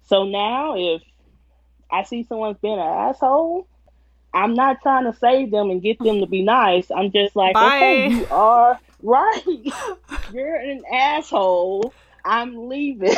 So 0.08 0.24
now, 0.24 0.76
if 0.78 1.02
I 1.92 2.04
see 2.04 2.24
someone's 2.24 2.58
being 2.62 2.76
an 2.76 2.80
asshole, 2.80 3.68
I'm 4.34 4.54
not 4.54 4.82
trying 4.82 5.04
to 5.12 5.18
save 5.18 5.52
them 5.52 5.70
and 5.70 5.82
get 5.82 6.00
them 6.00 6.22
to 6.22 6.28
be 6.28 6.44
nice. 6.44 6.90
I'm 6.92 7.12
just 7.12 7.36
like, 7.36 7.54
Bye. 7.56 7.76
okay, 7.78 8.08
you 8.10 8.26
are 8.32 8.80
right. 9.04 9.44
You're 10.32 10.56
an 10.56 10.84
asshole. 10.94 11.94
I'm 12.24 12.70
leaving. 12.70 13.16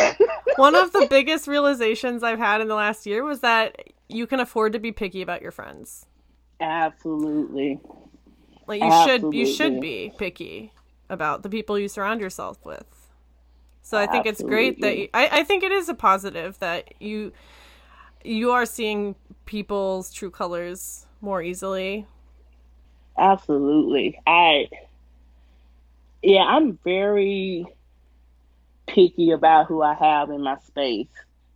One 0.56 0.74
of 0.76 0.92
the 0.94 1.06
biggest 1.12 1.48
realizations 1.48 2.24
I've 2.24 2.40
had 2.40 2.60
in 2.62 2.68
the 2.68 2.76
last 2.76 3.06
year 3.06 3.24
was 3.24 3.42
that 3.42 3.76
you 4.08 4.26
can 4.26 4.40
afford 4.40 4.74
to 4.74 4.80
be 4.80 4.92
picky 4.92 5.22
about 5.22 5.42
your 5.44 5.52
friends. 5.52 6.06
Absolutely. 6.60 7.80
Like 8.68 8.82
you 8.82 8.92
should 9.04 9.34
you 9.34 9.46
should 9.46 9.82
be 9.82 10.14
picky 10.18 10.74
about 11.10 11.44
the 11.44 11.50
people 11.50 11.80
you 11.80 11.88
surround 11.88 12.22
yourself 12.22 12.64
with. 12.64 12.86
So 13.82 13.98
I 13.98 14.06
think 14.06 14.28
it's 14.28 14.44
great 14.44 14.82
that 14.82 14.98
you, 14.98 15.10
I, 15.14 15.40
I 15.40 15.44
think 15.44 15.64
it 15.64 15.72
is 15.72 15.90
a 15.90 15.96
positive 15.96 16.60
that 16.60 16.94
you 17.02 17.32
you 18.24 18.52
are 18.52 18.66
seeing 18.66 19.16
people's 19.46 20.14
true 20.14 20.30
colors 20.30 21.08
more 21.22 21.42
easily. 21.42 22.06
Absolutely. 23.18 24.20
I 24.28 24.70
yeah, 26.22 26.44
I'm 26.44 26.78
very 26.84 27.66
picky 28.86 29.32
about 29.32 29.68
who 29.68 29.82
I 29.82 29.94
have 29.94 30.30
in 30.30 30.42
my 30.42 30.58
space 30.60 31.08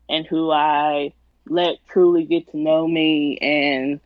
and 0.10 0.26
who 0.26 0.52
I 0.52 1.14
let 1.48 1.76
truly 1.90 2.26
get 2.26 2.50
to 2.52 2.58
know 2.58 2.88
me 2.88 3.38
and 3.38 4.00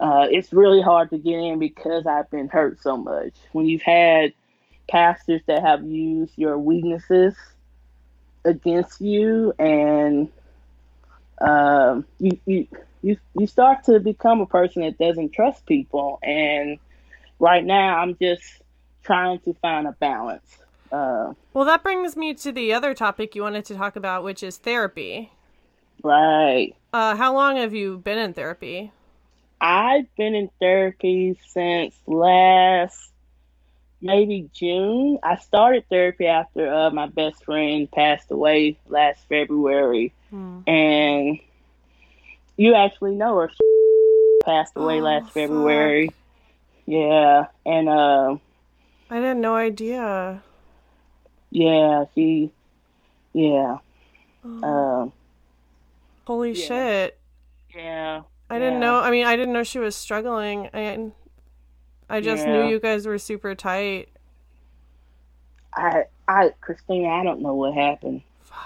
uh, 0.00 0.26
it's 0.30 0.52
really 0.52 0.82
hard 0.82 1.10
to 1.10 1.18
get 1.18 1.34
in 1.38 1.58
because 1.58 2.06
I've 2.06 2.30
been 2.30 2.48
hurt 2.48 2.80
so 2.82 2.96
much. 2.96 3.34
When 3.52 3.66
you've 3.66 3.82
had 3.82 4.32
pastors 4.88 5.42
that 5.46 5.62
have 5.62 5.84
used 5.84 6.32
your 6.36 6.58
weaknesses 6.58 7.36
against 8.44 9.00
you 9.00 9.52
and 9.58 10.28
um, 11.40 12.04
you, 12.18 12.38
you 12.46 12.66
you 13.02 13.16
you 13.38 13.46
start 13.46 13.84
to 13.84 14.00
become 14.00 14.40
a 14.40 14.46
person 14.46 14.82
that 14.82 14.98
doesn't 14.98 15.32
trust 15.32 15.64
people 15.66 16.18
and 16.22 16.78
right 17.38 17.64
now 17.64 17.98
i'm 17.98 18.16
just 18.20 18.42
trying 19.02 19.38
to 19.40 19.54
find 19.54 19.86
a 19.86 19.92
balance 19.92 20.58
uh, 20.92 21.32
Well, 21.52 21.64
that 21.66 21.84
brings 21.84 22.16
me 22.16 22.34
to 22.34 22.50
the 22.50 22.72
other 22.72 22.94
topic 22.94 23.36
you 23.36 23.42
wanted 23.42 23.64
to 23.66 23.76
talk 23.76 23.94
about, 23.94 24.24
which 24.24 24.42
is 24.42 24.56
therapy. 24.56 25.30
right 26.02 26.74
Uh, 26.92 27.14
how 27.14 27.32
long 27.32 27.56
have 27.56 27.72
you 27.72 27.98
been 27.98 28.18
in 28.18 28.32
therapy? 28.34 28.90
I've 29.60 30.06
been 30.16 30.34
in 30.34 30.48
therapy 30.60 31.38
since 31.48 31.94
last 32.06 32.98
maybe 34.00 34.48
june 34.54 35.18
i 35.22 35.36
started 35.36 35.84
therapy 35.90 36.26
after 36.26 36.72
uh, 36.72 36.90
my 36.90 37.06
best 37.06 37.44
friend 37.44 37.90
passed 37.90 38.30
away 38.30 38.78
last 38.88 39.20
february 39.28 40.12
Hmm. 40.30 40.60
and 40.66 41.38
you 42.56 42.74
actually 42.74 43.14
know 43.16 43.36
her 43.36 43.48
She 43.50 44.40
passed 44.44 44.72
away 44.76 45.00
Oh, 45.00 45.04
last 45.04 45.24
fuck. 45.26 45.34
february 45.34 46.10
yeah 46.86 47.46
and 47.66 47.88
uh, 47.88 48.36
I 49.10 49.16
had 49.16 49.36
no 49.38 49.56
idea. 49.56 50.42
yeah 51.50 52.04
she 52.14 52.50
yeah 53.34 53.78
Oh, 54.44 54.64
um 55.02 55.12
holy 56.26 56.52
yeah. 56.52 56.66
shit. 56.66 57.18
yeah 57.74 58.22
I 58.50 58.58
didn't 58.58 58.74
Yeah. 58.74 58.78
know. 58.80 58.98
I 59.00 59.10
mean, 59.10 59.24
I 59.26 59.36
didn't 59.36 59.54
know 59.54 59.62
she 59.62 59.78
was 59.78 59.94
struggling. 59.96 60.68
I 60.74 61.10
I 62.08 62.20
just 62.20 62.44
knew 62.44 62.66
you 62.66 62.80
guys 62.80 63.06
were 63.06 63.18
super 63.18 63.54
tight. 63.54 64.08
I, 65.74 66.04
I, 66.26 66.50
Christina, 66.60 67.08
I 67.08 67.22
don't 67.22 67.40
know 67.42 67.54
what 67.54 67.74
happened. 67.74 68.22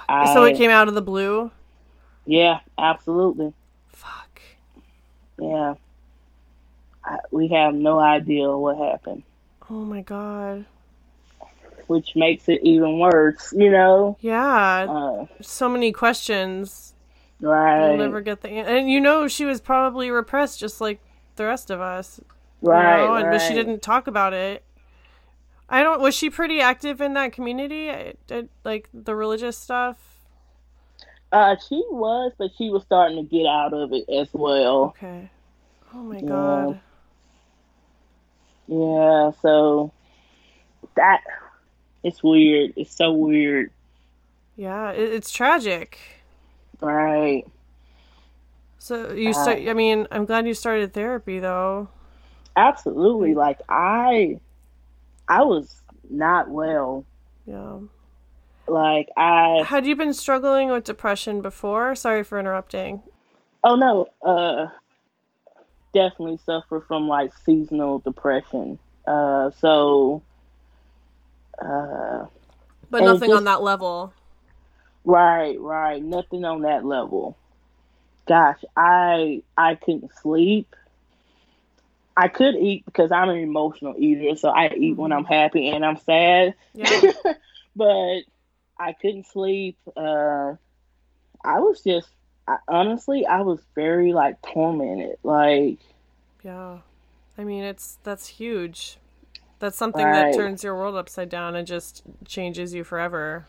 so 0.08 0.44
I- 0.44 0.50
it 0.50 0.56
came 0.56 0.70
out 0.70 0.88
of 0.88 0.94
the 0.94 1.02
blue. 1.02 1.50
Yeah, 2.26 2.60
absolutely. 2.78 3.52
Fuck. 3.88 4.40
Yeah. 5.38 5.74
I, 7.04 7.18
we 7.30 7.48
have 7.48 7.74
no 7.74 7.98
idea 7.98 8.48
what 8.56 8.78
happened, 8.78 9.24
Oh 9.68 9.84
my 9.84 10.00
god. 10.00 10.64
which 11.86 12.16
makes 12.16 12.48
it 12.48 12.60
even 12.62 12.98
worse, 12.98 13.52
you 13.54 13.70
know? 13.70 14.16
Yeah. 14.20 14.86
Uh, 14.88 15.26
so 15.42 15.68
many 15.68 15.92
questions. 15.92 16.93
Right. 17.40 17.88
We'll 17.88 17.96
never 17.98 18.20
get 18.20 18.40
the 18.42 18.48
an- 18.48 18.66
and 18.66 18.90
you 18.90 19.00
know 19.00 19.28
she 19.28 19.44
was 19.44 19.60
probably 19.60 20.10
repressed 20.10 20.58
just 20.60 20.80
like 20.80 21.00
the 21.36 21.44
rest 21.44 21.70
of 21.70 21.80
us. 21.80 22.20
you 22.62 22.70
right. 22.70 22.96
know, 23.04 23.14
and 23.14 23.26
right. 23.26 23.32
but 23.38 23.46
she 23.46 23.54
didn't 23.54 23.82
talk 23.82 24.06
about 24.06 24.32
it. 24.32 24.64
I 25.68 25.82
don't. 25.82 26.00
Was 26.00 26.14
she 26.14 26.30
pretty 26.30 26.60
active 26.60 27.00
in 27.00 27.14
that 27.14 27.32
community? 27.32 27.90
I, 27.90 28.14
I- 28.30 28.48
like 28.64 28.88
the 28.92 29.14
religious 29.14 29.56
stuff. 29.58 29.96
Uh, 31.32 31.56
she 31.68 31.82
was, 31.90 32.32
but 32.38 32.50
she 32.56 32.70
was 32.70 32.84
starting 32.84 33.16
to 33.16 33.22
get 33.24 33.44
out 33.46 33.72
of 33.74 33.92
it 33.92 34.08
as 34.08 34.28
well. 34.32 34.94
Okay. 34.96 35.30
Oh 35.92 35.98
my 35.98 36.16
Yeah. 36.18 36.28
god. 36.28 36.80
Yeah, 38.66 39.32
so 39.42 39.92
that, 40.96 41.20
it's 42.02 42.22
weird. 42.22 42.72
It's 42.76 42.94
so 42.96 43.12
weird. 43.12 43.70
Yeah, 44.56 44.92
it, 44.92 45.12
it's 45.12 45.30
tragic. 45.30 45.98
Right. 46.80 47.44
So 48.78 49.12
you 49.12 49.32
start. 49.32 49.60
I 49.66 49.72
mean, 49.72 50.06
I'm 50.10 50.26
glad 50.26 50.46
you 50.46 50.54
started 50.54 50.92
therapy, 50.92 51.38
though. 51.38 51.88
Absolutely. 52.56 53.34
Like 53.34 53.60
I, 53.68 54.38
I 55.28 55.42
was 55.42 55.80
not 56.10 56.50
well. 56.50 57.04
Yeah. 57.46 57.78
Like 58.68 59.08
I. 59.16 59.64
Had 59.66 59.86
you 59.86 59.96
been 59.96 60.14
struggling 60.14 60.68
with 60.68 60.84
depression 60.84 61.40
before? 61.40 61.94
Sorry 61.94 62.22
for 62.22 62.38
interrupting. 62.38 63.02
Oh 63.62 63.76
no. 63.76 64.06
Uh, 64.22 64.68
definitely 65.92 66.38
suffer 66.44 66.80
from 66.86 67.08
like 67.08 67.32
seasonal 67.44 68.00
depression. 68.00 68.78
Uh, 69.06 69.50
so. 69.58 70.22
Uh. 71.58 72.26
But 72.90 73.02
nothing 73.02 73.30
just, 73.30 73.38
on 73.38 73.44
that 73.44 73.62
level. 73.62 74.12
Right, 75.04 75.60
right. 75.60 76.02
Nothing 76.02 76.44
on 76.44 76.62
that 76.62 76.84
level. 76.84 77.36
Gosh, 78.26 78.64
I 78.76 79.42
I 79.56 79.74
couldn't 79.74 80.12
sleep. 80.22 80.74
I 82.16 82.28
could 82.28 82.54
eat 82.54 82.84
because 82.86 83.12
I'm 83.12 83.28
an 83.28 83.38
emotional 83.38 83.94
eater, 83.98 84.36
so 84.36 84.48
I 84.48 84.72
eat 84.74 84.96
when 84.96 85.12
I'm 85.12 85.24
happy 85.24 85.68
and 85.68 85.84
I'm 85.84 85.98
sad. 85.98 86.54
Yeah. 86.72 87.12
but 87.76 88.20
I 88.78 88.92
couldn't 88.92 89.26
sleep. 89.26 89.76
Uh, 89.96 90.54
I 91.44 91.60
was 91.60 91.82
just 91.82 92.08
I, 92.46 92.58
honestly, 92.68 93.26
I 93.26 93.40
was 93.42 93.60
very 93.74 94.12
like 94.12 94.40
tormented. 94.42 95.16
Like, 95.22 95.78
yeah, 96.42 96.78
I 97.36 97.44
mean, 97.44 97.64
it's 97.64 97.98
that's 98.04 98.26
huge. 98.26 98.98
That's 99.58 99.76
something 99.76 100.04
right. 100.04 100.32
that 100.32 100.36
turns 100.36 100.62
your 100.62 100.74
world 100.74 100.94
upside 100.94 101.28
down 101.28 101.54
and 101.56 101.66
just 101.66 102.02
changes 102.26 102.74
you 102.74 102.84
forever. 102.84 103.46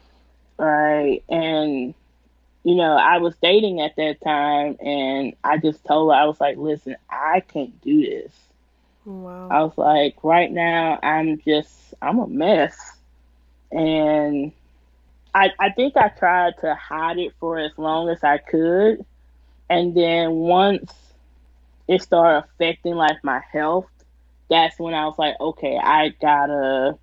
Right. 0.57 1.23
And, 1.29 1.93
you 2.63 2.75
know, 2.75 2.95
I 2.95 3.17
was 3.17 3.35
dating 3.41 3.81
at 3.81 3.95
that 3.97 4.21
time 4.21 4.77
and 4.79 5.33
I 5.43 5.57
just 5.57 5.83
told 5.85 6.11
her, 6.11 6.17
I 6.19 6.25
was 6.25 6.39
like, 6.39 6.57
listen, 6.57 6.95
I 7.09 7.41
can't 7.41 7.79
do 7.81 8.01
this. 8.01 8.33
Wow. 9.05 9.49
I 9.49 9.63
was 9.63 9.77
like, 9.77 10.15
right 10.23 10.51
now, 10.51 10.99
I'm 11.03 11.39
just, 11.41 11.93
I'm 12.01 12.19
a 12.19 12.27
mess. 12.27 12.97
And 13.71 14.51
I, 15.33 15.51
I 15.59 15.69
think 15.71 15.97
I 15.97 16.07
tried 16.09 16.53
to 16.61 16.73
hide 16.75 17.17
it 17.19 17.33
for 17.39 17.59
as 17.59 17.71
long 17.77 18.09
as 18.09 18.23
I 18.23 18.37
could. 18.37 19.05
And 19.69 19.95
then 19.95 20.31
once 20.31 20.93
it 21.87 22.01
started 22.01 22.47
affecting 22.47 22.95
like 22.95 23.23
my 23.23 23.41
health, 23.51 23.87
that's 24.49 24.79
when 24.79 24.93
I 24.93 25.05
was 25.05 25.17
like, 25.17 25.35
okay, 25.39 25.77
I 25.77 26.09
gotta 26.21 26.97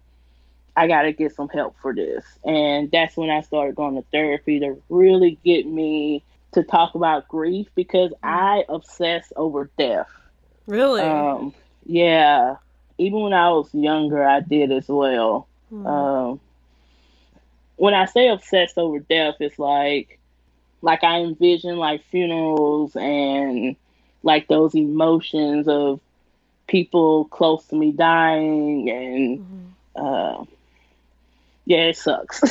I 0.77 0.87
got 0.87 1.03
to 1.03 1.13
get 1.13 1.35
some 1.35 1.49
help 1.49 1.77
for 1.83 1.95
this. 1.95 2.25
And 2.45 2.91
that's 2.91 3.17
when 3.17 3.31
I 3.31 3.43
started 3.43 3.75
going 3.77 3.97
to 3.97 4.05
therapy 4.11 4.61
to 4.61 4.81
really 4.89 5.39
get 5.45 5.67
me 5.67 6.23
to 6.53 6.63
talk 6.63 6.95
about 6.95 7.29
grief 7.29 7.69
because 7.75 8.11
mm. 8.11 8.19
I 8.23 8.65
obsess 8.69 9.33
over 9.37 9.71
death. 9.79 10.09
Really? 10.67 11.03
Um, 11.03 11.55
yeah. 11.85 12.57
Even 12.99 13.21
when 13.21 13.33
I 13.33 13.51
was 13.51 13.69
younger, 13.75 14.25
I 14.25 14.41
did 14.41 14.71
as 14.73 14.89
well. 14.89 15.47
Mm. 15.73 15.87
Um, 15.87 16.41
when 17.77 17.95
I 17.95 18.07
say 18.07 18.29
obsessed 18.29 18.79
over 18.79 18.99
death, 18.99 19.37
it's 19.41 19.59
like, 19.59 20.19
like 20.83 21.05
I 21.05 21.21
envision 21.21 21.77
like 21.77 22.05
funerals 22.05 22.97
and 22.97 23.77
like 24.23 24.49
those 24.49 24.75
emotions 24.75 25.69
of 25.69 26.01
people 26.67 27.27
close 27.27 27.67
to 27.67 27.77
me 27.77 27.93
dying 27.93 28.89
and 28.89 29.39
mm-hmm. 29.41 29.65
uh, 29.97 30.45
yeah, 31.65 31.85
it 31.85 31.97
sucks. 31.97 32.43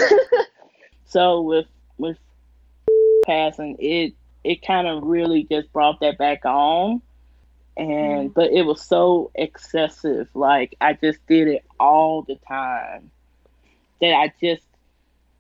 so 1.06 1.42
with 1.42 1.68
with 1.98 2.18
passing, 3.26 3.78
it 3.80 4.14
it 4.44 4.66
kind 4.66 4.88
of 4.88 5.04
really 5.04 5.44
just 5.44 5.72
brought 5.74 6.00
that 6.00 6.18
back 6.18 6.46
on, 6.46 7.02
and 7.78 8.30
mm. 8.30 8.34
but 8.34 8.52
it 8.52 8.64
was 8.64 8.82
so 8.82 9.32
excessive. 9.36 10.28
Like 10.34 10.76
I 10.82 10.94
just 10.94 11.26
did 11.28 11.48
it 11.48 11.66
all 11.80 12.24
the 12.24 12.36
time 12.48 13.12
that 14.00 14.14
I 14.14 14.34
just, 14.42 14.64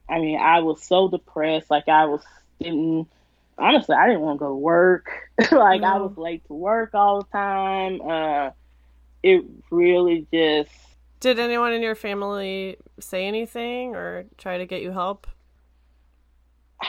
I 0.07 0.19
mean, 0.19 0.39
I 0.39 0.59
was 0.59 0.83
so 0.83 1.07
depressed. 1.07 1.71
Like 1.71 1.87
I 1.87 2.05
was 2.05 2.23
didn't 2.59 3.07
honestly, 3.57 3.95
I 3.95 4.07
didn't 4.07 4.21
want 4.21 4.37
to 4.39 4.45
go 4.45 4.49
to 4.49 4.55
work. 4.55 5.09
like 5.51 5.83
I 5.83 5.97
was 5.97 6.17
late 6.17 6.45
to 6.47 6.53
work 6.53 6.93
all 6.93 7.21
the 7.21 7.27
time. 7.31 8.01
Uh, 8.01 8.51
it 9.23 9.43
really 9.69 10.27
just 10.33 10.71
did 11.21 11.39
anyone 11.39 11.71
in 11.71 11.81
your 11.81 11.95
family 11.95 12.77
say 12.99 13.25
anything 13.25 13.95
or 13.95 14.25
try 14.37 14.57
to 14.57 14.65
get 14.65 14.81
you 14.81 14.91
help? 14.91 15.27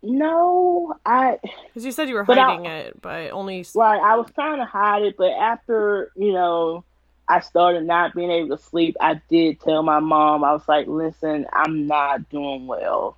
No, 0.00 0.94
I. 1.04 1.38
Because 1.66 1.84
you 1.84 1.90
said 1.90 2.08
you 2.08 2.14
were 2.14 2.22
hiding 2.22 2.68
I, 2.68 2.76
it, 2.76 3.02
but 3.02 3.32
only. 3.32 3.66
Right, 3.74 4.00
I 4.00 4.14
was 4.14 4.30
trying 4.32 4.58
to 4.58 4.64
hide 4.64 5.02
it, 5.02 5.16
but 5.16 5.32
after 5.32 6.12
you 6.14 6.32
know, 6.32 6.84
I 7.28 7.40
started 7.40 7.84
not 7.84 8.14
being 8.14 8.30
able 8.30 8.56
to 8.56 8.62
sleep. 8.62 8.96
I 9.00 9.20
did 9.28 9.60
tell 9.60 9.82
my 9.82 9.98
mom. 9.98 10.44
I 10.44 10.52
was 10.52 10.62
like, 10.68 10.86
"Listen, 10.86 11.46
I'm 11.52 11.88
not 11.88 12.30
doing 12.30 12.68
well, 12.68 13.16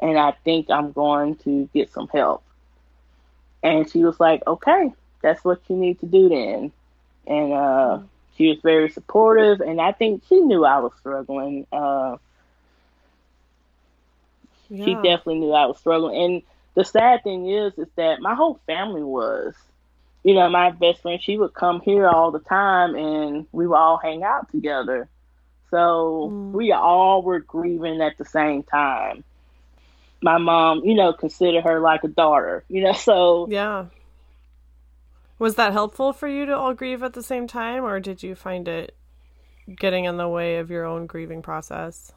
and 0.00 0.16
I 0.16 0.30
think 0.44 0.70
I'm 0.70 0.92
going 0.92 1.34
to 1.38 1.68
get 1.74 1.90
some 1.90 2.06
help." 2.06 2.44
And 3.64 3.90
she 3.90 4.04
was 4.04 4.20
like, 4.20 4.46
"Okay, 4.46 4.92
that's 5.22 5.44
what 5.44 5.60
you 5.68 5.74
need 5.74 5.98
to 5.98 6.06
do 6.06 6.28
then." 6.28 6.70
And 7.26 7.52
uh, 7.52 7.56
mm-hmm 7.56 8.06
she 8.36 8.48
was 8.48 8.58
very 8.62 8.90
supportive, 8.90 9.60
and 9.60 9.80
I 9.80 9.92
think 9.92 10.22
she 10.28 10.40
knew 10.40 10.64
I 10.64 10.78
was 10.78 10.92
struggling. 10.98 11.66
Uh, 11.72 12.16
yeah. 14.68 14.84
She 14.84 14.94
definitely 14.94 15.40
knew 15.40 15.52
I 15.52 15.66
was 15.66 15.78
struggling, 15.78 16.22
and 16.22 16.42
the 16.74 16.84
sad 16.84 17.22
thing 17.22 17.48
is, 17.48 17.76
is 17.78 17.88
that 17.96 18.20
my 18.20 18.34
whole 18.34 18.60
family 18.66 19.02
was. 19.02 19.54
You 20.22 20.34
know, 20.34 20.50
my 20.50 20.70
best 20.70 21.00
friend, 21.00 21.22
she 21.22 21.38
would 21.38 21.54
come 21.54 21.80
here 21.80 22.06
all 22.06 22.30
the 22.30 22.40
time, 22.40 22.94
and 22.94 23.46
we 23.52 23.66
would 23.66 23.76
all 23.76 23.96
hang 23.96 24.22
out 24.22 24.50
together. 24.50 25.08
So 25.70 26.28
mm. 26.30 26.52
we 26.52 26.72
all 26.72 27.22
were 27.22 27.40
grieving 27.40 28.02
at 28.02 28.18
the 28.18 28.26
same 28.26 28.62
time. 28.62 29.24
My 30.20 30.36
mom, 30.36 30.84
you 30.84 30.94
know, 30.94 31.14
considered 31.14 31.64
her 31.64 31.80
like 31.80 32.04
a 32.04 32.08
daughter, 32.08 32.64
you 32.68 32.82
know, 32.82 32.92
so 33.08 33.48
yeah 33.48 33.86
was 35.40 35.54
that 35.54 35.72
helpful 35.72 36.12
for 36.12 36.28
you 36.28 36.44
to 36.44 36.54
all 36.54 36.74
grieve 36.74 37.02
at 37.02 37.14
the 37.14 37.22
same 37.22 37.48
time, 37.48 37.82
or 37.82 37.98
did 37.98 38.22
you 38.22 38.34
find 38.34 38.68
it 38.68 38.94
getting 39.74 40.04
in 40.04 40.18
the 40.18 40.28
way 40.28 40.58
of 40.58 40.70
your 40.70 40.84
own 40.84 41.06
grieving 41.06 41.40
process? 41.40 42.12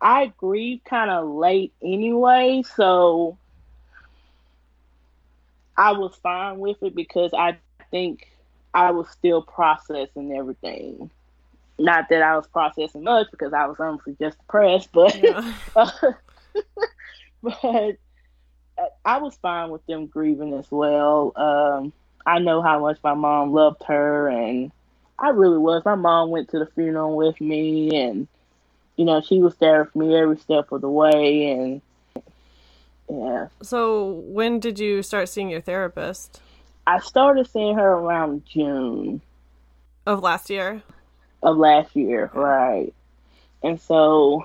I 0.00 0.32
grieve 0.36 0.82
kind 0.84 1.10
of 1.10 1.28
late 1.28 1.72
anyway, 1.82 2.62
so 2.76 3.36
I 5.76 5.92
was 5.92 6.14
fine 6.22 6.60
with 6.60 6.80
it 6.80 6.94
because 6.94 7.34
I 7.34 7.58
think 7.90 8.28
I 8.72 8.92
was 8.92 9.08
still 9.10 9.42
processing 9.42 10.36
everything. 10.36 11.10
Not 11.76 12.08
that 12.10 12.22
I 12.22 12.36
was 12.36 12.46
processing 12.46 13.02
much 13.02 13.26
because 13.32 13.52
I 13.52 13.66
was 13.66 13.80
honestly 13.80 14.14
just 14.20 14.38
depressed, 14.38 14.90
but 14.92 15.20
yeah. 15.20 15.54
uh, 15.74 15.90
but 17.42 17.96
I 19.04 19.18
was 19.18 19.36
fine 19.36 19.70
with 19.70 19.84
them 19.86 20.06
grieving 20.06 20.54
as 20.54 20.70
well. 20.70 21.32
Um, 21.36 21.92
I 22.26 22.38
know 22.38 22.62
how 22.62 22.80
much 22.80 22.98
my 23.02 23.14
mom 23.14 23.52
loved 23.52 23.82
her, 23.84 24.28
and 24.28 24.72
I 25.18 25.30
really 25.30 25.58
was. 25.58 25.84
My 25.84 25.94
mom 25.94 26.30
went 26.30 26.50
to 26.50 26.58
the 26.58 26.66
funeral 26.66 27.16
with 27.16 27.40
me, 27.40 28.00
and 28.02 28.28
you 28.96 29.04
know 29.04 29.20
she 29.20 29.40
was 29.40 29.56
there 29.56 29.84
for 29.86 29.98
me 29.98 30.16
every 30.16 30.38
step 30.38 30.72
of 30.72 30.80
the 30.80 30.88
way, 30.88 31.50
and 31.50 31.82
yeah. 33.10 33.48
So 33.62 34.22
when 34.26 34.60
did 34.60 34.78
you 34.78 35.02
start 35.02 35.28
seeing 35.28 35.50
your 35.50 35.60
therapist? 35.60 36.40
I 36.86 36.98
started 37.00 37.48
seeing 37.48 37.76
her 37.76 37.92
around 37.92 38.44
June 38.46 39.22
of 40.06 40.20
last 40.20 40.50
year. 40.50 40.82
Of 41.42 41.56
last 41.56 41.94
year, 41.94 42.30
right? 42.34 42.92
And 43.62 43.80
so, 43.80 44.44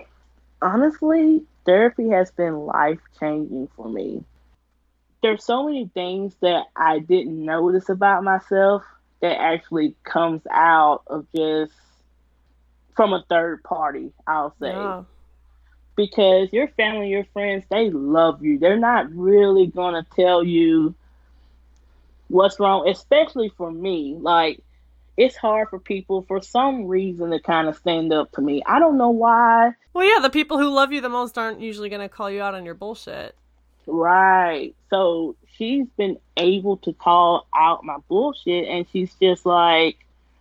honestly, 0.62 1.44
therapy 1.66 2.10
has 2.10 2.32
been 2.32 2.66
life 2.66 3.00
changing 3.20 3.70
for 3.76 3.90
me. 3.90 4.24
There's 5.22 5.44
so 5.44 5.66
many 5.66 5.90
things 5.94 6.34
that 6.42 6.66
I 6.76 7.00
didn't 7.00 7.44
notice 7.44 7.90
about 7.90 8.24
myself 8.24 8.84
that 9.22 9.40
actually 9.40 9.96
comes 10.04 10.42
out 10.50 11.04
of 11.08 11.28
just 11.36 11.74
from 12.96 13.14
a 13.14 13.24
third 13.30 13.64
party, 13.64 14.12
I'll 14.26 14.56
say. 14.60 14.72
Yeah. 14.72 15.04
Because 15.96 16.54
your 16.54 16.70
family, 16.70 17.10
your 17.10 17.26
friends, 17.34 17.66
they 17.70 17.90
love 17.90 18.42
you. 18.42 18.60
They're 18.60 18.80
not 18.80 19.12
really 19.12 19.68
going 19.68 19.96
to 19.96 20.10
tell 20.16 20.44
you 20.44 20.96
what's 22.30 22.58
wrong, 22.60 22.88
especially 22.88 23.52
for 23.58 23.70
me. 23.70 24.16
Like, 24.18 24.62
it's 25.18 25.36
hard 25.36 25.68
for 25.70 25.80
people 25.80 26.24
for 26.30 26.42
some 26.42 26.88
reason 26.88 27.32
to 27.32 27.42
kind 27.42 27.68
of 27.68 27.76
stand 27.76 28.14
up 28.14 28.32
to 28.34 28.42
me. 28.42 28.64
I 28.66 28.80
don't 28.80 28.98
know 28.98 29.10
why. 29.10 29.74
Well, 29.94 30.06
yeah, 30.06 30.22
the 30.22 30.30
people 30.30 30.58
who 30.58 30.70
love 30.70 30.94
you 30.94 31.02
the 31.02 31.10
most 31.10 31.38
aren't 31.38 31.60
usually 31.60 31.90
going 31.90 32.02
to 32.02 32.08
call 32.08 32.32
you 32.32 32.42
out 32.42 32.56
on 32.56 32.64
your 32.64 32.76
bullshit. 32.76 33.36
Right. 33.88 34.76
So 34.90 35.36
she's 35.56 35.88
been 35.98 36.18
able 36.38 36.78
to 36.78 36.94
call 36.94 37.48
out 37.56 37.84
my 37.84 37.98
bullshit, 38.08 38.68
and 38.68 38.86
she's 38.92 39.14
just 39.16 39.46
like, 39.46 39.98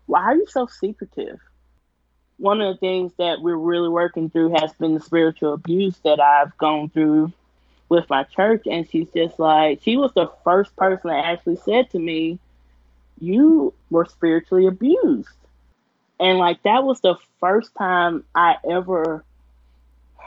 why 0.07 0.23
are 0.23 0.37
you 0.37 0.47
so 0.47 0.67
secretive? 0.67 1.41
one 2.39 2.61
of 2.61 2.75
the 2.75 2.79
things 2.79 3.13
that 3.19 3.43
we're 3.43 3.57
really 3.57 3.89
working 3.89 4.31
through 4.31 4.51
has 4.51 4.73
been 4.75 4.95
the 4.95 5.01
spiritual 5.01 5.53
abuse 5.53 5.97
that 6.05 6.21
I've 6.21 6.57
gone 6.57 6.89
through 6.89 7.33
with 7.89 8.09
my 8.09 8.23
church. 8.25 8.63
And 8.71 8.89
she's 8.89 9.09
just 9.11 9.39
like, 9.39 9.83
she 9.83 9.97
was 9.97 10.13
the 10.15 10.31
first 10.45 10.75
person 10.77 11.11
that 11.11 11.25
actually 11.25 11.57
said 11.57 11.91
to 11.91 11.99
me, 11.99 12.39
You 13.21 13.75
were 13.91 14.07
spiritually 14.07 14.67
abused. 14.67 15.29
And 16.21 16.39
like, 16.39 16.63
that 16.63 16.85
was 16.85 17.01
the 17.01 17.17
first 17.41 17.75
time 17.77 18.25
I 18.35 18.57
ever 18.69 19.25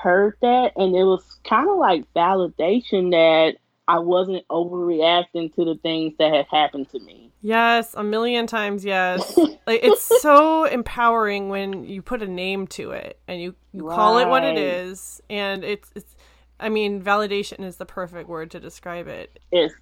heard 0.02 0.36
that. 0.42 0.74
And 0.76 0.96
it 0.96 1.04
was 1.04 1.40
kind 1.48 1.70
of 1.70 1.78
like 1.78 2.12
validation 2.14 3.12
that 3.12 3.58
I 3.88 4.00
wasn't 4.00 4.48
overreacting 4.48 5.54
to 5.56 5.66
the 5.66 5.76
things 5.82 6.14
that 6.18 6.34
had 6.34 6.46
happened 6.50 6.90
to 6.92 7.00
me. 7.00 7.32
Yes, 7.42 7.94
a 7.96 8.04
million 8.04 8.48
times 8.48 8.86
yes. 8.86 9.38
like 9.68 9.84
it's 9.84 10.22
so 10.22 10.66
empowering 10.66 11.50
when 11.50 11.84
you 11.84 12.02
put 12.02 12.22
a 12.22 12.28
name 12.28 12.68
to 12.68 12.92
it 12.92 13.20
and 13.28 13.42
you, 13.42 13.56
you 13.74 13.88
right. 13.88 13.96
call 13.96 14.20
it 14.20 14.28
what 14.28 14.44
it 14.44 14.58
is 14.58 15.22
and 15.30 15.64
it's 15.64 15.90
it's 15.96 16.16
I 16.60 16.70
mean 16.70 17.02
validation 17.02 17.66
is 17.66 17.78
the 17.78 17.86
perfect 17.86 18.30
word 18.30 18.52
to 18.52 18.60
describe 18.60 19.08
it. 19.08 19.40
It's 19.52 19.74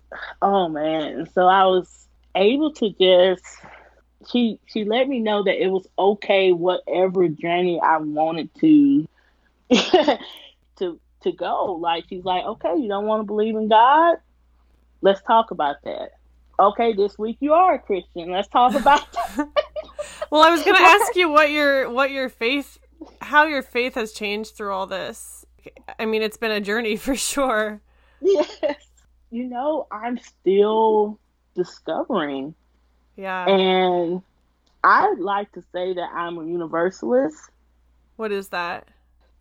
oh 0.42 0.70
man. 0.70 1.28
So 1.34 1.48
I 1.48 1.66
was 1.66 2.08
able 2.36 2.72
to 2.74 2.90
just 3.00 3.46
she 4.32 4.60
she 4.66 4.86
let 4.86 5.08
me 5.08 5.20
know 5.20 5.44
that 5.44 5.62
it 5.62 5.68
was 5.68 5.88
okay 5.98 6.52
whatever 6.52 7.28
journey 7.28 7.80
I 7.82 7.98
wanted 7.98 8.50
to 8.62 9.08
to 10.78 11.00
to 11.22 11.32
go. 11.32 11.74
Like 11.76 12.06
she's 12.10 12.24
like, 12.24 12.44
okay, 12.46 12.76
you 12.78 12.88
don't 12.88 13.06
want 13.06 13.22
to 13.22 13.26
believe 13.26 13.56
in 13.56 13.68
God? 13.68 14.18
Let's 15.02 15.22
talk 15.22 15.52
about 15.52 15.78
that 15.84 16.12
okay, 16.60 16.94
this 16.94 17.18
week 17.18 17.38
you 17.40 17.54
are 17.54 17.76
a 17.76 17.80
Christian. 17.80 18.32
Let's 18.32 18.48
talk 18.48 18.74
about 18.76 19.12
that. 19.14 19.38
well, 20.30 20.42
I 20.42 20.52
was 20.52 20.64
going 20.64 20.78
to 20.78 20.84
ask 20.84 21.16
you 21.16 21.30
what 21.30 21.50
your 21.50 21.90
what 21.90 22.12
your 22.12 22.30
faith 22.30 22.78
how 23.22 23.46
your 23.46 23.62
faith 23.62 23.96
has 23.96 24.12
changed 24.12 24.56
through 24.56 24.74
all 24.74 24.86
this. 24.86 25.46
I 25.98 26.06
mean, 26.06 26.22
it's 26.22 26.38
been 26.38 26.52
a 26.52 26.62
journey 26.62 26.96
for 26.96 27.16
sure. 27.16 27.82
Yes. 28.22 28.76
You 29.32 29.46
know, 29.46 29.88
I'm 29.92 30.18
still 30.18 31.20
discovering. 31.56 32.56
Yeah. 33.16 33.48
And 33.48 34.22
I'd 34.84 35.20
like 35.20 35.52
to 35.54 35.62
say 35.74 35.94
that 35.94 36.10
I'm 36.14 36.38
a 36.38 36.46
universalist. 36.46 37.38
What 38.16 38.32
is 38.32 38.50
that? 38.50 38.88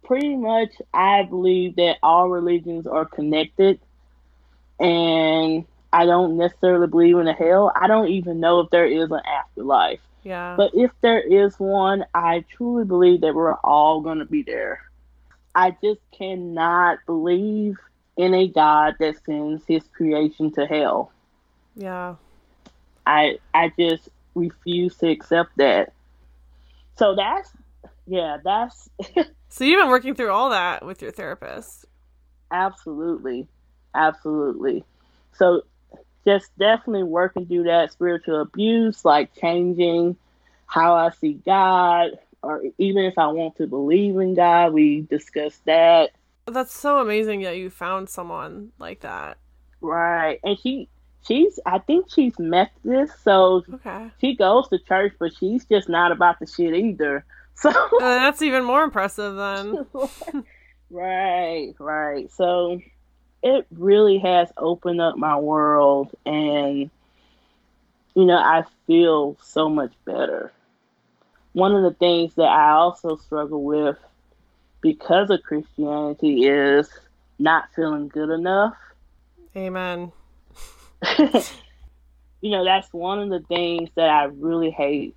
Pretty 0.05 0.37
much, 0.37 0.71
I 0.93 1.25
believe 1.25 1.77
that 1.77 1.99
all 2.03 2.29
religions 2.29 2.87
are 2.87 3.05
connected. 3.05 3.79
And 4.81 5.67
I 5.93 6.07
don't 6.07 6.37
necessarily 6.37 6.87
believe 6.87 7.19
in 7.19 7.29
a 7.29 7.33
hell. 7.33 7.73
I 7.75 7.87
don't 7.87 8.09
even 8.09 8.41
know 8.41 8.61
if 8.61 8.71
there 8.71 8.87
is 8.87 9.11
an 9.11 9.21
afterlife. 9.27 10.01
Yeah. 10.23 10.55
But 10.57 10.73
if 10.75 10.91
there 11.01 11.21
is 11.21 11.59
one, 11.59 12.05
I 12.15 12.45
truly 12.57 12.85
believe 12.85 13.23
that 13.23 13.35
we're 13.35 13.55
all 13.55 14.01
going 14.01 14.19
to 14.19 14.25
be 14.25 14.43
there. 14.43 14.83
I 15.55 15.77
just 15.83 16.01
cannot 16.17 16.99
believe 17.07 17.77
in 18.17 18.35
a 18.35 18.49
God 18.49 18.97
that 19.01 19.25
sends 19.25 19.65
his 19.67 19.85
creation 19.95 20.53
to 20.53 20.67
hell. 20.67 21.13
Yeah. 21.77 22.17
I 23.07 23.39
I 23.55 23.73
just 23.79 24.09
refuse 24.35 24.97
to 24.97 25.09
accept 25.09 25.57
that. 25.57 25.93
So 26.99 27.15
that's 27.15 27.51
yeah, 28.07 28.39
that's 28.45 28.91
So 29.49 29.65
you've 29.65 29.81
been 29.81 29.91
working 29.91 30.15
through 30.15 30.31
all 30.31 30.51
that 30.51 30.85
with 30.85 31.03
your 31.03 31.11
therapist. 31.11 31.87
Absolutely. 32.51 33.47
Absolutely. 33.95 34.85
So 35.35 35.63
just 36.27 36.57
definitely 36.59 37.05
working 37.05 37.47
through 37.47 37.65
that 37.65 37.93
spiritual 37.93 38.43
abuse, 38.43 39.05
like 39.05 39.35
changing 39.35 40.17
how 40.67 40.95
I 40.95 41.11
see 41.11 41.33
God, 41.33 42.11
or 42.43 42.63
even 42.77 43.05
if 43.05 43.19
I 43.19 43.29
want 43.29 43.57
to 43.57 43.67
believe 43.67 44.17
in 44.19 44.35
God, 44.35 44.73
we 44.73 45.01
discussed 45.01 45.65
that. 45.65 46.11
That's 46.47 46.75
so 46.75 46.99
amazing 46.99 47.43
that 47.43 47.57
you 47.57 47.71
found 47.71 48.09
someone 48.09 48.73
like 48.79 49.01
that. 49.01 49.39
Right. 49.81 50.41
And 50.45 50.59
she 50.59 50.89
she's 51.27 51.59
I 51.65 51.79
think 51.79 52.07
she's 52.11 52.39
Methodist, 52.39 53.23
so 53.23 53.65
okay. 53.75 54.11
she 54.21 54.35
goes 54.35 54.69
to 54.69 54.79
church, 54.79 55.15
but 55.19 55.35
she's 55.35 55.65
just 55.65 55.89
not 55.89 56.13
about 56.13 56.39
the 56.41 56.47
shit 56.47 56.75
either. 56.75 57.25
So 57.61 57.71
uh, 57.71 57.99
that's 57.99 58.43
even 58.43 58.65
more 58.65 58.85
impressive 58.85 59.35
then. 59.35 59.87
right, 60.91 61.75
right. 61.79 62.31
So 62.31 62.81
it 63.43 63.67
really 63.71 64.19
has 64.19 64.51
opened 64.57 65.01
up 65.01 65.17
my 65.17 65.37
world 65.37 66.15
and 66.27 66.91
you 68.15 68.25
know 68.25 68.37
i 68.37 68.65
feel 68.87 69.37
so 69.43 69.69
much 69.69 69.93
better 70.05 70.53
one 71.53 71.75
of 71.75 71.83
the 71.83 71.97
things 71.99 72.35
that 72.35 72.49
i 72.49 72.71
also 72.71 73.17
struggle 73.17 73.63
with 73.63 73.97
because 74.81 75.31
of 75.31 75.43
christianity 75.43 76.47
is 76.47 76.89
not 77.39 77.69
feeling 77.75 78.09
good 78.09 78.31
enough 78.31 78.75
amen 79.57 80.11
you 82.41 82.51
know 82.51 82.65
that's 82.65 82.93
one 82.93 83.21
of 83.21 83.29
the 83.29 83.47
things 83.47 83.89
that 83.95 84.09
i 84.09 84.25
really 84.25 84.71
hate 84.71 85.15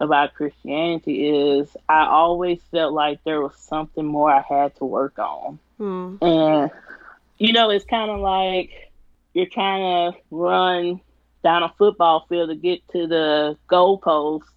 about 0.00 0.34
christianity 0.34 1.28
is 1.28 1.76
i 1.88 2.04
always 2.06 2.60
felt 2.70 2.92
like 2.92 3.22
there 3.24 3.40
was 3.40 3.56
something 3.56 4.04
more 4.04 4.30
i 4.30 4.42
had 4.48 4.74
to 4.76 4.84
work 4.84 5.18
on 5.18 5.58
hmm. 5.78 6.16
and 6.20 6.70
you 7.38 7.52
know, 7.52 7.70
it's 7.70 7.84
kind 7.84 8.10
of 8.10 8.20
like 8.20 8.92
you're 9.32 9.46
trying 9.46 10.12
to 10.12 10.18
run 10.30 11.00
down 11.42 11.62
a 11.62 11.72
football 11.76 12.26
field 12.28 12.50
to 12.50 12.56
get 12.56 12.86
to 12.92 13.06
the 13.06 13.56
goal 13.66 13.98
post 13.98 14.48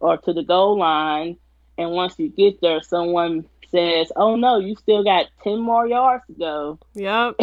or 0.00 0.16
to 0.18 0.32
the 0.32 0.42
goal 0.42 0.78
line. 0.78 1.36
And 1.76 1.90
once 1.90 2.18
you 2.18 2.28
get 2.28 2.60
there, 2.60 2.80
someone 2.82 3.46
says, 3.70 4.12
Oh 4.14 4.36
no, 4.36 4.58
you 4.58 4.76
still 4.76 5.02
got 5.02 5.26
10 5.42 5.58
more 5.60 5.86
yards 5.86 6.24
to 6.28 6.32
go. 6.34 6.78
Yep. 6.94 7.34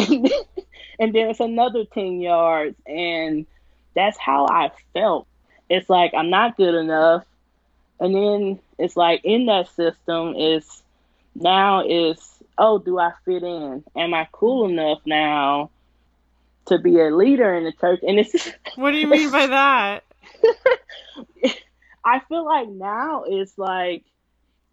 and 0.98 1.14
then 1.14 1.30
it's 1.30 1.40
another 1.40 1.84
10 1.84 2.20
yards. 2.20 2.76
And 2.86 3.46
that's 3.94 4.18
how 4.18 4.46
I 4.46 4.70
felt. 4.94 5.26
It's 5.72 5.88
like 5.88 6.12
I'm 6.14 6.28
not 6.28 6.58
good 6.58 6.74
enough. 6.74 7.24
And 7.98 8.14
then 8.14 8.60
it's 8.78 8.94
like 8.96 9.22
in 9.24 9.46
that 9.46 9.68
system 9.68 10.34
is 10.36 10.82
now 11.34 11.86
is 11.86 12.18
oh, 12.58 12.78
do 12.78 12.98
I 12.98 13.12
fit 13.24 13.42
in? 13.42 13.82
Am 13.96 14.12
I 14.12 14.28
cool 14.32 14.68
enough 14.68 15.00
now 15.06 15.70
to 16.66 16.78
be 16.78 17.00
a 17.00 17.10
leader 17.10 17.54
in 17.54 17.64
the 17.64 17.72
church? 17.72 18.00
And 18.06 18.18
it's 18.18 18.50
what 18.74 18.90
do 18.90 18.98
you 18.98 19.06
mean 19.06 19.30
by 19.30 19.46
that? 19.46 20.04
I 22.04 22.20
feel 22.28 22.44
like 22.44 22.68
now 22.68 23.24
it's 23.26 23.56
like 23.56 24.04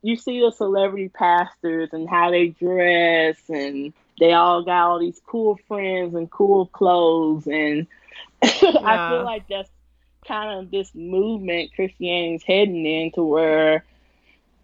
you 0.02 0.18
see 0.18 0.41
the 0.41 0.52
celebrity 0.52 1.08
pastors 1.08 1.89
and 1.93 2.10
how 2.10 2.32
they 2.32 2.47
dress 2.47 3.38
and 3.47 3.93
they 4.20 4.34
all 4.34 4.64
got 4.64 4.89
all 4.89 5.00
these 5.00 5.22
cool 5.26 5.58
friends 5.70 6.14
and 6.14 6.30
cool 6.30 6.66
clothes 6.66 7.47
and 7.47 7.88
yeah. 8.43 8.74
I 8.84 9.10
feel 9.10 9.24
like 9.24 9.47
that's 9.47 9.70
kind 10.30 10.60
of 10.60 10.72
this 10.72 10.94
movement 10.94 11.74
Christianity's 11.74 12.44
heading 12.44 12.86
into 12.86 13.24
where 13.24 13.84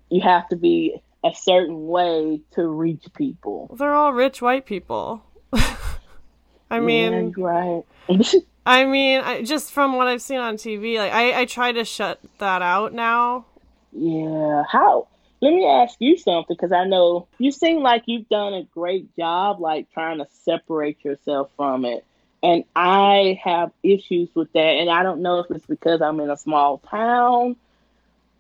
you 0.09 0.22
have 0.22 0.47
to 0.49 0.55
be 0.55 1.01
a 1.24 1.34
certain 1.34 1.88
way 1.88 2.39
to 2.51 2.68
reach 2.68 3.05
people. 3.18 3.76
They're 3.78 3.93
all 3.93 4.13
rich 4.13 4.41
white 4.41 4.68
people. 4.68 5.24
I 6.70 6.80
mean, 6.80 7.34
yeah, 7.36 7.43
right. 7.43 7.84
I 8.66 8.86
mean, 8.86 9.22
I, 9.22 9.41
just 9.41 9.72
from 9.72 9.95
what 9.95 10.07
I've 10.07 10.22
seen 10.22 10.39
on 10.39 10.55
TV, 10.57 10.97
like 10.97 11.11
I, 11.11 11.41
I 11.41 11.45
try 11.45 11.72
to 11.72 11.84
shut 11.84 12.20
that 12.38 12.61
out 12.61 12.93
now. 12.93 13.45
Yeah. 13.91 14.63
How? 14.70 15.07
Let 15.41 15.51
me 15.51 15.66
ask 15.68 15.95
you 15.99 16.18
something 16.18 16.55
because 16.55 16.72
I 16.72 16.86
know 16.86 17.28
you 17.39 17.51
seem 17.51 17.82
like 17.82 18.03
you've 18.05 18.30
done 18.30 18.53
a 18.53 18.63
great 18.63 19.16
job, 19.16 19.59
like 19.59 19.91
trying 19.91 20.20
to 20.20 20.28
separate 20.43 21.03
yourself 21.03 21.49
from 21.57 21.86
it. 21.86 22.05
And 22.45 22.63
I 22.75 23.39
have 23.43 23.71
issues 23.81 24.29
with 24.35 24.51
that. 24.53 24.59
And 24.59 24.89
I 24.89 25.03
don't 25.03 25.21
know 25.21 25.39
if 25.39 25.49
it's 25.49 25.65
because 25.65 26.01
I'm 26.01 26.19
in 26.19 26.29
a 26.29 26.37
small 26.37 26.77
town, 26.77 27.55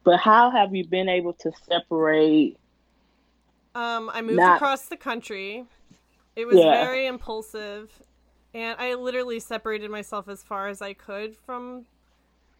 but 0.03 0.19
how 0.19 0.51
have 0.51 0.75
you 0.75 0.85
been 0.85 1.09
able 1.09 1.33
to 1.33 1.51
separate 1.67 2.57
um, 3.75 4.09
I 4.13 4.21
moved 4.21 4.37
Not... 4.37 4.55
across 4.55 4.85
the 4.85 4.95
country. 4.95 5.65
It 6.35 6.47
was 6.47 6.57
yeah. 6.57 6.83
very 6.83 7.05
impulsive, 7.05 7.91
and 8.53 8.79
I 8.79 8.93
literally 8.93 9.39
separated 9.39 9.91
myself 9.91 10.29
as 10.29 10.41
far 10.41 10.69
as 10.69 10.81
I 10.81 10.93
could 10.93 11.35
from 11.35 11.85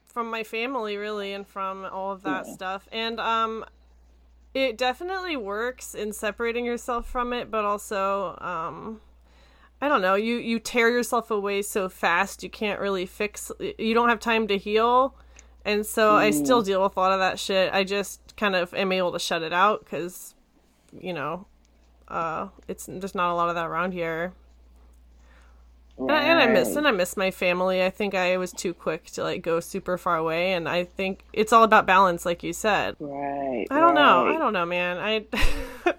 from 0.06 0.30
my 0.30 0.44
family, 0.44 0.96
really, 0.96 1.34
and 1.34 1.48
from 1.48 1.86
all 1.86 2.12
of 2.12 2.24
that 2.24 2.46
yeah. 2.48 2.54
stuff. 2.54 2.88
And 2.92 3.20
um, 3.20 3.66
it 4.54 4.78
definitely 4.78 5.36
works 5.36 5.94
in 5.94 6.14
separating 6.14 6.66
yourself 6.66 7.10
from 7.10 7.34
it, 7.34 7.52
but 7.52 7.66
also, 7.66 8.38
um, 8.40 9.02
I 9.86 9.88
don't 9.88 10.02
know, 10.02 10.16
you 10.16 10.38
you 10.38 10.58
tear 10.58 10.90
yourself 10.90 11.30
away 11.30 11.62
so 11.62 11.90
fast 11.90 12.42
you 12.42 12.50
can't 12.50 12.80
really 12.80 13.06
fix. 13.06 13.52
You 13.60 13.94
don't 13.94 14.10
have 14.10 14.20
time 14.20 14.48
to 14.48 14.58
heal. 14.58 15.16
And 15.64 15.86
so 15.86 16.14
mm. 16.14 16.16
I 16.16 16.32
still 16.32 16.64
deal 16.64 16.82
with 16.82 16.98
a 16.98 17.00
lot 17.00 17.12
of 17.12 17.20
that 17.20 17.38
shit. 17.38 17.72
I 17.72 17.84
just 17.84 18.36
kind 18.36 18.56
of 18.56 18.74
am 18.74 18.92
able 18.92 19.12
to 19.12 19.20
shut 19.20 19.44
it 19.44 19.54
out 19.54 19.82
because 19.82 20.34
you 21.00 21.14
know, 21.14 21.46
uh, 22.08 22.48
it's 22.68 22.88
there's 22.88 23.14
not 23.14 23.32
a 23.32 23.36
lot 23.36 23.50
of 23.50 23.54
that 23.54 23.68
around 23.68 23.92
here. 23.92 24.34
And, 26.00 26.12
I, 26.12 26.22
and 26.24 26.40
I 26.40 26.48
miss 26.48 26.76
and 26.76 26.88
I 26.88 26.92
miss 26.92 27.16
my 27.16 27.30
family. 27.30 27.84
I 27.84 27.92
think 27.92 28.16
I 28.16 28.38
was 28.38 28.52
too 28.52 28.74
quick 28.74 29.06
to 29.12 29.22
like 29.22 29.44
go 29.44 29.60
super 29.60 30.00
far 30.00 30.18
away, 30.18 30.54
and 30.54 30.68
I 30.68 30.86
think 30.86 31.26
it's 31.32 31.54
all 31.54 31.64
about 31.64 31.86
balance, 31.86 32.26
like 32.26 32.42
you 32.42 32.54
said. 32.54 32.96
Right. 33.00 33.68
I 33.70 33.80
don't 33.80 33.94
right. 33.94 34.02
know. 34.02 34.36
I 34.36 34.40
don't 34.40 34.54
know, 34.54 34.66
man. 34.66 34.98
I 34.98 35.26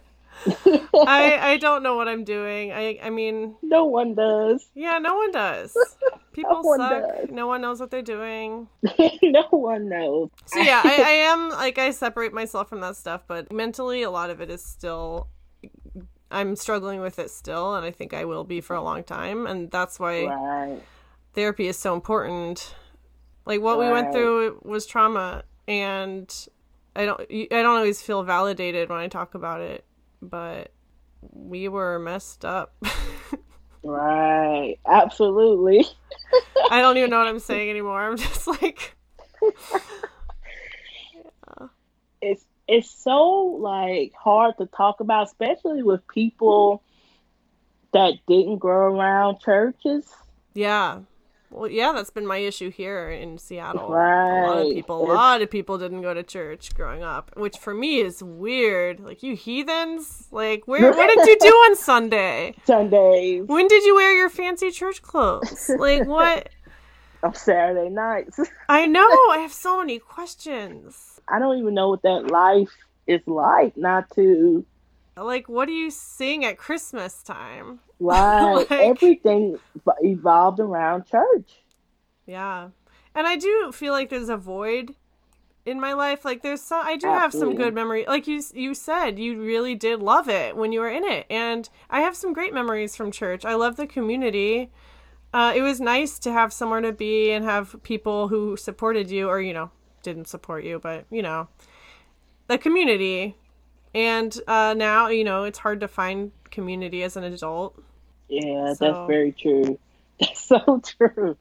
I 0.94 1.38
I 1.52 1.56
don't 1.58 1.82
know 1.82 1.96
what 1.96 2.08
I'm 2.08 2.24
doing. 2.24 2.72
I 2.72 2.98
I 3.02 3.10
mean, 3.10 3.56
No 3.62 3.84
one 3.84 4.14
does. 4.14 4.68
yeah, 4.74 4.98
no 4.98 5.16
one 5.16 5.30
does. 5.32 5.76
People 6.32 6.62
one 6.62 6.78
suck. 6.80 7.02
does. 7.02 7.30
No 7.30 7.46
one 7.46 7.62
knows 7.62 7.80
what 7.80 7.90
they're 7.90 8.02
doing. 8.02 8.68
no 9.22 9.46
one 9.50 9.88
knows. 9.88 10.28
So 10.46 10.58
yeah, 10.60 10.82
I, 10.84 10.96
I 11.02 11.10
am 11.32 11.48
like 11.50 11.78
I 11.78 11.90
separate 11.92 12.32
myself 12.34 12.68
from 12.68 12.80
that 12.80 12.96
stuff, 12.96 13.22
but 13.26 13.50
mentally, 13.52 14.02
a 14.02 14.10
lot 14.10 14.30
of 14.30 14.40
it 14.40 14.50
is 14.50 14.62
still. 14.62 15.28
I'm 16.30 16.56
struggling 16.56 17.00
with 17.00 17.18
it 17.20 17.30
still, 17.30 17.74
and 17.76 17.86
I 17.86 17.90
think 17.92 18.12
I 18.12 18.24
will 18.24 18.42
be 18.44 18.60
for 18.60 18.74
a 18.74 18.82
long 18.82 19.04
time, 19.04 19.46
and 19.46 19.70
that's 19.70 19.98
why 20.00 20.24
Right. 20.26 20.82
therapy 21.34 21.68
is 21.68 21.78
so 21.78 21.94
important. 21.94 22.74
Like 23.46 23.60
what 23.62 23.78
we 23.78 23.88
went 23.88 24.12
through 24.12 24.60
was 24.64 24.84
trauma, 24.86 25.44
and 25.68 26.28
I 26.96 27.06
don't 27.06 27.20
I 27.30 27.46
don't 27.62 27.76
always 27.76 28.02
feel 28.02 28.24
validated 28.24 28.90
when 28.90 28.98
I 28.98 29.06
talk 29.08 29.34
about 29.34 29.60
it, 29.62 29.85
but 30.22 30.72
we 31.32 31.68
were 31.68 31.98
messed 31.98 32.44
up. 32.44 32.74
Right. 33.82 34.78
Absolutely. 34.84 35.86
I 36.72 36.80
don't 36.80 36.96
even 36.96 37.08
know 37.10 37.18
what 37.18 37.28
I'm 37.28 37.38
saying 37.38 37.70
anymore. 37.70 38.02
I'm 38.02 38.16
just 38.16 38.48
like, 38.48 38.96
It's 42.20 42.44
it's 42.66 42.90
so 42.90 43.58
like 43.60 44.12
hard 44.18 44.56
to 44.58 44.66
talk 44.66 44.98
about, 44.98 45.28
especially 45.28 45.84
with 45.84 46.00
people 46.08 46.82
that 47.92 48.14
didn't 48.26 48.58
grow 48.58 48.92
around 48.92 49.38
churches. 49.40 50.04
yeah. 50.54 51.00
Well, 51.50 51.70
yeah, 51.70 51.92
that's 51.92 52.10
been 52.10 52.26
my 52.26 52.38
issue 52.38 52.70
here 52.70 53.10
in 53.10 53.38
Seattle. 53.38 53.88
Right. 53.88 54.42
A 54.42 54.46
lot 54.46 54.66
of 54.66 54.72
people, 54.72 55.10
a 55.10 55.12
lot 55.12 55.42
of 55.42 55.50
people 55.50 55.78
didn't 55.78 56.02
go 56.02 56.12
to 56.12 56.22
church 56.22 56.74
growing 56.74 57.02
up, 57.02 57.30
which 57.36 57.56
for 57.58 57.72
me 57.72 58.00
is 58.00 58.22
weird. 58.22 59.00
Like 59.00 59.22
you 59.22 59.36
heathens, 59.36 60.28
like 60.30 60.66
where? 60.66 60.90
What 60.90 61.14
did 61.14 61.26
you 61.26 61.38
do 61.38 61.54
on 61.54 61.76
Sunday? 61.76 62.54
Sunday. 62.64 63.40
When 63.40 63.68
did 63.68 63.84
you 63.84 63.94
wear 63.94 64.14
your 64.16 64.28
fancy 64.28 64.70
church 64.70 65.02
clothes? 65.02 65.70
Like 65.78 66.06
what? 66.06 66.48
on 67.22 67.34
Saturday 67.34 67.90
nights. 67.90 68.40
I 68.68 68.86
know. 68.86 69.06
I 69.30 69.38
have 69.40 69.52
so 69.52 69.78
many 69.78 69.98
questions. 69.98 71.20
I 71.28 71.38
don't 71.38 71.58
even 71.58 71.74
know 71.74 71.88
what 71.90 72.02
that 72.02 72.30
life 72.30 72.70
is 73.06 73.20
like 73.26 73.76
not 73.76 74.10
to 74.14 74.64
Like, 75.16 75.48
what 75.48 75.66
do 75.66 75.72
you 75.72 75.90
sing 75.90 76.44
at 76.44 76.58
Christmas 76.58 77.22
time? 77.22 77.80
Right. 77.98 78.52
Like- 78.52 78.70
Everything 78.70 79.58
evolved 80.02 80.60
around 80.60 81.06
church. 81.06 81.62
Yeah. 82.26 82.68
And 83.14 83.26
I 83.26 83.36
do 83.36 83.72
feel 83.72 83.94
like 83.94 84.10
there's 84.10 84.28
a 84.28 84.36
void 84.36 84.94
in 85.64 85.80
my 85.80 85.94
life. 85.94 86.22
Like 86.22 86.42
there's 86.42 86.60
some 86.60 86.84
I 86.86 86.96
do 86.96 87.06
have 87.06 87.32
some 87.32 87.54
good 87.54 87.72
memory. 87.74 88.04
Like 88.06 88.26
you 88.26 88.42
you 88.52 88.74
said, 88.74 89.18
you 89.18 89.40
really 89.42 89.74
did 89.74 90.00
love 90.02 90.28
it 90.28 90.56
when 90.58 90.72
you 90.72 90.80
were 90.80 90.90
in 90.90 91.04
it. 91.04 91.24
And 91.30 91.66
I 91.88 92.00
have 92.02 92.14
some 92.14 92.34
great 92.34 92.52
memories 92.52 92.94
from 92.94 93.10
church. 93.10 93.46
I 93.46 93.54
love 93.54 93.76
the 93.76 93.86
community. 93.86 94.70
Uh, 95.32 95.54
it 95.56 95.62
was 95.62 95.80
nice 95.80 96.18
to 96.18 96.32
have 96.32 96.52
somewhere 96.52 96.82
to 96.82 96.92
be 96.92 97.30
and 97.30 97.44
have 97.46 97.76
people 97.82 98.28
who 98.28 98.58
supported 98.58 99.10
you 99.10 99.28
or 99.30 99.40
you 99.40 99.54
know, 99.54 99.70
didn't 100.02 100.28
support 100.28 100.64
you, 100.64 100.78
but 100.78 101.06
you 101.10 101.22
know, 101.22 101.48
the 102.48 102.58
community. 102.58 103.36
And 103.96 104.38
uh, 104.46 104.74
now, 104.76 105.08
you 105.08 105.24
know, 105.24 105.44
it's 105.44 105.58
hard 105.58 105.80
to 105.80 105.88
find 105.88 106.30
community 106.50 107.02
as 107.02 107.16
an 107.16 107.24
adult. 107.24 107.82
Yeah, 108.28 108.74
So- 108.74 108.84
that's 108.84 109.06
very 109.08 109.32
true. 109.32 109.78
That's 110.20 110.46
so 110.46 110.80
true. 110.82 111.36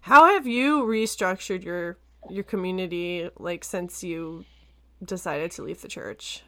How 0.00 0.26
have 0.34 0.44
you 0.44 0.82
restructured 0.82 1.62
your 1.64 1.98
your 2.28 2.42
community 2.42 3.30
like 3.38 3.62
since 3.62 4.02
you 4.02 4.44
decided 5.04 5.52
to 5.52 5.62
leave 5.62 5.82
the 5.82 5.88
church? 5.88 6.42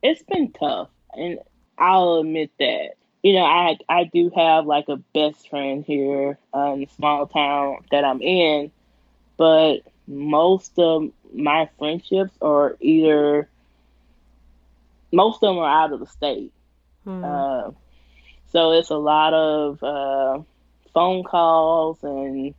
It's 0.00 0.22
been 0.22 0.52
tough, 0.52 0.88
and 1.12 1.40
I'll 1.76 2.18
admit 2.18 2.52
that. 2.60 2.90
You 3.24 3.32
know, 3.32 3.44
I 3.44 3.78
I 3.88 4.04
do 4.04 4.30
have 4.36 4.66
like 4.66 4.88
a 4.88 4.96
best 5.12 5.48
friend 5.50 5.84
here 5.84 6.38
uh, 6.54 6.74
in 6.74 6.80
the 6.82 6.88
small 6.94 7.26
town 7.26 7.78
that 7.90 8.04
I'm 8.04 8.22
in, 8.22 8.70
but 9.36 9.78
most 10.06 10.78
of 10.78 11.10
my 11.34 11.68
friendships 11.78 12.36
are 12.40 12.76
either 12.80 13.48
most 15.16 15.36
of 15.36 15.48
them 15.48 15.58
are 15.58 15.84
out 15.84 15.92
of 15.92 16.00
the 16.00 16.06
state. 16.06 16.52
Hmm. 17.04 17.24
Uh, 17.24 17.70
so 18.52 18.72
it's 18.72 18.90
a 18.90 18.96
lot 18.96 19.32
of 19.32 19.82
uh, 19.82 20.42
phone 20.92 21.24
calls 21.24 21.98
and 22.02 22.54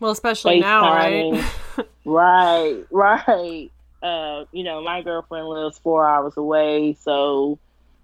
well, 0.00 0.10
especially 0.10 0.60
now, 0.60 0.82
right? 0.82 1.44
right, 2.04 2.84
right. 2.90 3.70
Uh, 4.02 4.44
you 4.52 4.64
know, 4.64 4.82
my 4.82 5.02
girlfriend 5.02 5.46
lives 5.46 5.78
four 5.78 6.06
hours 6.06 6.36
away, 6.36 6.96
so 7.00 7.58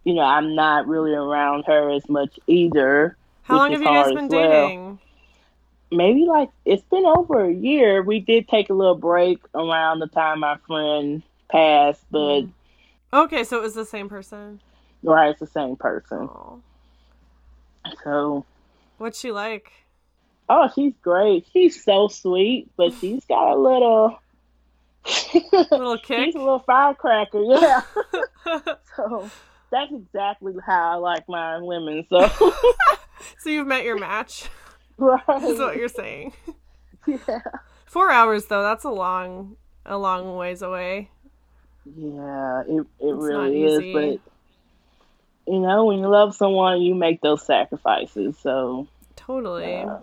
you 0.05 0.15
know 0.15 0.23
I'm 0.23 0.55
not 0.55 0.87
really 0.87 1.13
around 1.13 1.65
her 1.67 1.91
as 1.91 2.09
much 2.09 2.39
either. 2.47 3.17
How 3.43 3.57
long 3.57 3.73
have 3.73 3.81
you 3.81 3.87
guys 3.87 4.15
been 4.15 4.29
well. 4.29 4.69
dating? 4.69 4.99
Maybe 5.93 6.25
like 6.25 6.51
it's 6.65 6.85
been 6.85 7.05
over 7.05 7.45
a 7.45 7.53
year. 7.53 8.03
We 8.03 8.21
did 8.21 8.47
take 8.49 8.71
a 8.71 8.75
little 8.75 8.95
break 8.95 9.41
around 9.55 9.99
the 9.99 10.07
time 10.07 10.41
my 10.41 10.57
friend 10.67 11.23
passed, 11.51 12.05
but 12.11 12.43
Mm. 12.43 12.53
Okay, 13.13 13.45
so 13.45 13.57
it 13.59 13.63
was 13.63 13.75
the 13.75 13.85
same 13.85 14.09
person. 14.09 14.61
right, 15.03 15.31
it's 15.31 15.41
the 15.41 15.47
same 15.47 15.77
person. 15.77 16.29
Oh. 16.31 16.61
So 18.05 18.45
What's 18.99 19.19
she 19.19 19.33
like? 19.33 19.73
Oh, 20.49 20.69
she's 20.75 20.93
great. 21.03 21.47
She's 21.53 21.83
so 21.83 22.09
sweet, 22.09 22.69
but 22.77 22.93
she's 22.95 23.25
got 23.25 23.53
a 23.53 23.57
little 23.57 24.19
Little 25.71 25.99
kick? 25.99 26.27
She's 26.27 26.35
a 26.35 26.39
little 26.39 26.59
firecracker, 26.61 27.43
yeah. 27.43 27.81
so 28.97 29.31
that's 29.71 29.91
exactly 29.93 30.53
how 30.67 30.93
I 30.93 30.95
like 30.97 31.29
my 31.29 31.59
women. 31.61 32.05
So 32.11 32.29
so 33.39 33.49
you've 33.51 33.67
met 33.67 33.85
your 33.85 33.99
match. 33.99 34.49
right, 34.99 35.23
Is 35.43 35.59
what 35.59 35.77
you're 35.77 35.89
saying. 35.89 36.33
yeah, 37.07 37.41
Four 37.87 38.11
hours 38.11 38.47
though, 38.47 38.63
that's 38.63 38.85
a 38.85 38.91
long 38.91 39.57
a 39.87 39.97
long 39.97 40.37
ways 40.37 40.61
away. 40.63 41.11
Yeah, 41.85 42.63
it 42.69 42.81
it 42.81 42.87
It's 43.01 43.23
really 43.23 43.65
is. 43.65 43.93
But 43.93 45.53
you 45.53 45.61
know, 45.61 45.87
when 45.87 45.99
you 45.99 46.09
love 46.09 46.35
someone, 46.35 46.83
you 46.83 46.95
make 46.95 47.21
those 47.21 47.45
sacrifices. 47.45 48.37
So 48.39 48.87
Totally. 49.17 49.75
uh, 49.75 49.99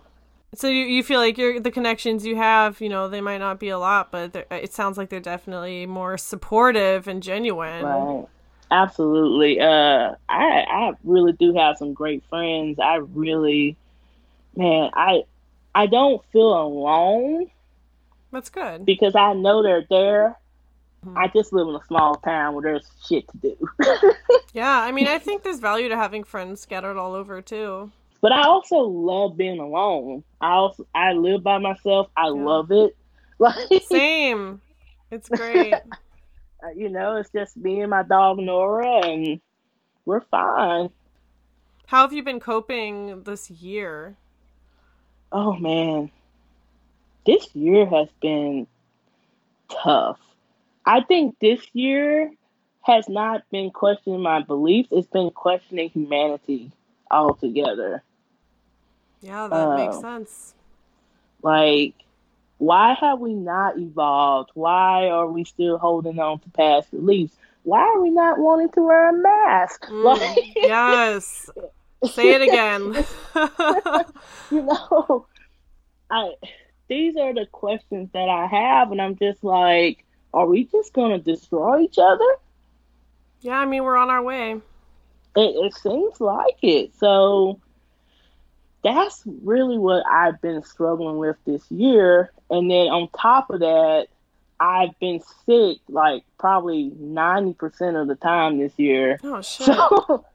So 0.53 0.67
you, 0.67 0.85
you 0.85 1.03
feel 1.03 1.19
like 1.19 1.37
your 1.37 1.59
the 1.59 1.71
connections 1.71 2.25
you 2.25 2.35
have, 2.35 2.81
you 2.81 2.89
know, 2.89 3.07
they 3.07 3.21
might 3.21 3.39
not 3.39 3.59
be 3.59 3.69
a 3.69 3.79
lot, 3.79 4.11
but 4.11 4.47
it 4.51 4.73
sounds 4.73 4.97
like 4.97 5.09
they're 5.09 5.19
definitely 5.19 5.85
more 5.85 6.17
supportive 6.17 7.07
and 7.07 7.21
genuine. 7.21 7.85
Right. 7.85 8.25
Absolutely. 8.69 9.59
Uh, 9.61 10.15
I 10.27 10.65
I 10.69 10.91
really 11.03 11.33
do 11.33 11.53
have 11.55 11.77
some 11.77 11.93
great 11.93 12.23
friends. 12.29 12.79
I 12.79 12.95
really, 12.95 13.77
man, 14.55 14.89
I 14.93 15.23
I 15.73 15.85
don't 15.87 16.23
feel 16.33 16.59
alone 16.61 17.49
That's 18.31 18.49
good. 18.49 18.85
because 18.85 19.15
I 19.15 19.33
know 19.33 19.63
they're 19.63 19.85
there. 19.89 20.35
Mhm. 21.07 21.17
I 21.17 21.27
just 21.27 21.53
live 21.53 21.67
in 21.67 21.75
a 21.75 21.83
small 21.87 22.15
town 22.15 22.53
where 22.53 22.63
there's 22.63 22.89
shit 23.07 23.27
to 23.29 23.37
do. 23.37 23.69
Yeah, 24.53 24.81
I 24.81 24.91
mean, 24.91 25.07
I 25.07 25.19
think 25.19 25.43
there's 25.43 25.59
value 25.59 25.87
to 25.89 25.95
having 25.95 26.23
friends 26.23 26.61
scattered 26.61 26.97
all 26.97 27.13
over 27.13 27.41
too. 27.43 27.91
but 28.21 28.31
I 28.31 28.43
also 28.43 28.77
love 28.77 29.37
being 29.37 29.59
alone. 29.59 30.23
I 30.41 30.53
also 30.53 30.87
I 30.95 31.13
live 31.13 31.43
by 31.43 31.59
myself. 31.59 32.09
I 32.17 32.29
love 32.29 32.71
it. 32.71 32.95
Like 33.39 33.83
Same. 33.83 34.61
It's 35.11 35.29
great. 35.29 35.75
you 36.75 36.89
know, 36.89 37.17
it's 37.17 37.29
just 37.29 37.55
me 37.55 37.81
and 37.81 37.91
my 37.91 38.01
dog 38.01 38.39
Nora, 38.39 39.05
and 39.05 39.39
we're 40.05 40.21
fine. 40.21 40.89
How 41.85 42.01
have 42.01 42.13
you 42.13 42.23
been 42.23 42.39
coping 42.39 43.21
this 43.23 43.51
year? 43.51 44.15
Oh 45.31 45.53
man, 45.55 46.09
this 47.27 47.53
year 47.55 47.85
has 47.85 48.07
been 48.21 48.65
tough. 49.69 50.19
I 50.87 51.01
think 51.01 51.35
this 51.39 51.61
year 51.73 52.31
has 52.81 53.09
not 53.09 53.43
been 53.51 53.69
questioning 53.71 54.21
my 54.21 54.41
beliefs, 54.41 54.89
it's 54.91 55.07
been 55.07 55.29
questioning 55.31 55.89
humanity 55.89 56.71
altogether. 57.11 58.03
Yeah, 59.21 59.47
that 59.47 59.75
makes 59.75 59.97
Oh. 59.97 60.01
sense. 60.01 60.53
Like, 61.43 61.93
why 62.57 62.93
have 62.93 63.19
we 63.19 63.33
not 63.33 63.77
evolved? 63.77 64.51
Why 64.53 65.09
are 65.09 65.27
we 65.27 65.43
still 65.43 65.77
holding 65.77 66.19
on 66.19 66.39
to 66.39 66.49
past 66.51 66.91
beliefs? 66.91 67.35
Why 67.63 67.79
are 67.81 68.01
we 68.01 68.09
not 68.09 68.39
wanting 68.39 68.69
to 68.69 68.81
wear 68.81 69.09
a 69.09 69.13
mask? 69.13 69.85
Mm, 69.87 70.03
Like, 70.03 70.55
yes. 70.55 71.49
Say 72.11 72.29
it 72.35 72.41
again. 72.41 73.05
you 74.51 74.61
know, 74.61 75.25
I 76.09 76.33
these 76.87 77.17
are 77.17 77.33
the 77.33 77.45
questions 77.51 78.09
that 78.13 78.29
I 78.29 78.45
have, 78.45 78.91
and 78.91 79.01
I'm 79.01 79.17
just 79.17 79.43
like, 79.43 80.05
are 80.33 80.45
we 80.45 80.65
just 80.65 80.93
gonna 80.93 81.19
destroy 81.19 81.81
each 81.81 81.97
other? 81.97 82.37
yeah, 83.41 83.59
I 83.59 83.65
mean, 83.65 83.83
we're 83.83 83.97
on 83.97 84.09
our 84.09 84.21
way. 84.21 84.53
It, 84.53 84.61
it 85.35 85.73
seems 85.75 86.19
like 86.19 86.57
it. 86.61 86.91
So 86.97 87.59
that's 88.83 89.23
really 89.25 89.77
what 89.77 90.03
I've 90.09 90.41
been 90.41 90.63
struggling 90.63 91.17
with 91.17 91.37
this 91.45 91.69
year. 91.69 92.31
And 92.49 92.69
then 92.69 92.87
on 92.87 93.09
top 93.09 93.49
of 93.49 93.59
that, 93.59 94.07
I've 94.59 94.97
been 94.99 95.21
sick 95.45 95.77
like 95.87 96.23
probably 96.39 96.91
90% 96.91 98.01
of 98.01 98.07
the 98.07 98.15
time 98.15 98.57
this 98.57 98.73
year. 98.77 99.19
Oh 99.23 99.41
shit. 99.41 99.67
So, 99.67 100.25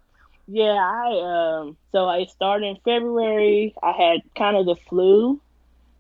yeah, 0.47 0.75
I 0.75 1.61
um 1.61 1.77
so 1.91 2.07
I 2.07 2.27
started 2.27 2.67
in 2.67 2.77
February. 2.85 3.75
I 3.83 3.93
had 3.93 4.21
kind 4.37 4.57
of 4.57 4.67
the 4.67 4.77
flu 4.89 5.41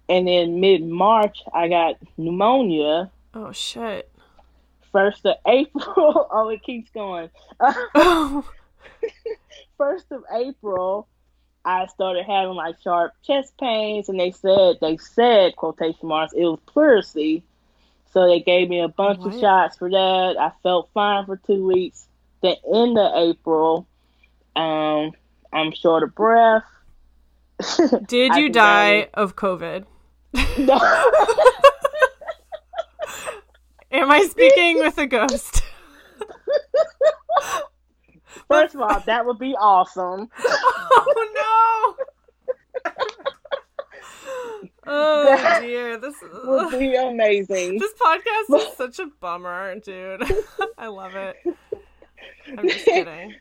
and 0.09 0.28
then 0.28 0.61
mid 0.61 0.84
March 0.84 1.38
I 1.53 1.68
got 1.68 1.97
pneumonia. 2.16 3.11
Oh 3.35 3.53
shit. 3.53 4.11
First 4.91 5.24
of 5.24 5.37
April, 5.47 5.85
oh 6.30 6.49
it 6.51 6.62
keeps 6.62 6.91
going. 6.91 7.30
Oh. 7.61 8.49
First 9.78 10.07
of 10.12 10.22
April, 10.33 11.09
I 11.64 11.87
started 11.87 12.24
having 12.24 12.55
like 12.55 12.80
sharp 12.83 13.12
chest 13.26 13.55
pains, 13.59 14.09
and 14.09 14.18
they 14.18 14.30
said 14.30 14.76
they 14.80 14.97
said 14.97 15.57
quotation 15.57 16.09
marks 16.09 16.33
it 16.33 16.45
was 16.45 16.61
pleurisy. 16.66 17.43
So 18.12 18.26
they 18.26 18.41
gave 18.41 18.68
me 18.68 18.80
a 18.80 18.89
bunch 18.89 19.20
What? 19.20 19.35
of 19.35 19.41
shots 19.41 19.78
for 19.78 19.89
that. 19.89 20.37
I 20.39 20.53
felt 20.62 20.91
fine 20.93 21.24
for 21.24 21.37
two 21.37 21.66
weeks. 21.66 22.07
The 22.43 22.57
end 22.74 22.99
of 22.99 23.12
April, 23.16 23.87
um, 24.55 25.12
I'm 25.53 25.72
short 25.72 26.03
of 26.03 26.14
breath. 26.14 26.64
Did 28.07 28.35
you 28.35 28.51
die 28.51 29.09
of 29.14 29.37
COVID? 29.37 29.87
No. 30.59 31.61
Am 33.93 34.11
I 34.11 34.22
speaking 34.22 34.78
with 34.78 34.97
a 34.97 35.07
ghost? 35.07 35.62
First 38.49 38.74
of 38.74 38.80
all, 38.80 38.99
that 39.01 39.26
would 39.26 39.38
be 39.38 39.55
awesome. 39.59 40.30
oh 40.38 41.97
no! 42.84 42.90
oh 44.86 45.59
dear, 45.61 45.99
this 45.99 46.14
Would 46.45 46.78
be 46.78 46.95
amazing. 46.95 47.78
this 47.78 47.93
podcast 48.01 48.57
is 48.57 48.76
such 48.76 48.99
a 48.99 49.09
bummer, 49.20 49.78
dude. 49.80 50.22
I 50.78 50.86
love 50.86 51.14
it. 51.14 51.36
I'm 52.49 52.66
just 52.66 52.86
kidding. 52.86 53.34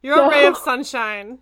You're 0.00 0.20
a 0.20 0.30
ray 0.30 0.46
of 0.46 0.56
sunshine. 0.56 1.38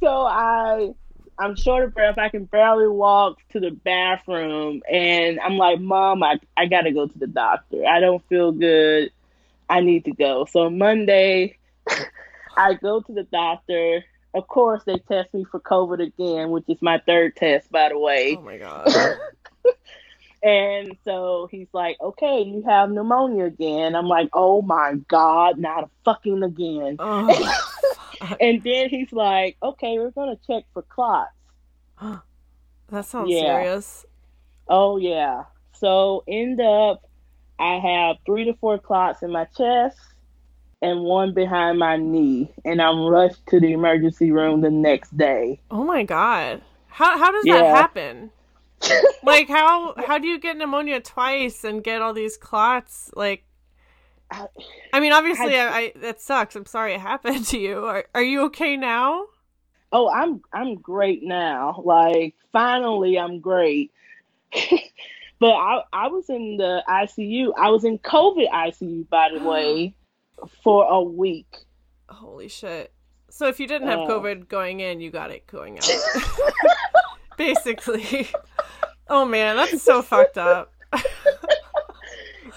so 0.00 0.26
I 0.26 0.90
I'm 1.38 1.56
short 1.56 1.84
of 1.84 1.94
breath. 1.94 2.18
I 2.18 2.28
can 2.28 2.44
barely 2.44 2.88
walk 2.88 3.38
to 3.50 3.60
the 3.60 3.70
bathroom 3.70 4.82
and 4.90 5.38
I'm 5.40 5.56
like, 5.58 5.80
Mom, 5.80 6.22
I, 6.22 6.38
I 6.56 6.66
gotta 6.66 6.92
go 6.92 7.06
to 7.06 7.18
the 7.18 7.26
doctor. 7.26 7.84
I 7.86 8.00
don't 8.00 8.26
feel 8.28 8.52
good. 8.52 9.10
I 9.68 9.80
need 9.80 10.04
to 10.06 10.12
go. 10.12 10.46
So 10.46 10.70
Monday 10.70 11.58
I 12.56 12.74
go 12.74 13.00
to 13.00 13.12
the 13.12 13.24
doctor. 13.24 14.04
Of 14.34 14.48
course 14.48 14.82
they 14.84 14.98
test 14.98 15.32
me 15.34 15.44
for 15.50 15.60
COVID 15.60 16.02
again, 16.06 16.50
which 16.50 16.64
is 16.68 16.80
my 16.80 17.00
third 17.06 17.36
test 17.36 17.70
by 17.70 17.88
the 17.90 17.98
way. 17.98 18.36
Oh 18.36 18.42
my 18.42 18.58
god. 18.58 18.88
And 20.42 20.96
so 21.04 21.48
he's 21.50 21.66
like, 21.72 21.96
Okay, 22.00 22.42
you 22.42 22.62
have 22.66 22.90
pneumonia 22.90 23.46
again. 23.46 23.96
I'm 23.96 24.06
like, 24.06 24.28
Oh 24.32 24.62
my 24.62 24.94
God, 25.08 25.58
not 25.58 25.90
fucking 26.04 26.42
again. 26.42 26.96
Oh, 27.00 27.26
And 28.40 28.62
then 28.62 28.88
he's 28.88 29.12
like, 29.12 29.56
okay, 29.62 29.98
we're 29.98 30.10
going 30.10 30.36
to 30.36 30.46
check 30.46 30.64
for 30.72 30.82
clots. 30.82 31.30
that 32.88 33.04
sounds 33.04 33.30
Yeah. 33.30 33.40
serious. 33.40 34.06
Oh, 34.68 34.96
yeah. 34.96 35.44
So, 35.72 36.24
end 36.26 36.60
up, 36.60 37.02
I 37.58 37.78
have 37.78 38.16
three 38.26 38.44
to 38.44 38.54
four 38.54 38.78
clots 38.78 39.22
in 39.22 39.30
my 39.30 39.44
chest 39.56 39.98
and 40.82 41.02
one 41.02 41.32
behind 41.34 41.78
my 41.78 41.96
knee. 41.96 42.52
And 42.64 42.80
I'm 42.80 43.06
rushed 43.06 43.46
to 43.48 43.60
the 43.60 43.72
emergency 43.72 44.30
room 44.32 44.60
the 44.60 44.70
next 44.70 45.16
day. 45.16 45.60
Oh 45.70 45.84
my 45.84 46.02
god. 46.02 46.62
How 46.88 47.18
how 47.18 47.30
does 47.30 47.44
that 47.44 47.66
happen? 47.66 48.30
like 49.22 49.48
how 49.48 49.94
how 50.06 50.18
do 50.18 50.26
you 50.28 50.38
get 50.38 50.56
pneumonia 50.56 51.00
twice 51.00 51.64
and 51.64 51.82
get 51.82 52.02
all 52.02 52.12
these 52.12 52.36
clots? 52.36 53.10
Like 53.14 53.44
I- 54.30 54.46
I 54.92 55.00
mean 55.00 55.12
obviously 55.12 55.58
I, 55.58 55.68
I 55.78 55.92
that 55.96 56.20
sucks. 56.20 56.56
I'm 56.56 56.66
sorry 56.66 56.94
it 56.94 57.00
happened 57.00 57.44
to 57.46 57.58
you. 57.58 57.84
Are 57.86 58.04
are 58.14 58.22
you 58.22 58.42
okay 58.46 58.76
now? 58.76 59.26
Oh, 59.92 60.10
I'm 60.10 60.42
I'm 60.52 60.74
great 60.76 61.22
now. 61.22 61.80
Like 61.84 62.34
finally 62.52 63.18
I'm 63.18 63.40
great. 63.40 63.92
but 65.38 65.52
I 65.52 65.82
I 65.92 66.08
was 66.08 66.28
in 66.28 66.56
the 66.56 66.82
ICU. 66.88 67.52
I 67.58 67.70
was 67.70 67.84
in 67.84 67.98
COVID 67.98 68.50
ICU 68.50 69.08
by 69.08 69.30
the 69.32 69.42
way 69.44 69.94
for 70.64 70.86
a 70.90 71.00
week. 71.02 71.56
Holy 72.08 72.48
shit. 72.48 72.92
So 73.30 73.46
if 73.48 73.60
you 73.60 73.66
didn't 73.66 73.88
have 73.88 74.00
Uh. 74.00 74.06
COVID 74.08 74.48
going 74.48 74.80
in, 74.80 75.00
you 75.00 75.10
got 75.10 75.30
it 75.30 75.46
going 75.46 75.78
out. 75.78 75.88
Basically. 77.36 78.28
Oh 79.08 79.24
man, 79.24 79.56
that's 79.56 79.82
so 79.82 80.02
fucked 80.02 80.38
up. 80.38 80.72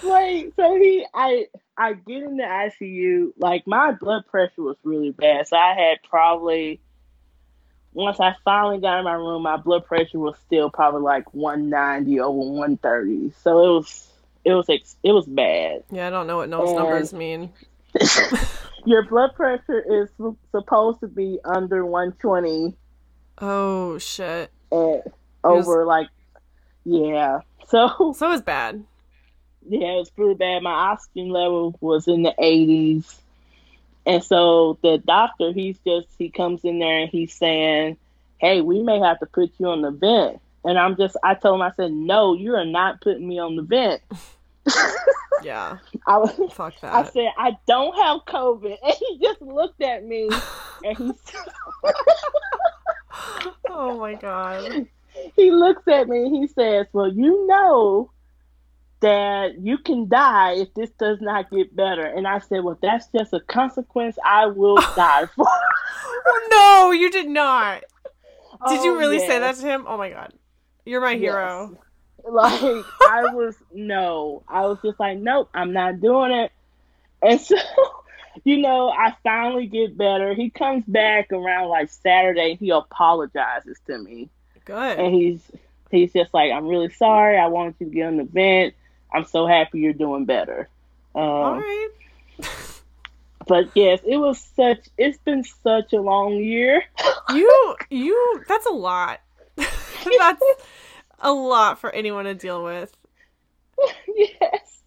Wait, 0.02 0.54
so 0.56 0.74
he, 0.76 1.06
I, 1.14 1.46
I 1.76 1.92
get 1.94 2.22
in 2.22 2.36
the 2.36 2.44
ICU. 2.44 3.32
Like 3.38 3.66
my 3.66 3.92
blood 3.92 4.24
pressure 4.30 4.62
was 4.62 4.76
really 4.82 5.10
bad, 5.10 5.46
so 5.46 5.56
I 5.56 5.74
had 5.74 5.98
probably. 6.08 6.80
Once 7.92 8.20
I 8.20 8.36
finally 8.44 8.78
got 8.78 8.98
in 8.98 9.04
my 9.04 9.14
room, 9.14 9.42
my 9.42 9.56
blood 9.56 9.84
pressure 9.84 10.20
was 10.20 10.36
still 10.46 10.70
probably 10.70 11.02
like 11.02 11.34
190 11.34 12.20
over 12.20 12.38
130. 12.38 13.32
So 13.42 13.50
it 13.64 13.72
was, 13.78 14.08
it 14.44 14.52
was, 14.52 14.66
ex- 14.68 14.96
it 15.02 15.10
was 15.10 15.26
bad. 15.26 15.82
Yeah, 15.90 16.06
I 16.06 16.10
don't 16.10 16.28
know 16.28 16.36
what 16.36 16.50
those 16.50 16.72
numbers 16.72 17.12
mean. 17.12 17.50
Your 18.86 19.04
blood 19.06 19.34
pressure 19.34 19.80
is 19.80 20.08
supposed 20.52 21.00
to 21.00 21.08
be 21.08 21.40
under 21.44 21.84
120 21.84 22.76
Oh 23.38 23.98
shit. 23.98 24.52
over 25.42 25.84
like, 25.84 26.08
yeah. 26.84 27.40
So 27.68 28.12
So 28.16 28.32
it's 28.32 28.42
bad. 28.42 28.84
Yeah, 29.70 29.92
it 29.92 29.98
was 29.98 30.10
pretty 30.10 30.34
bad. 30.34 30.62
My 30.64 30.72
oxygen 30.72 31.28
level 31.28 31.76
was 31.80 32.08
in 32.08 32.22
the 32.22 32.34
80s. 32.38 33.14
And 34.04 34.24
so 34.24 34.78
the 34.82 34.98
doctor, 34.98 35.52
he's 35.52 35.78
just, 35.86 36.08
he 36.18 36.28
comes 36.28 36.64
in 36.64 36.80
there 36.80 36.98
and 37.02 37.10
he's 37.10 37.32
saying, 37.32 37.96
Hey, 38.38 38.62
we 38.62 38.82
may 38.82 38.98
have 38.98 39.20
to 39.20 39.26
put 39.26 39.52
you 39.58 39.68
on 39.68 39.82
the 39.82 39.92
vent. 39.92 40.40
And 40.64 40.76
I'm 40.76 40.96
just, 40.96 41.16
I 41.22 41.34
told 41.34 41.56
him, 41.56 41.62
I 41.62 41.70
said, 41.76 41.92
No, 41.92 42.34
you 42.34 42.56
are 42.56 42.64
not 42.64 43.00
putting 43.00 43.28
me 43.28 43.38
on 43.38 43.54
the 43.54 43.62
vent. 43.62 44.02
Yeah. 45.42 45.78
I, 46.06 46.18
was, 46.18 46.32
Fuck 46.52 46.74
I 46.82 47.02
said, 47.04 47.30
I 47.38 47.56
don't 47.66 47.96
have 47.96 48.20
COVID. 48.26 48.76
And 48.82 48.94
he 48.94 49.18
just 49.22 49.40
looked 49.40 49.80
at 49.80 50.04
me 50.04 50.28
and 50.84 50.98
he, 50.98 51.12
oh 53.70 53.98
my 53.98 54.14
god. 54.14 54.86
he 55.36 55.50
looks 55.50 55.88
at 55.88 56.08
me 56.08 56.24
and 56.26 56.36
he 56.36 56.46
says, 56.48 56.86
Well, 56.92 57.10
you 57.10 57.46
know 57.46 58.10
that 59.00 59.58
you 59.60 59.78
can 59.78 60.08
die 60.08 60.52
if 60.54 60.72
this 60.74 60.90
does 60.98 61.20
not 61.20 61.50
get 61.50 61.74
better. 61.74 62.04
And 62.04 62.26
I 62.26 62.38
said, 62.38 62.62
Well, 62.64 62.78
that's 62.80 63.06
just 63.16 63.32
a 63.32 63.40
consequence 63.40 64.18
I 64.24 64.46
will 64.46 64.76
die 64.96 65.26
for. 65.34 65.46
Oh 65.46 66.48
no, 66.50 66.90
you 66.92 67.10
did 67.10 67.28
not. 67.28 67.82
Did 68.68 68.84
you 68.84 68.92
Oh, 68.94 68.98
really 68.98 69.18
say 69.20 69.38
that 69.38 69.56
to 69.56 69.62
him? 69.66 69.84
Oh 69.88 69.96
my 69.96 70.10
god. 70.10 70.34
You're 70.84 71.00
my 71.00 71.14
hero. 71.16 71.76
Like, 72.22 72.60
I 73.00 73.32
was, 73.32 73.56
no. 73.72 74.42
I 74.46 74.66
was 74.66 74.76
just 74.84 75.00
like, 75.00 75.16
Nope, 75.18 75.48
I'm 75.54 75.72
not 75.72 76.00
doing 76.02 76.32
it. 76.32 76.52
And 77.22 77.40
so, 77.40 77.56
you 78.44 78.58
know, 78.58 78.90
I 78.90 79.16
finally 79.22 79.66
get 79.66 79.96
better. 79.96 80.34
He 80.34 80.50
comes 80.50 80.84
back 80.86 81.32
around 81.32 81.68
like 81.70 81.88
Saturday. 81.90 82.56
He 82.56 82.68
apologizes 82.70 83.78
to 83.86 83.96
me. 83.98 84.28
Good. 84.66 84.98
and 84.98 85.14
he's 85.14 85.40
he's 85.90 86.12
just 86.12 86.34
like, 86.34 86.52
I'm 86.52 86.66
really 86.68 86.90
sorry. 86.90 87.38
I 87.38 87.46
wanted 87.46 87.76
you 87.80 87.86
to 87.86 87.92
get 87.94 88.06
on 88.08 88.18
the 88.18 88.24
vent. 88.24 88.74
I'm 89.12 89.24
so 89.24 89.46
happy 89.46 89.80
you're 89.80 89.92
doing 89.92 90.24
better. 90.24 90.68
Um, 91.14 91.22
All 91.22 91.58
right. 91.58 91.88
But 93.46 93.70
yes, 93.74 94.00
it 94.06 94.16
was 94.16 94.38
such. 94.54 94.86
It's 94.96 95.18
been 95.18 95.42
such 95.44 95.92
a 95.92 96.00
long 96.00 96.34
year. 96.36 96.82
You 97.32 97.76
you 97.90 98.42
that's 98.48 98.66
a 98.66 98.72
lot. 98.72 99.20
that's 99.56 100.42
a 101.20 101.32
lot 101.32 101.78
for 101.78 101.90
anyone 101.90 102.24
to 102.24 102.34
deal 102.34 102.64
with. 102.64 102.96
yes. 104.16 104.82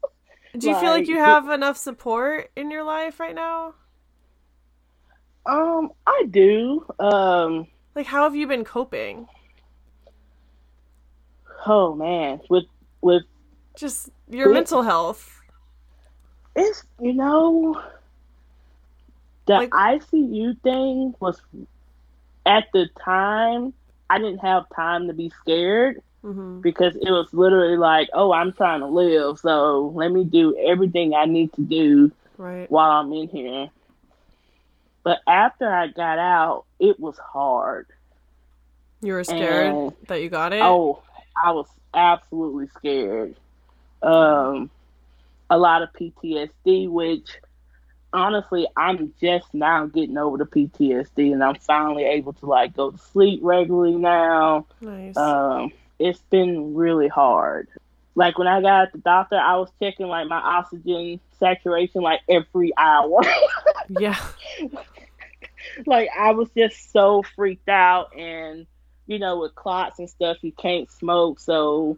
Do 0.57 0.67
you 0.67 0.73
feel 0.75 0.89
like 0.89 1.01
Like- 1.01 1.07
you 1.07 1.17
have 1.19 1.47
enough 1.49 1.77
support 1.77 2.51
in 2.57 2.69
your 2.69 2.83
life 2.83 3.19
right 3.21 3.33
now? 3.35 3.75
Um, 5.45 5.91
I 6.05 6.25
do. 6.29 6.85
Um, 6.99 7.67
Like 7.95 8.07
how 8.07 8.23
have 8.23 8.35
you 8.35 8.45
been 8.47 8.65
coping? 8.65 9.27
oh 11.65 11.95
man, 11.95 12.41
with 12.49 12.65
with 13.01 13.23
Just 13.75 14.09
your 14.29 14.47
Well- 14.47 14.53
mental 14.55 14.81
health. 14.83 15.41
it's 16.55 16.83
you 16.99 17.13
know 17.13 17.81
the 19.47 19.53
Like- 19.55 19.71
ICU 19.71 20.53
thing 20.61 21.15
was 21.19 21.41
at 22.45 22.65
the 22.73 22.87
time. 23.03 23.73
I 24.09 24.19
didn't 24.19 24.39
have 24.39 24.65
time 24.75 25.07
to 25.07 25.13
be 25.13 25.29
scared. 25.41 26.01
hmm 26.21 26.61
because 26.61 26.95
it 26.95 27.11
was 27.11 27.33
literally 27.33 27.75
like, 27.75 28.07
oh, 28.13 28.31
I'm 28.31 28.53
trying 28.53 28.79
to 28.79 28.85
live, 28.85 29.39
so 29.39 29.91
let 29.93 30.09
me 30.09 30.23
do 30.23 30.55
everything 30.57 31.13
I 31.13 31.25
need 31.25 31.51
to 31.53 31.61
do 31.61 32.13
Right. 32.37 32.71
while 32.71 32.91
I'm 32.91 33.11
in 33.11 33.27
here. 33.27 33.69
But 35.03 35.19
after 35.27 35.69
I 35.69 35.87
got 35.87 36.19
out, 36.19 36.63
it 36.79 36.97
was 36.97 37.17
hard. 37.17 37.87
You 39.01 39.11
were 39.15 39.25
scared 39.25 39.73
and, 39.75 39.93
that 40.07 40.21
you 40.21 40.29
got 40.29 40.53
it? 40.53 40.61
Oh, 40.61 41.01
I 41.35 41.51
was 41.51 41.67
absolutely 41.93 42.67
scared. 42.67 43.35
Um, 44.03 44.69
a 45.49 45.57
lot 45.57 45.81
of 45.81 45.93
PTSD, 45.93 46.89
which 46.89 47.29
honestly, 48.13 48.67
I'm 48.77 49.13
just 49.19 49.53
now 49.53 49.87
getting 49.87 50.17
over 50.17 50.37
the 50.37 50.45
PTSD, 50.45 51.33
and 51.33 51.43
I'm 51.43 51.55
finally 51.55 52.05
able 52.05 52.33
to 52.33 52.45
like 52.45 52.75
go 52.75 52.91
to 52.91 52.97
sleep 52.97 53.39
regularly 53.43 53.95
now. 53.95 54.67
Nice. 54.81 55.17
Um, 55.17 55.71
it's 55.99 56.21
been 56.29 56.75
really 56.75 57.07
hard. 57.07 57.67
Like 58.15 58.37
when 58.37 58.47
I 58.47 58.61
got 58.61 58.91
the 58.91 58.99
doctor, 58.99 59.37
I 59.37 59.57
was 59.57 59.71
checking 59.81 60.07
like 60.07 60.27
my 60.27 60.37
oxygen 60.37 61.19
saturation 61.39 62.01
like 62.01 62.21
every 62.29 62.71
hour. 62.77 63.21
yeah. 63.89 64.19
like 65.87 66.09
I 66.17 66.31
was 66.31 66.49
just 66.55 66.91
so 66.91 67.23
freaked 67.35 67.69
out, 67.69 68.15
and 68.15 68.67
you 69.07 69.19
know, 69.19 69.39
with 69.39 69.55
clots 69.55 69.99
and 69.99 70.09
stuff, 70.09 70.37
you 70.41 70.51
can't 70.51 70.89
smoke, 70.91 71.39
so 71.39 71.97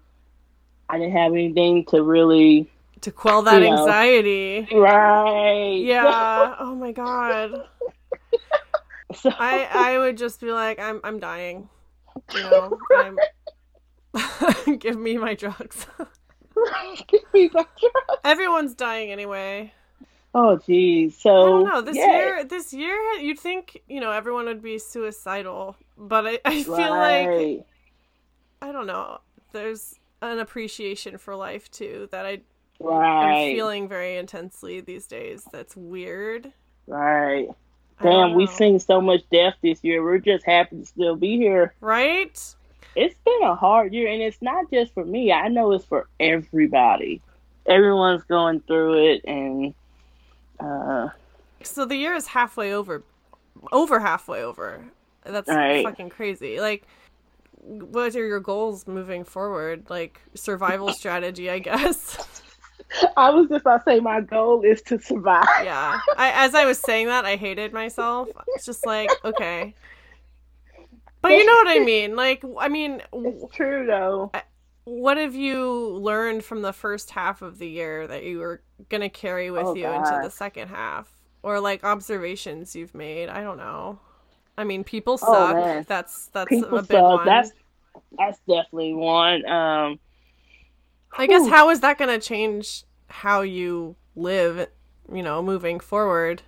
I 0.90 0.98
didn't 0.98 1.14
have 1.14 1.34
anything 1.34 1.86
to 1.86 2.04
really 2.04 2.70
to 3.02 3.12
quell 3.12 3.42
that 3.44 3.62
you 3.62 3.70
know, 3.70 3.80
anxiety. 3.80 4.68
Right. 4.72 5.80
Yeah. 5.82 6.56
oh 6.60 6.76
my 6.76 6.92
god. 6.92 7.68
So 9.14 9.30
I 9.38 9.68
I 9.72 9.98
would 9.98 10.18
just 10.18 10.42
be 10.42 10.52
like 10.52 10.80
I'm 10.80 11.00
I'm 11.04 11.20
dying. 11.20 11.70
You 12.34 12.42
know, 12.42 12.80
I'm 12.96 14.78
give 14.80 14.98
me 14.98 15.18
my 15.18 15.34
drugs. 15.36 15.86
give 17.08 17.22
me 17.34 17.50
my 17.54 17.66
drugs. 17.80 18.22
Everyone's 18.24 18.74
dying 18.74 19.12
anyway. 19.12 19.74
Oh 20.34 20.58
geez. 20.58 21.18
So 21.18 21.30
I 21.30 21.50
don't 21.50 21.64
know. 21.70 21.82
This 21.82 21.98
yeah. 21.98 22.18
year 22.18 22.44
this 22.44 22.74
year 22.74 22.98
you'd 23.20 23.40
think, 23.40 23.82
you 23.88 24.00
know, 24.02 24.12
everyone 24.12 24.46
would 24.46 24.62
be 24.62 24.78
suicidal. 24.80 25.76
But 25.98 26.26
I, 26.28 26.40
I 26.46 26.64
feel 26.64 26.94
right. 26.94 27.58
like 27.58 27.66
I 28.62 28.72
don't 28.72 28.88
know. 28.88 29.20
There's 29.52 29.96
an 30.32 30.40
appreciation 30.40 31.18
for 31.18 31.36
life 31.36 31.70
too 31.72 32.08
that 32.12 32.26
I 32.26 32.42
right. 32.80 33.50
am 33.50 33.56
feeling 33.56 33.88
very 33.88 34.18
intensely 34.18 34.82
these 34.82 35.08
days. 35.08 35.48
That's 35.52 35.76
weird. 35.76 36.52
Right. 36.88 37.50
Damn, 38.02 38.34
we've 38.34 38.50
seen 38.50 38.80
so 38.80 39.00
much 39.00 39.22
death 39.32 39.56
this 39.64 39.84
year. 39.84 40.04
We're 40.04 40.18
just 40.18 40.46
happy 40.46 40.78
to 40.78 40.86
still 40.86 41.16
be 41.16 41.38
here. 41.38 41.74
Right? 41.80 42.38
It's 42.96 43.16
been 43.26 43.44
a 43.44 43.56
hard 43.56 43.94
year, 43.94 44.10
and 44.10 44.22
it's 44.22 44.42
not 44.42 44.70
just 44.72 44.94
for 44.94 45.06
me. 45.06 45.32
I 45.32 45.48
know 45.48 45.72
it's 45.72 45.86
for 45.86 46.08
everybody. 46.20 47.22
Everyone's 47.66 48.24
going 48.24 48.62
through 48.62 49.12
it, 49.12 49.22
and 49.26 49.74
uh. 50.60 51.10
So 51.64 51.86
the 51.86 51.96
year 51.96 52.14
is 52.14 52.28
halfway 52.28 52.74
over, 52.74 53.04
over 53.72 54.00
halfway 54.00 54.44
over. 54.44 54.86
That's 55.24 55.50
right. 55.50 55.84
fucking 55.84 56.10
crazy. 56.10 56.60
Like, 56.60 56.84
what 57.66 58.16
are 58.16 58.26
your 58.26 58.40
goals 58.40 58.88
moving 58.88 59.24
forward? 59.24 59.90
Like 59.90 60.22
survival 60.36 60.94
strategy, 60.94 61.50
I 61.50 61.60
guess. 61.60 62.18
I 63.18 63.32
was 63.32 63.48
just 63.50 63.62
about 63.62 63.86
to 63.86 63.92
say 63.92 64.00
my 64.00 64.22
goal 64.22 64.62
is 64.62 64.82
to 64.84 65.00
survive. 65.02 65.46
Yeah. 65.64 66.00
I, 66.18 66.32
as 66.46 66.56
I 66.56 66.66
was 66.66 66.80
saying 66.80 67.08
that, 67.08 67.26
I 67.26 67.36
hated 67.36 67.74
myself. 67.74 68.30
It's 68.50 68.66
just 68.66 68.86
like, 68.86 69.10
okay. 69.24 69.74
But 71.22 71.34
you 71.34 71.46
know 71.46 71.54
what 71.54 71.68
I 71.68 71.80
mean? 71.80 72.16
Like, 72.16 72.44
I 72.60 72.70
mean, 72.70 73.02
it's 73.12 73.56
true 73.56 73.86
though. 73.88 74.32
What 74.84 75.18
have 75.18 75.34
you 75.34 75.98
learned 75.98 76.44
from 76.44 76.62
the 76.62 76.72
first 76.72 77.10
half 77.10 77.42
of 77.42 77.58
the 77.58 77.68
year 77.68 78.06
that 78.06 78.24
you 78.24 78.38
were 78.38 78.62
gonna 78.90 79.10
carry 79.10 79.50
with 79.50 79.66
oh, 79.66 79.74
you 79.74 79.84
God. 79.84 80.06
into 80.06 80.24
the 80.24 80.30
second 80.30 80.68
half, 80.68 81.10
or 81.42 81.60
like 81.60 81.84
observations 81.84 82.76
you've 82.76 82.94
made? 82.94 83.30
I 83.30 83.42
don't 83.42 83.58
know. 83.58 84.00
I 84.58 84.64
mean, 84.64 84.84
people 84.84 85.14
oh, 85.14 85.18
suck. 85.18 85.56
Oh, 85.56 85.86
that's 85.88 86.28
that's 86.28 86.50
people 86.50 86.78
a 86.78 86.82
big 86.82 86.92
suck. 86.92 87.18
one. 87.18 87.26
That's 87.26 87.52
that's 88.18 88.40
definitely 88.40 88.94
one. 88.94 89.46
Um, 89.48 90.00
I 91.18 91.28
guess 91.28 91.48
how 91.48 91.70
is 91.70 91.82
that 91.82 91.98
going 91.98 92.20
to 92.20 92.26
change 92.26 92.84
how 93.08 93.42
you 93.42 93.96
live? 94.16 94.68
You 95.12 95.24
know, 95.24 95.42
moving 95.42 95.80
forward. 95.80 96.42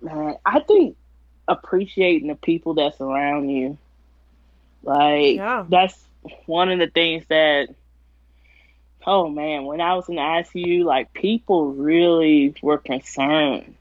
Man, 0.00 0.36
I 0.44 0.60
think 0.60 0.96
appreciating 1.48 2.28
the 2.28 2.34
people 2.34 2.74
that's 2.74 3.00
around 3.00 3.48
you. 3.48 3.78
Like 4.82 5.36
yeah. 5.36 5.64
that's 5.68 6.04
one 6.46 6.70
of 6.70 6.78
the 6.78 6.88
things 6.88 7.24
that 7.28 7.68
oh 9.06 9.28
man, 9.28 9.64
when 9.64 9.80
I 9.80 9.94
was 9.94 10.08
in 10.08 10.16
the 10.16 10.20
ICU, 10.20 10.84
like 10.84 11.12
people 11.12 11.72
really 11.72 12.54
were 12.62 12.78
concerned. 12.78 13.74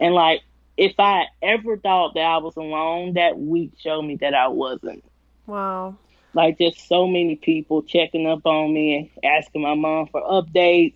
And 0.00 0.14
like 0.14 0.42
if 0.76 0.94
I 0.98 1.26
ever 1.42 1.76
thought 1.76 2.14
that 2.14 2.24
I 2.24 2.38
was 2.38 2.56
alone, 2.56 3.14
that 3.14 3.38
week 3.38 3.72
showed 3.78 4.02
me 4.02 4.16
that 4.16 4.34
I 4.34 4.48
wasn't. 4.48 5.04
Wow. 5.46 5.96
Like 6.32 6.58
just 6.58 6.88
so 6.88 7.06
many 7.06 7.36
people 7.36 7.82
checking 7.82 8.26
up 8.26 8.44
on 8.44 8.72
me, 8.72 9.12
and 9.22 9.24
asking 9.24 9.62
my 9.62 9.74
mom 9.74 10.08
for 10.08 10.20
updates. 10.22 10.94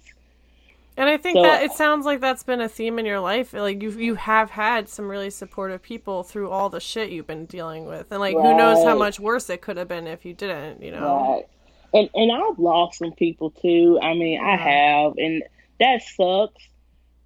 And 0.96 1.08
I 1.08 1.16
think 1.16 1.36
so, 1.36 1.42
that 1.42 1.62
it 1.62 1.70
sounds 1.72 2.04
like 2.04 2.20
that's 2.20 2.42
been 2.42 2.60
a 2.60 2.68
theme 2.68 2.98
in 2.98 3.06
your 3.06 3.20
life. 3.20 3.52
Like 3.52 3.80
you 3.80 3.90
you 3.90 4.16
have 4.16 4.50
had 4.50 4.88
some 4.88 5.08
really 5.08 5.30
supportive 5.30 5.80
people 5.80 6.24
through 6.24 6.50
all 6.50 6.70
the 6.70 6.80
shit 6.80 7.10
you've 7.10 7.28
been 7.28 7.46
dealing 7.46 7.86
with. 7.86 8.10
And 8.10 8.18
like 8.18 8.34
right. 8.34 8.44
who 8.44 8.56
knows 8.56 8.84
how 8.84 8.98
much 8.98 9.20
worse 9.20 9.48
it 9.48 9.60
could 9.60 9.76
have 9.76 9.86
been 9.86 10.08
if 10.08 10.24
you 10.24 10.34
didn't, 10.34 10.82
you 10.82 10.90
know. 10.90 11.36
Right. 11.36 11.48
And 11.94 12.10
and 12.14 12.32
I've 12.32 12.58
lost 12.58 12.98
some 12.98 13.12
people 13.12 13.52
too. 13.52 14.00
I 14.02 14.14
mean, 14.14 14.40
I 14.40 14.56
have 14.56 15.12
and 15.18 15.44
that 15.78 16.02
sucks. 16.02 16.66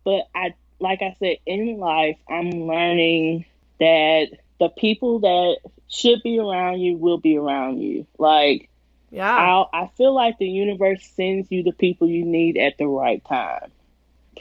But 0.05 0.25
I 0.35 0.53
like 0.83 1.01
I 1.01 1.17
said, 1.21 1.37
in 1.47 1.79
life, 1.79 2.17
I'm 2.29 2.51
learning 2.51 3.47
that 3.79 4.27
the 4.59 4.69
people 4.69 5.21
that 5.21 5.59
should 5.89 6.23
be 6.23 6.39
around 6.39 6.81
you 6.81 6.97
will 6.97 7.19
be 7.19 7.37
around 7.37 7.81
you. 7.81 8.07
Like, 8.19 8.69
yeah, 9.11 9.33
I'll, 9.33 9.71
I 9.73 9.91
feel 9.97 10.13
like 10.13 10.39
the 10.39 10.49
universe 10.49 11.09
sends 11.15 11.51
you 11.53 11.63
the 11.63 11.73
people 11.73 12.09
you 12.09 12.25
need 12.25 12.57
at 12.57 12.79
the 12.79 12.87
right 12.87 13.25
time. 13.25 13.71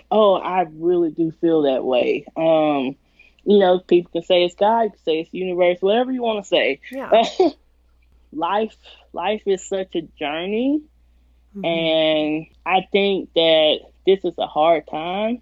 Oh, 0.09 0.33
I 0.33 0.65
really 0.71 1.11
do 1.11 1.31
feel 1.31 1.63
that 1.63 1.83
way. 1.83 2.25
Um, 2.35 2.95
you 3.45 3.59
know, 3.59 3.79
people 3.79 4.11
can 4.11 4.23
say 4.23 4.43
it's 4.43 4.55
God, 4.55 4.83
you 4.83 4.89
can 4.89 4.99
say 4.99 5.19
it's 5.19 5.33
universe, 5.33 5.77
whatever 5.79 6.11
you 6.11 6.23
want 6.23 6.43
to 6.43 6.47
say. 6.49 6.79
Yeah. 6.91 7.23
life, 8.33 8.75
life 9.13 9.43
is 9.45 9.63
such 9.63 9.95
a 9.95 10.01
journey, 10.01 10.81
mm-hmm. 11.55 11.65
and 11.65 12.45
I 12.65 12.87
think 12.91 13.31
that 13.35 13.79
this 14.07 14.25
is 14.25 14.33
a 14.39 14.47
hard 14.47 14.87
time 14.87 15.41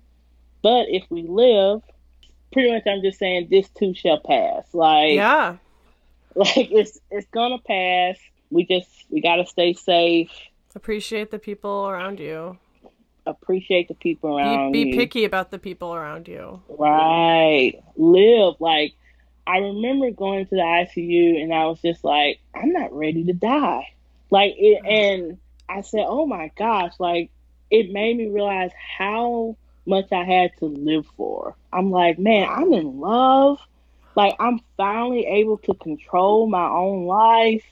but 0.62 0.88
if 0.90 1.04
we 1.10 1.24
live, 1.24 1.82
pretty 2.52 2.72
much 2.72 2.84
I'm 2.88 3.02
just 3.02 3.20
saying 3.20 3.48
this 3.50 3.70
too 3.70 3.94
shall 3.94 4.20
pass. 4.20 4.66
Like 4.74 5.14
Yeah. 5.14 5.58
Like 6.36 6.72
it's 6.72 7.00
it's 7.10 7.28
gonna 7.32 7.58
pass. 7.58 8.18
We 8.52 8.66
just 8.66 8.88
we 9.10 9.20
gotta 9.20 9.46
stay 9.46 9.74
safe. 9.74 10.32
Appreciate 10.76 11.32
the 11.32 11.40
people 11.40 11.90
around 11.90 12.20
you. 12.20 12.58
Appreciate 13.26 13.88
the 13.88 13.96
people 13.96 14.38
around 14.38 14.72
be, 14.72 14.86
be 14.86 14.92
you. 14.92 14.96
picky 14.96 15.26
about 15.26 15.50
the 15.50 15.58
people 15.58 15.94
around 15.94 16.28
you. 16.28 16.62
Right. 16.70 17.74
Live 17.98 18.56
like 18.60 18.94
I 19.48 19.58
remember 19.58 20.12
going 20.12 20.46
to 20.46 20.56
the 20.56 20.62
ICU 20.62 21.42
and 21.42 21.52
I 21.52 21.66
was 21.66 21.82
just 21.82 22.04
like, 22.04 22.40
I'm 22.54 22.72
not 22.72 22.94
ready 22.94 23.24
to 23.26 23.34
die. 23.34 23.88
Like 24.30 24.54
it, 24.58 24.86
and 24.86 25.40
I 25.68 25.82
said, 25.82 26.06
Oh 26.08 26.28
my 26.28 26.52
gosh, 26.56 26.94
like 27.00 27.32
it 27.72 27.92
made 27.92 28.16
me 28.16 28.28
realize 28.28 28.72
how 28.98 29.58
much 29.86 30.12
I 30.12 30.24
had 30.24 30.52
to 30.60 30.66
live 30.66 31.06
for. 31.18 31.56
I'm 31.74 31.92
like, 31.92 32.20
man, 32.20 32.48
I'm 32.50 32.74
in 32.74 33.00
love. 33.00 33.60
Like 34.16 34.36
I'm 34.40 34.60
finally 34.78 35.26
able 35.26 35.58
to 35.60 35.74
control 35.76 36.48
my 36.48 36.68
own 36.68 37.06
life. 37.06 37.66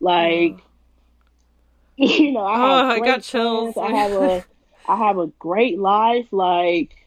Like 0.00 0.58
you 1.96 2.32
know, 2.32 2.44
I 2.44 2.58
have 2.58 2.86
oh, 2.86 2.90
I 2.90 3.00
got 3.00 3.22
chills. 3.22 3.76
I 3.76 3.90
have 3.92 4.12
a 4.12 4.44
I 4.88 4.96
have 4.96 5.18
a 5.18 5.28
great 5.38 5.78
life. 5.78 6.26
Like 6.32 7.06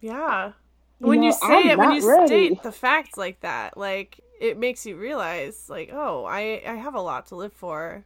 Yeah. 0.00 0.52
When 0.98 1.22
you, 1.22 1.30
know, 1.30 1.36
you 1.36 1.48
say 1.48 1.70
I'm 1.70 1.70
it, 1.70 1.78
when 1.78 1.90
you 1.92 2.08
ready. 2.08 2.26
state 2.26 2.62
the 2.62 2.72
facts 2.72 3.16
like 3.18 3.40
that, 3.40 3.76
like 3.76 4.20
it 4.40 4.58
makes 4.58 4.84
you 4.86 4.96
realize, 4.96 5.68
like, 5.68 5.90
oh, 5.92 6.24
I 6.24 6.62
I 6.66 6.74
have 6.76 6.94
a 6.94 7.00
lot 7.00 7.26
to 7.28 7.36
live 7.36 7.52
for. 7.52 8.04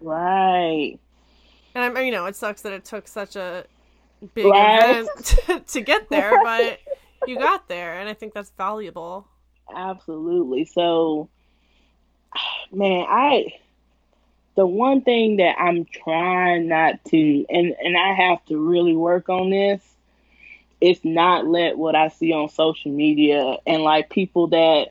Right. 0.00 0.98
And 1.74 1.84
I'm, 1.84 1.96
you 2.04 2.10
know, 2.12 2.26
it 2.26 2.36
sucks 2.36 2.62
that 2.62 2.72
it 2.72 2.84
took 2.84 3.06
such 3.08 3.36
a 3.36 3.66
big 4.34 4.46
right? 4.46 5.00
event 5.00 5.08
to, 5.24 5.60
to 5.60 5.80
get 5.80 6.08
there, 6.08 6.42
but 6.42 6.80
you 7.26 7.38
got 7.38 7.68
there, 7.68 7.98
and 7.98 8.08
I 8.08 8.14
think 8.14 8.34
that's 8.34 8.50
valuable. 8.56 9.26
Absolutely. 9.74 10.64
So, 10.64 11.28
man, 12.72 13.06
I 13.08 13.54
the 14.54 14.66
one 14.66 15.02
thing 15.02 15.36
that 15.36 15.56
I'm 15.58 15.84
trying 15.84 16.68
not 16.68 17.04
to, 17.06 17.46
and 17.48 17.74
and 17.82 17.96
I 17.96 18.14
have 18.14 18.44
to 18.46 18.58
really 18.58 18.96
work 18.96 19.28
on 19.28 19.50
this, 19.50 19.82
is 20.80 21.04
not 21.04 21.46
let 21.46 21.76
what 21.76 21.94
I 21.94 22.08
see 22.08 22.32
on 22.32 22.48
social 22.48 22.92
media 22.92 23.56
and 23.66 23.82
like 23.82 24.10
people 24.10 24.48
that 24.48 24.88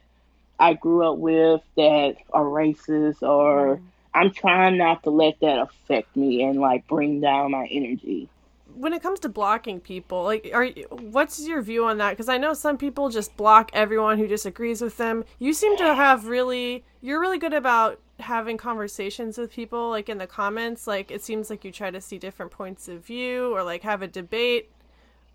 I 0.59 0.73
grew 0.73 1.11
up 1.11 1.17
with 1.17 1.61
that 1.77 2.15
are 2.31 2.45
racist 2.45 3.21
or. 3.21 3.77
Mm. 3.77 3.81
I'm 4.17 4.31
trying 4.31 4.77
not 4.77 5.03
to 5.03 5.09
let 5.09 5.41
that 5.41 5.59
affect 5.59 6.15
me 6.15 6.41
and 6.41 6.61
like 6.61 6.87
bring 6.87 7.19
down 7.19 7.51
my 7.51 7.67
energy 7.69 8.29
when 8.75 8.93
it 8.93 9.01
comes 9.01 9.19
to 9.21 9.29
blocking 9.29 9.79
people, 9.79 10.23
like, 10.23 10.49
are 10.53 10.67
what's 10.89 11.47
your 11.47 11.61
view 11.61 11.85
on 11.85 11.97
that? 11.99 12.11
Because 12.11 12.29
I 12.29 12.37
know 12.37 12.53
some 12.53 12.77
people 12.77 13.09
just 13.09 13.35
block 13.37 13.71
everyone 13.73 14.17
who 14.17 14.27
disagrees 14.27 14.81
with 14.81 14.97
them. 14.97 15.23
You 15.39 15.53
seem 15.53 15.77
to 15.77 15.95
have 15.95 16.27
really, 16.27 16.83
you're 17.01 17.19
really 17.19 17.37
good 17.37 17.53
about 17.53 17.99
having 18.19 18.57
conversations 18.57 19.37
with 19.37 19.51
people, 19.51 19.89
like 19.89 20.09
in 20.09 20.17
the 20.17 20.27
comments. 20.27 20.87
Like, 20.87 21.09
it 21.09 21.23
seems 21.23 21.49
like 21.49 21.63
you 21.63 21.71
try 21.71 21.89
to 21.89 22.01
see 22.01 22.17
different 22.17 22.51
points 22.51 22.87
of 22.87 23.05
view 23.05 23.55
or 23.55 23.63
like 23.63 23.83
have 23.83 24.01
a 24.01 24.07
debate. 24.07 24.71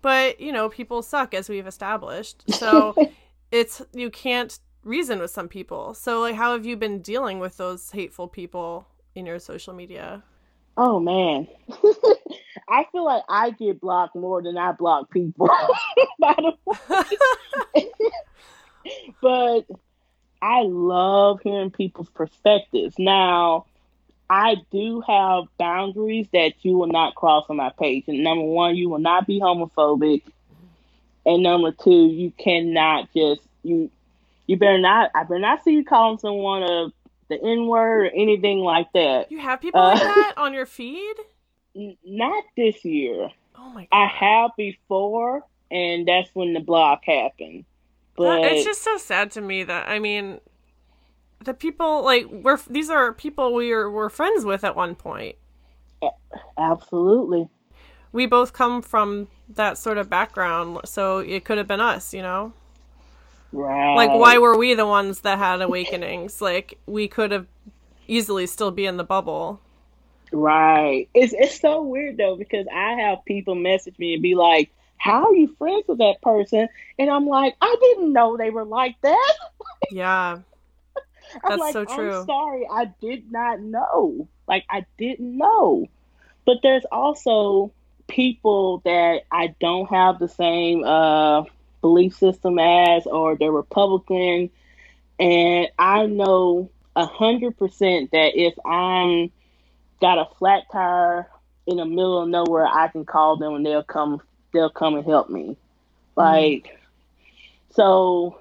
But 0.01 0.39
you 0.39 0.51
know, 0.51 0.69
people 0.69 1.01
suck 1.01 1.33
as 1.33 1.49
we've 1.49 1.67
established, 1.67 2.43
so 2.53 2.95
it's 3.51 3.81
you 3.93 4.09
can't 4.09 4.57
reason 4.83 5.19
with 5.19 5.31
some 5.31 5.47
people. 5.47 5.93
So, 5.93 6.19
like, 6.19 6.35
how 6.35 6.53
have 6.53 6.65
you 6.65 6.75
been 6.75 7.01
dealing 7.01 7.39
with 7.39 7.57
those 7.57 7.91
hateful 7.91 8.27
people 8.27 8.87
in 9.15 9.25
your 9.25 9.39
social 9.39 9.73
media? 9.73 10.23
Oh 10.77 10.99
man. 10.99 11.47
I 12.71 12.85
feel 12.91 13.03
like 13.03 13.23
I 13.27 13.51
get 13.51 13.81
blocked 13.81 14.15
more 14.15 14.41
than 14.41 14.57
I 14.57 14.71
block 14.71 15.11
people. 15.11 15.49
by 16.19 16.35
the 16.37 16.53
way. 17.75 17.91
but 19.21 19.65
I 20.41 20.61
love 20.61 21.41
hearing 21.43 21.71
people's 21.71 22.09
perspectives. 22.09 22.95
Now, 22.97 23.65
I 24.29 24.55
do 24.71 25.01
have 25.01 25.43
boundaries 25.57 26.27
that 26.31 26.53
you 26.61 26.77
will 26.77 26.87
not 26.87 27.15
cross 27.15 27.45
on 27.49 27.57
my 27.57 27.71
page. 27.77 28.05
And 28.07 28.23
number 28.23 28.45
one, 28.45 28.77
you 28.77 28.87
will 28.87 28.99
not 28.99 29.27
be 29.27 29.41
homophobic. 29.41 30.23
And 31.25 31.43
number 31.43 31.73
two, 31.73 32.07
you 32.07 32.31
cannot 32.31 33.13
just 33.13 33.41
you 33.63 33.91
you 34.47 34.57
better 34.57 34.79
not 34.79 35.11
I 35.13 35.23
better 35.23 35.39
not 35.39 35.63
see 35.63 35.71
you 35.71 35.83
calling 35.83 36.17
someone 36.17 36.63
a 36.63 36.87
the 37.27 37.35
N 37.35 37.67
word 37.67 38.05
or 38.05 38.09
anything 38.09 38.59
like 38.59 38.91
that. 38.93 39.31
You 39.31 39.39
have 39.39 39.61
people 39.61 39.81
uh, 39.81 39.93
like 39.93 40.01
that 40.01 40.33
on 40.37 40.53
your 40.53 40.65
feed? 40.65 41.15
Not 41.75 42.43
this 42.55 42.83
year. 42.83 43.29
Oh 43.55 43.69
my 43.69 43.87
god. 43.91 43.97
I 43.97 44.07
have 44.07 44.51
before, 44.57 45.43
and 45.69 46.07
that's 46.07 46.29
when 46.33 46.53
the 46.53 46.59
block 46.59 47.03
happened. 47.05 47.65
But 48.15 48.43
it's 48.43 48.65
just 48.65 48.81
so 48.81 48.97
sad 48.97 49.31
to 49.31 49.41
me 49.41 49.63
that 49.63 49.87
I 49.87 49.99
mean, 49.99 50.39
the 51.43 51.53
people 51.53 52.03
like 52.03 52.25
we're 52.29 52.59
these 52.69 52.89
are 52.89 53.13
people 53.13 53.53
we 53.53 53.73
were, 53.73 53.89
were 53.89 54.09
friends 54.09 54.45
with 54.45 54.63
at 54.63 54.75
one 54.75 54.95
point. 54.95 55.35
Absolutely. 56.57 57.47
We 58.11 58.25
both 58.25 58.53
come 58.53 58.81
from 58.81 59.29
that 59.49 59.77
sort 59.77 59.97
of 59.97 60.09
background, 60.09 60.81
so 60.85 61.19
it 61.19 61.45
could 61.45 61.57
have 61.57 61.67
been 61.67 61.79
us, 61.79 62.13
you 62.13 62.21
know. 62.21 62.53
Right. 63.53 63.95
Like, 63.95 64.11
why 64.11 64.37
were 64.37 64.57
we 64.57 64.73
the 64.73 64.85
ones 64.85 65.21
that 65.21 65.37
had 65.37 65.61
awakenings? 65.61 66.41
like, 66.41 66.77
we 66.85 67.07
could 67.07 67.31
have 67.31 67.47
easily 68.07 68.47
still 68.47 68.71
be 68.71 68.85
in 68.85 68.97
the 68.97 69.03
bubble. 69.03 69.61
Right. 70.31 71.09
It's 71.13 71.33
it's 71.33 71.59
so 71.59 71.81
weird 71.83 72.17
though 72.17 72.35
because 72.35 72.65
I 72.73 72.93
have 73.01 73.25
people 73.25 73.55
message 73.55 73.97
me 73.99 74.13
and 74.13 74.23
be 74.23 74.35
like, 74.35 74.71
"How 74.97 75.25
are 75.25 75.35
you 75.35 75.53
friends 75.57 75.85
with 75.87 75.97
that 75.97 76.21
person?" 76.21 76.69
And 76.97 77.09
I'm 77.09 77.27
like, 77.27 77.55
"I 77.61 77.75
didn't 77.81 78.13
know 78.13 78.37
they 78.37 78.49
were 78.49 78.65
like 78.65 78.95
that." 79.01 79.33
yeah. 79.91 80.39
That's 81.43 81.59
like, 81.59 81.73
so 81.73 81.85
true. 81.85 82.19
I'm 82.19 82.25
sorry, 82.25 82.67
I 82.71 82.85
did 83.01 83.31
not 83.31 83.59
know. 83.59 84.27
Like 84.47 84.65
I 84.69 84.85
didn't 84.97 85.37
know. 85.37 85.87
But 86.45 86.57
there's 86.63 86.85
also 86.91 87.71
people 88.07 88.81
that 88.83 89.21
I 89.31 89.55
don't 89.59 89.89
have 89.89 90.19
the 90.19 90.27
same 90.27 90.83
uh 90.83 91.43
belief 91.81 92.15
system 92.15 92.59
as 92.59 93.05
or 93.05 93.35
they're 93.35 93.51
Republican. 93.51 94.49
And 95.19 95.67
I 95.77 96.05
know 96.05 96.69
a 96.95 97.05
hundred 97.05 97.57
percent 97.57 98.11
that 98.11 98.31
if 98.35 98.53
I'm 98.65 99.31
got 100.01 100.17
a 100.17 100.27
flat 100.37 100.63
tire 100.71 101.29
in 101.67 101.77
the 101.77 101.85
middle 101.85 102.21
of 102.21 102.29
nowhere, 102.29 102.65
I 102.65 102.87
can 102.87 103.05
call 103.05 103.37
them 103.37 103.53
and 103.55 103.65
they'll 103.65 103.83
come 103.83 104.21
they'll 104.53 104.69
come 104.69 104.95
and 104.95 105.05
help 105.05 105.29
me. 105.29 105.55
Like 106.15 106.63
mm. 106.63 106.69
so 107.71 108.37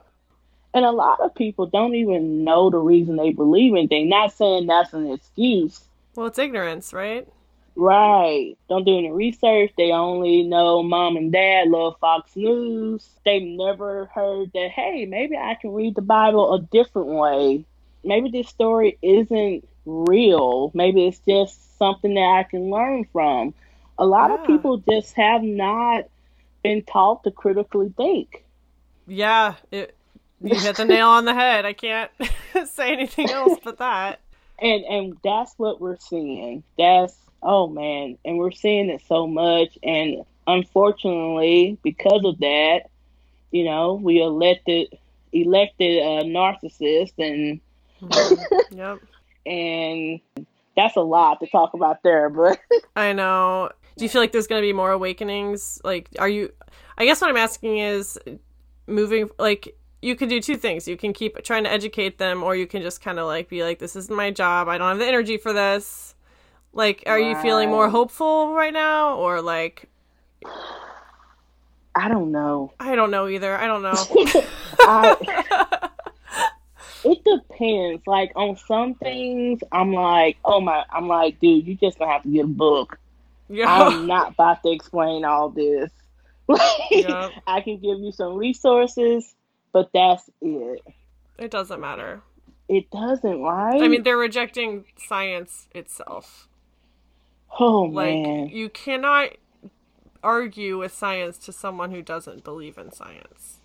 and 0.72 0.84
a 0.84 0.90
lot 0.90 1.20
of 1.20 1.34
people 1.34 1.66
don't 1.66 1.94
even 1.94 2.44
know 2.44 2.70
the 2.70 2.78
reason 2.78 3.16
they 3.16 3.32
believe 3.32 3.72
anything. 3.72 4.08
Not 4.08 4.32
saying 4.32 4.66
that's 4.66 4.92
an 4.92 5.10
excuse. 5.10 5.80
Well, 6.14 6.26
it's 6.26 6.38
ignorance, 6.38 6.92
right? 6.92 7.26
Right. 7.76 8.56
Don't 8.68 8.84
do 8.84 8.98
any 8.98 9.10
research. 9.10 9.72
They 9.76 9.90
only 9.90 10.42
know 10.42 10.82
mom 10.82 11.16
and 11.16 11.32
dad 11.32 11.68
love 11.68 11.96
Fox 12.00 12.36
News. 12.36 13.08
They've 13.24 13.42
never 13.42 14.06
heard 14.06 14.52
that, 14.54 14.70
hey, 14.70 15.06
maybe 15.06 15.36
I 15.36 15.54
can 15.54 15.72
read 15.72 15.94
the 15.94 16.02
Bible 16.02 16.54
a 16.54 16.60
different 16.60 17.08
way. 17.08 17.64
Maybe 18.04 18.30
this 18.30 18.48
story 18.48 18.98
isn't 19.02 19.66
real. 19.86 20.70
Maybe 20.74 21.06
it's 21.06 21.20
just 21.20 21.78
something 21.78 22.14
that 22.14 22.20
I 22.20 22.42
can 22.44 22.70
learn 22.70 23.06
from. 23.12 23.54
A 23.98 24.06
lot 24.06 24.30
yeah. 24.30 24.40
of 24.40 24.46
people 24.46 24.78
just 24.78 25.14
have 25.14 25.42
not 25.42 26.04
been 26.62 26.82
taught 26.82 27.24
to 27.24 27.30
critically 27.30 27.92
think. 27.96 28.44
Yeah, 29.06 29.54
it, 29.70 29.94
you 30.40 30.58
hit 30.58 30.76
the 30.76 30.84
nail 30.84 31.08
on 31.08 31.24
the 31.24 31.34
head. 31.34 31.66
I 31.66 31.72
can't 31.72 32.10
say 32.66 32.92
anything 32.92 33.30
else 33.30 33.58
but 33.62 33.78
that. 33.78 34.20
And 34.62 34.84
and 34.84 35.16
that's 35.24 35.54
what 35.56 35.80
we're 35.80 35.96
seeing. 35.96 36.62
That's 36.76 37.16
Oh 37.42 37.68
man, 37.68 38.18
and 38.24 38.38
we're 38.38 38.52
seeing 38.52 38.90
it 38.90 39.02
so 39.08 39.26
much, 39.26 39.78
and 39.82 40.24
unfortunately, 40.46 41.78
because 41.82 42.22
of 42.24 42.38
that, 42.40 42.90
you 43.50 43.64
know, 43.64 43.94
we 43.94 44.20
elected 44.20 44.88
elected 45.32 46.02
a 46.02 46.24
narcissist, 46.24 47.12
and 47.18 47.60
mm-hmm. 48.02 48.76
yep, 48.76 48.98
and 49.46 50.20
that's 50.76 50.96
a 50.96 51.00
lot 51.00 51.40
to 51.40 51.46
talk 51.46 51.74
about 51.74 52.02
there. 52.02 52.28
But 52.28 52.58
I 52.96 53.12
know. 53.12 53.70
Do 53.96 54.04
you 54.04 54.08
feel 54.08 54.20
like 54.20 54.32
there's 54.32 54.46
going 54.46 54.62
to 54.62 54.66
be 54.66 54.72
more 54.72 54.92
awakenings? 54.92 55.80
Like, 55.84 56.08
are 56.18 56.28
you? 56.28 56.52
I 56.96 57.04
guess 57.04 57.20
what 57.20 57.30
I'm 57.30 57.36
asking 57.36 57.78
is, 57.78 58.18
moving 58.86 59.30
like 59.38 59.76
you 60.02 60.16
can 60.16 60.28
do 60.28 60.40
two 60.40 60.56
things. 60.56 60.88
You 60.88 60.96
can 60.96 61.12
keep 61.12 61.42
trying 61.42 61.64
to 61.64 61.70
educate 61.70 62.18
them, 62.18 62.42
or 62.42 62.56
you 62.56 62.66
can 62.66 62.82
just 62.82 63.02
kind 63.02 63.18
of 63.18 63.26
like 63.26 63.48
be 63.48 63.62
like, 63.62 63.78
"This 63.78 63.96
isn't 63.96 64.14
my 64.14 64.30
job. 64.30 64.68
I 64.68 64.78
don't 64.78 64.88
have 64.88 64.98
the 64.98 65.06
energy 65.06 65.36
for 65.36 65.52
this." 65.52 66.14
Like, 66.72 67.02
are 67.06 67.18
you 67.18 67.34
feeling 67.42 67.68
more 67.68 67.90
hopeful 67.90 68.54
right 68.54 68.72
now, 68.72 69.16
or 69.16 69.42
like? 69.42 69.90
I 71.96 72.08
don't 72.08 72.30
know. 72.30 72.72
I 72.78 72.94
don't 72.94 73.10
know 73.10 73.28
either. 73.28 73.56
I 73.56 73.66
don't 73.66 73.82
know. 73.82 73.92
I, 74.80 75.66
it 77.04 77.24
depends. 77.24 78.06
Like 78.06 78.32
on 78.36 78.56
some 78.56 78.94
things, 78.94 79.60
I'm 79.72 79.92
like, 79.92 80.36
oh 80.44 80.60
my, 80.60 80.84
I'm 80.90 81.08
like, 81.08 81.40
dude, 81.40 81.66
you 81.66 81.74
just 81.76 81.98
gonna 81.98 82.12
have 82.12 82.22
to 82.22 82.28
get 82.28 82.44
a 82.44 82.48
book. 82.48 82.98
Yeah. 83.48 83.66
I'm 83.66 84.06
not 84.06 84.32
about 84.32 84.62
to 84.62 84.70
explain 84.70 85.24
all 85.24 85.50
this. 85.50 85.90
yep. 86.90 87.32
I 87.46 87.60
can 87.60 87.78
give 87.78 88.00
you 88.00 88.12
some 88.12 88.34
resources, 88.34 89.34
but 89.72 89.90
that's 89.92 90.28
it. 90.40 90.82
It 91.38 91.50
doesn't 91.50 91.80
matter. 91.80 92.22
It 92.68 92.90
doesn't, 92.90 93.40
right? 93.40 93.82
I 93.82 93.88
mean, 93.88 94.02
they're 94.02 94.16
rejecting 94.16 94.84
science 94.96 95.68
itself. 95.74 96.48
Oh 97.58 97.82
like, 97.82 98.14
man. 98.14 98.48
You 98.48 98.68
cannot 98.68 99.30
argue 100.22 100.78
with 100.78 100.92
science 100.92 101.38
to 101.38 101.52
someone 101.52 101.90
who 101.90 102.02
doesn't 102.02 102.44
believe 102.44 102.78
in 102.78 102.92
science. 102.92 103.58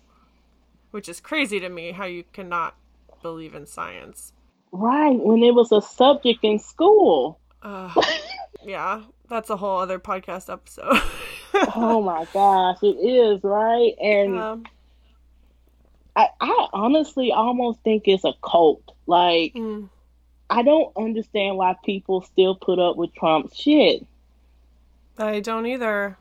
Which 0.90 1.08
is 1.08 1.20
crazy 1.20 1.60
to 1.60 1.68
me 1.68 1.92
how 1.92 2.06
you 2.06 2.24
cannot 2.32 2.74
believe 3.22 3.54
in 3.54 3.66
science. 3.66 4.32
Right, 4.72 5.18
when 5.18 5.42
it 5.42 5.54
was 5.54 5.72
a 5.72 5.80
subject 5.80 6.40
in 6.42 6.58
school. 6.58 7.38
Uh, 7.62 7.92
yeah, 8.64 9.02
that's 9.28 9.50
a 9.50 9.56
whole 9.56 9.78
other 9.78 9.98
podcast 9.98 10.52
episode. 10.52 11.00
oh 11.74 12.02
my 12.02 12.26
gosh, 12.32 12.78
it 12.82 12.96
is, 12.96 13.42
right? 13.42 13.94
And 14.00 14.38
um, 14.38 14.64
I, 16.14 16.28
I 16.40 16.68
honestly 16.72 17.32
almost 17.32 17.80
think 17.80 18.04
it's 18.06 18.24
a 18.24 18.32
cult. 18.42 18.82
Like, 19.06 19.54
mm. 19.54 19.88
I 20.48 20.62
don't 20.62 20.92
understand 20.96 21.56
why 21.56 21.76
people 21.84 22.22
still 22.22 22.54
put 22.54 22.78
up 22.78 22.96
with 22.96 23.14
Trump's 23.14 23.56
shit. 23.56 24.06
I 25.18 25.40
don't 25.40 25.66
either. 25.66 26.18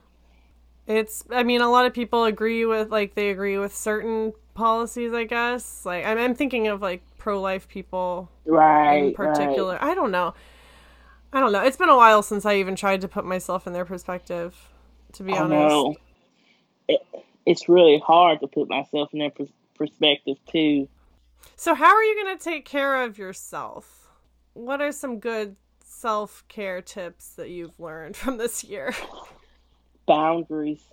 It's, 0.87 1.23
I 1.31 1.43
mean, 1.43 1.61
a 1.61 1.69
lot 1.69 1.85
of 1.85 1.93
people 1.93 2.25
agree 2.25 2.65
with, 2.65 2.91
like, 2.91 3.15
they 3.15 3.29
agree 3.29 3.57
with 3.57 3.75
certain 3.75 4.33
policies, 4.55 5.13
I 5.13 5.25
guess. 5.25 5.85
Like, 5.85 6.03
I'm, 6.05 6.17
I'm 6.17 6.33
thinking 6.33 6.67
of, 6.67 6.81
like, 6.81 7.03
pro 7.19 7.39
life 7.39 7.67
people. 7.67 8.29
Right. 8.45 8.97
In 8.97 9.13
particular. 9.13 9.73
Right. 9.73 9.83
I 9.83 9.93
don't 9.93 10.11
know. 10.11 10.33
I 11.31 11.39
don't 11.39 11.51
know. 11.51 11.63
It's 11.63 11.77
been 11.77 11.89
a 11.89 11.97
while 11.97 12.23
since 12.23 12.45
I 12.45 12.55
even 12.55 12.75
tried 12.75 13.01
to 13.01 13.07
put 13.07 13.25
myself 13.25 13.67
in 13.67 13.73
their 13.73 13.85
perspective, 13.85 14.55
to 15.13 15.23
be 15.23 15.33
I 15.33 15.41
honest. 15.41 15.99
It, 16.87 17.01
it's 17.45 17.69
really 17.69 17.99
hard 17.99 18.39
to 18.39 18.47
put 18.47 18.67
myself 18.69 19.13
in 19.13 19.19
their 19.19 19.31
perspective, 19.75 20.37
too. 20.51 20.87
So, 21.55 21.75
how 21.75 21.93
are 21.93 22.03
you 22.03 22.23
going 22.23 22.35
to 22.35 22.43
take 22.43 22.65
care 22.65 23.03
of 23.03 23.19
yourself? 23.19 24.05
what 24.55 24.81
are 24.81 24.91
some 24.91 25.19
good 25.19 25.55
self 25.83 26.43
care 26.47 26.81
tips 26.81 27.29
that 27.35 27.49
you've 27.49 27.79
learned 27.79 28.17
from 28.17 28.37
this 28.37 28.63
year? 28.63 28.95
Boundaries. 30.07 30.83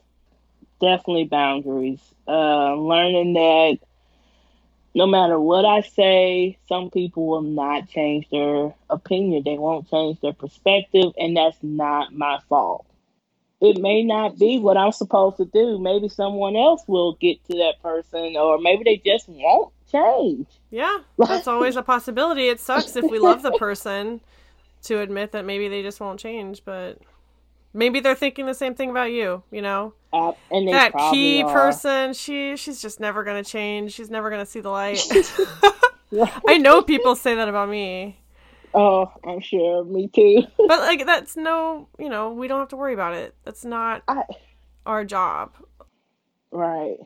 Definitely 0.82 1.24
boundaries. 1.24 2.00
Uh, 2.28 2.74
learning 2.74 3.32
that 3.34 3.78
no 4.94 5.06
matter 5.06 5.38
what 5.40 5.64
I 5.64 5.80
say, 5.82 6.58
some 6.68 6.90
people 6.90 7.26
will 7.26 7.42
not 7.42 7.88
change 7.88 8.28
their 8.30 8.74
opinion. 8.90 9.42
They 9.44 9.56
won't 9.56 9.88
change 9.88 10.20
their 10.20 10.34
perspective, 10.34 11.12
and 11.16 11.36
that's 11.36 11.56
not 11.62 12.12
my 12.12 12.40
fault. 12.48 12.86
it 13.60 13.80
may 13.80 14.02
not 14.02 14.38
be 14.38 14.58
what 14.58 14.76
I'm 14.76 14.90
supposed 14.92 15.36
to 15.36 15.44
do. 15.44 15.78
Maybe 15.78 16.08
someone 16.08 16.56
else 16.56 16.82
will 16.88 17.14
get 17.14 17.42
to 17.46 17.54
that 17.58 17.80
person, 17.80 18.36
or 18.36 18.58
maybe 18.58 18.82
they 18.82 18.96
just 18.96 19.28
won't 19.28 19.72
change. 19.90 20.48
Yeah, 20.70 20.98
that's 21.18 21.46
always 21.46 21.76
a 21.76 21.82
possibility. 21.82 22.48
It 22.48 22.58
sucks 22.58 22.96
if 22.96 23.08
we 23.08 23.20
love 23.20 23.42
the 23.42 23.52
person 23.52 24.20
to 24.82 25.00
admit 25.00 25.30
that 25.32 25.44
maybe 25.44 25.68
they 25.68 25.82
just 25.82 26.00
won't 26.00 26.18
change, 26.18 26.64
but 26.64 26.98
maybe 27.72 28.00
they're 28.00 28.14
thinking 28.14 28.46
the 28.46 28.54
same 28.54 28.74
thing 28.74 28.90
about 28.90 29.12
you. 29.12 29.42
You 29.50 29.62
know, 29.62 29.94
uh, 30.12 30.32
and 30.50 30.68
that 30.68 30.92
key 31.10 31.42
are. 31.42 31.52
person, 31.52 32.12
she 32.14 32.56
she's 32.56 32.80
just 32.80 33.00
never 33.00 33.24
gonna 33.24 33.44
change. 33.44 33.92
She's 33.92 34.10
never 34.10 34.30
gonna 34.30 34.46
see 34.46 34.60
the 34.60 34.70
light. 34.70 35.00
I 36.46 36.58
know 36.58 36.82
people 36.82 37.16
say 37.16 37.34
that 37.34 37.48
about 37.48 37.68
me. 37.68 38.18
Oh, 38.74 39.12
I'm 39.26 39.40
sure. 39.40 39.84
Me 39.84 40.08
too. 40.08 40.42
but 40.56 40.80
like, 40.80 41.04
that's 41.06 41.36
no, 41.36 41.88
you 41.98 42.08
know, 42.08 42.32
we 42.32 42.48
don't 42.48 42.58
have 42.58 42.68
to 42.68 42.76
worry 42.76 42.94
about 42.94 43.14
it. 43.14 43.34
That's 43.44 43.64
not 43.64 44.02
I, 44.08 44.22
our 44.86 45.04
job. 45.04 45.52
Right. 46.50 46.98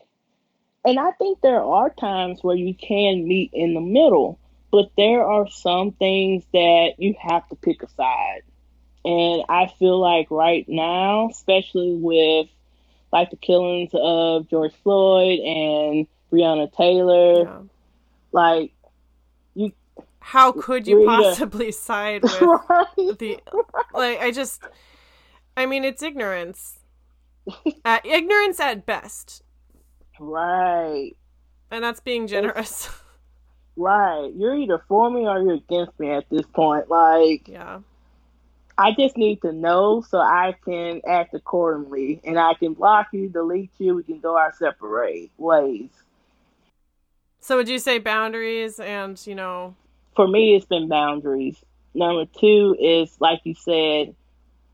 And 0.85 1.01
I 1.01 1.11
think 1.13 1.41
there 1.41 1.63
are 1.63 1.91
times 1.91 2.43
where 2.43 2.57
you 2.57 2.75
can 2.75 3.27
meet 3.27 3.51
in 3.53 3.75
the 3.75 3.81
middle, 3.81 4.39
but 4.71 4.91
there 4.97 5.25
are 5.25 5.49
some 5.49 5.93
things 5.93 6.45
that 6.53 6.95
you 6.99 7.15
have 7.21 7.49
to 7.49 7.57
pick 7.57 7.83
a 7.83 7.89
side. 7.89 8.43
And 9.07 9.45
I 9.49 9.69
feel 9.79 10.01
like 10.01 10.27
right 10.33 10.65
now, 10.69 11.29
especially 11.31 11.95
with 11.95 12.49
like 13.13 13.31
the 13.31 13.37
killings 13.37 13.91
of 13.95 14.51
George 14.51 14.75
Floyd 14.83 15.39
and 15.39 16.09
Breonna 16.33 16.73
Taylor, 16.77 17.45
yeah. 17.45 17.61
like 18.33 18.73
you 19.55 19.73
how 20.19 20.51
could 20.51 20.89
you 20.89 21.05
possibly 21.07 21.71
side 21.71 22.23
with 22.25 22.33
right. 22.69 23.19
the 23.21 23.39
like 23.95 24.21
I 24.21 24.33
just 24.33 24.61
I 25.57 25.67
mean 25.67 25.85
it's 25.85 26.03
ignorance. 26.03 26.81
at, 27.85 28.05
ignorance 28.05 28.59
at 28.59 28.87
best. 28.87 29.45
Right. 30.19 31.13
And 31.71 31.85
that's 31.85 32.01
being 32.01 32.27
generous. 32.27 32.87
It's, 32.87 33.03
right. 33.77 34.33
You're 34.35 34.57
either 34.57 34.83
for 34.89 35.13
me 35.13 35.29
or 35.29 35.41
you're 35.41 35.55
against 35.55 35.97
me 36.01 36.11
at 36.11 36.29
this 36.29 36.45
point. 36.53 36.91
Like 36.91 37.47
Yeah. 37.47 37.79
I 38.79 38.93
just 38.93 39.17
need 39.17 39.41
to 39.43 39.53
know 39.53 40.03
so 40.03 40.19
I 40.19 40.55
can 40.65 41.01
act 41.07 41.35
accordingly 41.35 42.21
and 42.25 42.39
I 42.39 42.55
can 42.55 42.75
block 42.75 43.09
you, 43.13 43.29
delete 43.29 43.71
you, 43.79 43.95
we 43.97 44.03
can 44.03 44.21
go 44.21 44.37
our 44.37 44.53
separate 44.53 45.31
ways. 45.39 45.89
So 47.41 47.57
would 47.57 47.69
you 47.69 47.79
say 47.79 47.99
boundaries 47.99 48.79
and, 48.79 49.25
you 49.27 49.35
know, 49.35 49.75
for 50.15 50.27
me, 50.27 50.57
it's 50.57 50.67
been 50.67 50.89
boundaries. 50.89 51.57
Number 51.95 52.25
two 52.27 52.77
is, 52.81 53.17
like 53.21 53.41
you 53.45 53.55
said, 53.55 54.15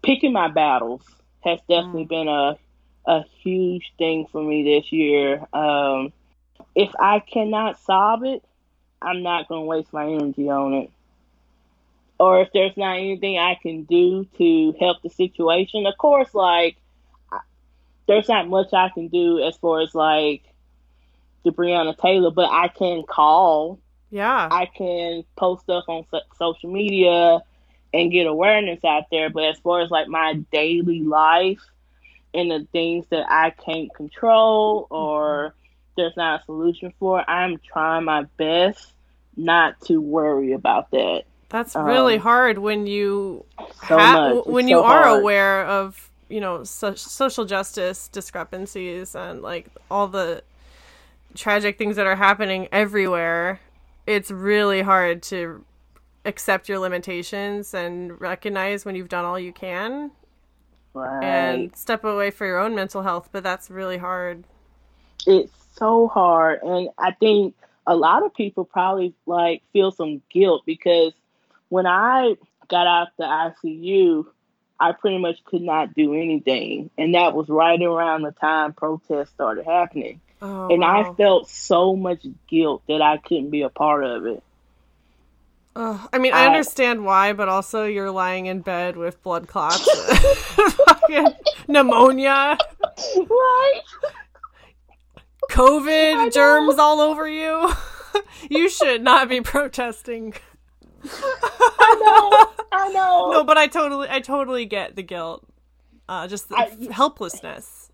picking 0.02 0.32
my 0.32 0.48
battles 0.48 1.02
has 1.40 1.60
definitely 1.68 2.06
mm. 2.06 2.08
been 2.08 2.28
a 2.28 2.56
a 3.04 3.24
huge 3.42 3.92
thing 3.98 4.26
for 4.30 4.42
me 4.42 4.62
this 4.62 4.92
year. 4.92 5.44
Um, 5.52 6.12
if 6.74 6.90
I 6.98 7.18
cannot 7.20 7.80
solve 7.80 8.24
it, 8.24 8.44
I'm 9.00 9.22
not 9.22 9.48
going 9.48 9.62
to 9.62 9.66
waste 9.66 9.92
my 9.92 10.06
energy 10.06 10.48
on 10.48 10.72
it. 10.74 10.90
Or 12.22 12.40
if 12.40 12.50
there's 12.54 12.76
not 12.76 12.98
anything 12.98 13.36
I 13.36 13.56
can 13.60 13.82
do 13.82 14.24
to 14.38 14.76
help 14.78 15.02
the 15.02 15.10
situation, 15.10 15.86
of 15.86 15.98
course, 15.98 16.32
like 16.34 16.76
there's 18.06 18.28
not 18.28 18.48
much 18.48 18.72
I 18.72 18.90
can 18.90 19.08
do 19.08 19.40
as 19.40 19.56
far 19.56 19.80
as 19.80 19.92
like 19.92 20.44
the 21.42 21.50
Breonna 21.50 21.98
Taylor, 21.98 22.30
but 22.30 22.48
I 22.48 22.68
can 22.68 23.02
call 23.02 23.80
yeah. 24.12 24.48
I 24.52 24.66
can 24.66 25.24
post 25.34 25.62
stuff 25.64 25.82
on 25.88 26.04
so- 26.12 26.20
social 26.38 26.70
media 26.70 27.40
and 27.92 28.12
get 28.12 28.28
awareness 28.28 28.84
out 28.84 29.06
there. 29.10 29.28
But 29.28 29.46
as 29.46 29.58
far 29.58 29.80
as 29.80 29.90
like 29.90 30.06
my 30.06 30.34
daily 30.52 31.00
life 31.00 31.66
and 32.32 32.52
the 32.52 32.68
things 32.70 33.04
that 33.10 33.26
I 33.28 33.50
can't 33.50 33.92
control 33.92 34.86
or 34.90 35.56
there's 35.96 36.16
not 36.16 36.42
a 36.42 36.44
solution 36.44 36.92
for, 37.00 37.28
I'm 37.28 37.58
trying 37.58 38.04
my 38.04 38.22
best 38.36 38.94
not 39.36 39.80
to 39.86 40.00
worry 40.00 40.52
about 40.52 40.92
that. 40.92 41.24
That's 41.52 41.76
really 41.76 42.14
um, 42.14 42.22
hard 42.22 42.58
when 42.58 42.86
you 42.86 43.44
so 43.86 43.98
ha- 43.98 44.40
when 44.46 44.68
you 44.68 44.80
are 44.80 45.04
hard. 45.04 45.20
aware 45.20 45.66
of 45.66 46.10
you 46.30 46.40
know 46.40 46.64
so- 46.64 46.94
social 46.94 47.44
justice 47.44 48.08
discrepancies 48.08 49.14
and 49.14 49.42
like 49.42 49.66
all 49.90 50.08
the 50.08 50.42
tragic 51.34 51.76
things 51.76 51.96
that 51.96 52.06
are 52.06 52.16
happening 52.16 52.68
everywhere 52.72 53.60
it's 54.06 54.30
really 54.30 54.80
hard 54.80 55.22
to 55.22 55.62
accept 56.24 56.70
your 56.70 56.78
limitations 56.78 57.74
and 57.74 58.18
recognize 58.18 58.86
when 58.86 58.94
you've 58.94 59.08
done 59.10 59.24
all 59.26 59.38
you 59.38 59.52
can 59.52 60.10
right. 60.94 61.22
and 61.22 61.76
step 61.76 62.02
away 62.04 62.30
for 62.30 62.46
your 62.46 62.58
own 62.58 62.74
mental 62.74 63.02
health 63.02 63.28
but 63.30 63.42
that's 63.42 63.70
really 63.70 63.98
hard 63.98 64.44
it's 65.26 65.52
so 65.76 66.08
hard 66.08 66.62
and 66.62 66.88
i 66.98 67.10
think 67.12 67.54
a 67.86 67.94
lot 67.96 68.24
of 68.24 68.32
people 68.34 68.64
probably 68.64 69.14
like 69.26 69.62
feel 69.72 69.90
some 69.90 70.22
guilt 70.32 70.62
because 70.64 71.12
when 71.72 71.86
i 71.86 72.34
got 72.68 72.86
out 72.86 73.08
the 73.18 73.24
icu 73.24 74.24
i 74.78 74.92
pretty 74.92 75.18
much 75.18 75.42
could 75.44 75.62
not 75.62 75.94
do 75.94 76.14
anything 76.14 76.90
and 76.98 77.14
that 77.14 77.34
was 77.34 77.48
right 77.48 77.80
around 77.80 78.22
the 78.22 78.32
time 78.32 78.72
protests 78.72 79.30
started 79.30 79.64
happening 79.64 80.20
Oh, 80.42 80.66
and 80.68 80.80
wow. 80.80 81.12
I 81.12 81.14
felt 81.14 81.48
so 81.48 81.94
much 81.94 82.26
guilt 82.48 82.82
that 82.88 83.00
I 83.00 83.18
couldn't 83.18 83.50
be 83.50 83.62
a 83.62 83.68
part 83.68 84.04
of 84.04 84.26
it. 84.26 84.42
Uh, 85.76 86.04
I 86.12 86.18
mean, 86.18 86.34
I, 86.34 86.42
I, 86.42 86.46
understand 86.46 87.04
why, 87.04 87.32
but 87.32 87.48
also 87.48 87.84
you're 87.84 88.10
lying 88.10 88.46
in 88.46 88.60
bed 88.60 88.96
with 88.96 89.22
blood 89.22 89.46
clots, 89.46 89.88
pneumonia, 91.68 92.58
right? 93.16 93.80
COVID 95.50 96.32
germs 96.34 96.78
all 96.78 97.00
over 97.00 97.26
you. 97.26 97.72
you 98.50 98.68
should 98.68 99.02
not 99.02 99.30
be 99.30 99.40
protesting. 99.40 100.34
I 101.12 102.00
know. 102.00 102.64
I 102.72 102.88
know. 102.92 103.30
No, 103.32 103.44
but 103.44 103.58
I 103.58 103.66
totally, 103.66 104.08
I 104.10 104.20
totally 104.20 104.66
get 104.66 104.96
the 104.96 105.02
guilt. 105.02 105.46
Uh, 106.08 106.26
just 106.28 106.48
the 106.48 106.56
I, 106.56 106.76
helplessness. 106.90 107.90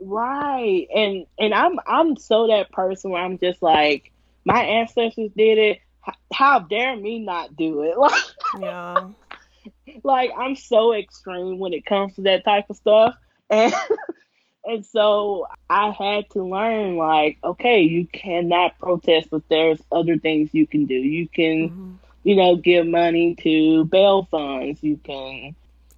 Right. 0.00 0.86
And 0.94 1.26
and 1.38 1.52
I'm 1.52 1.78
I'm 1.86 2.16
so 2.16 2.46
that 2.48 2.70
person 2.70 3.10
where 3.10 3.22
I'm 3.22 3.38
just 3.38 3.62
like 3.62 4.12
my 4.44 4.62
ancestors 4.62 5.30
did 5.36 5.58
it. 5.58 5.80
How 6.32 6.60
dare 6.60 6.96
me 6.96 7.18
not 7.18 7.56
do 7.56 7.82
it? 7.82 7.96
Like 7.98 8.12
Yeah. 8.60 9.08
like 10.02 10.30
I'm 10.38 10.56
so 10.56 10.94
extreme 10.94 11.58
when 11.58 11.72
it 11.72 11.84
comes 11.84 12.14
to 12.14 12.22
that 12.22 12.44
type 12.44 12.66
of 12.70 12.76
stuff. 12.76 13.14
And 13.50 13.72
and 14.64 14.84
so 14.84 15.46
I 15.70 15.90
had 15.90 16.28
to 16.30 16.42
learn 16.44 16.96
like, 16.96 17.38
okay, 17.42 17.80
you 17.80 18.06
cannot 18.06 18.78
protest, 18.78 19.28
but 19.30 19.42
there's 19.48 19.80
other 19.90 20.18
things 20.18 20.50
you 20.52 20.66
can 20.66 20.84
do. 20.84 20.94
You 20.94 21.26
can, 21.26 21.70
mm-hmm. 21.70 21.94
You 22.22 22.36
know, 22.36 22.56
give 22.56 22.86
money 22.86 23.34
to 23.36 23.84
bail 23.84 24.26
funds. 24.30 24.82
You 24.82 24.98
can 25.02 25.54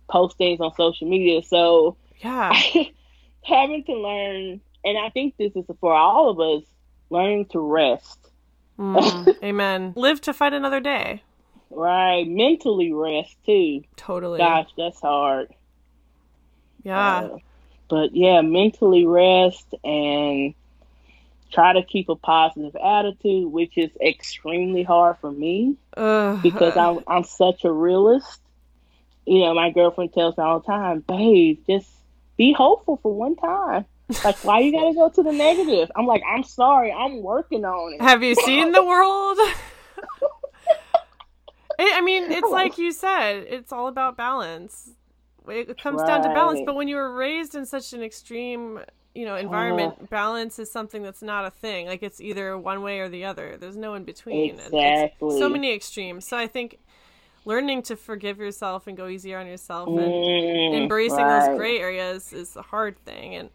post 0.08 0.36
things 0.38 0.60
on 0.60 0.74
social 0.74 1.08
media. 1.08 1.42
So 1.42 1.96
yeah. 2.20 2.52
having 3.42 3.84
to 3.84 3.94
learn, 3.94 4.60
and 4.84 4.98
I 4.98 5.08
think 5.10 5.36
this 5.36 5.52
is 5.56 5.64
for 5.80 5.94
all 5.94 6.30
of 6.30 6.40
us, 6.40 6.68
learning 7.08 7.46
to 7.46 7.60
rest. 7.60 8.18
Mm, 8.78 9.36
amen. 9.42 9.92
Live 9.96 10.20
to 10.22 10.32
fight 10.32 10.52
another 10.52 10.80
day. 10.80 11.22
Right. 11.70 12.26
Mentally 12.26 12.92
rest 12.92 13.36
too. 13.46 13.82
Totally. 13.96 14.38
Gosh, 14.38 14.68
that's 14.76 15.00
hard. 15.00 15.48
Yeah. 16.82 17.18
Uh, 17.18 17.38
but 17.88 18.14
yeah, 18.14 18.40
mentally 18.40 19.06
rest 19.06 19.74
and 19.84 20.54
try 21.50 21.72
to 21.72 21.82
keep 21.82 22.08
a 22.08 22.16
positive 22.16 22.76
attitude, 22.76 23.50
which 23.50 23.76
is 23.76 23.90
extremely 24.00 24.82
hard 24.82 25.16
for 25.20 25.30
me 25.30 25.76
uh, 25.96 26.36
because 26.36 26.76
I'm 26.76 27.00
I'm 27.06 27.24
such 27.24 27.64
a 27.64 27.72
realist. 27.72 28.40
You 29.26 29.40
know, 29.40 29.54
my 29.54 29.70
girlfriend 29.70 30.12
tells 30.12 30.36
me 30.36 30.44
all 30.44 30.60
the 30.60 30.66
time, 30.66 31.00
"Babe, 31.00 31.58
just 31.66 31.88
be 32.36 32.52
hopeful 32.52 32.98
for 33.02 33.14
one 33.14 33.36
time. 33.36 33.84
Like, 34.24 34.42
why 34.44 34.60
you 34.60 34.72
gotta 34.72 34.94
go 34.94 35.08
to 35.08 35.22
the 35.22 35.32
negative? 35.32 35.90
I'm 35.94 36.06
like, 36.06 36.22
I'm 36.26 36.42
sorry, 36.42 36.90
I'm 36.90 37.22
working 37.22 37.64
on 37.64 37.94
it. 37.94 38.02
Have 38.02 38.22
you 38.22 38.34
seen 38.34 38.72
the 38.72 38.82
world? 38.82 39.38
I 41.78 42.00
mean, 42.00 42.30
it's 42.30 42.48
like 42.48 42.78
you 42.78 42.92
said, 42.92 43.44
it's 43.48 43.72
all 43.72 43.88
about 43.88 44.16
balance. 44.16 44.90
It 45.48 45.80
comes 45.80 46.00
right. 46.00 46.06
down 46.06 46.22
to 46.22 46.28
balance. 46.30 46.60
But 46.64 46.74
when 46.74 46.88
you 46.88 46.96
were 46.96 47.14
raised 47.14 47.54
in 47.54 47.66
such 47.66 47.92
an 47.92 48.02
extreme, 48.02 48.80
you 49.14 49.24
know, 49.24 49.36
environment, 49.36 49.94
uh, 50.00 50.06
balance 50.06 50.58
is 50.58 50.70
something 50.70 51.02
that's 51.02 51.22
not 51.22 51.44
a 51.44 51.50
thing. 51.50 51.86
Like 51.86 52.02
it's 52.02 52.20
either 52.20 52.56
one 52.56 52.82
way 52.82 53.00
or 53.00 53.08
the 53.08 53.24
other. 53.24 53.56
There's 53.58 53.76
no 53.76 53.94
in 53.94 54.04
between. 54.04 54.58
Exactly. 54.58 55.38
so 55.38 55.48
many 55.48 55.74
extremes. 55.74 56.26
So 56.26 56.36
I 56.36 56.46
think 56.46 56.78
learning 57.44 57.82
to 57.82 57.96
forgive 57.96 58.38
yourself 58.38 58.86
and 58.86 58.96
go 58.96 59.08
easier 59.08 59.38
on 59.38 59.46
yourself 59.46 59.88
and 59.88 59.98
mm, 59.98 60.76
embracing 60.76 61.18
right. 61.18 61.48
those 61.48 61.56
gray 61.56 61.78
areas 61.78 62.32
is 62.32 62.54
a 62.54 62.62
hard 62.62 62.98
thing 63.04 63.34
and 63.34 63.50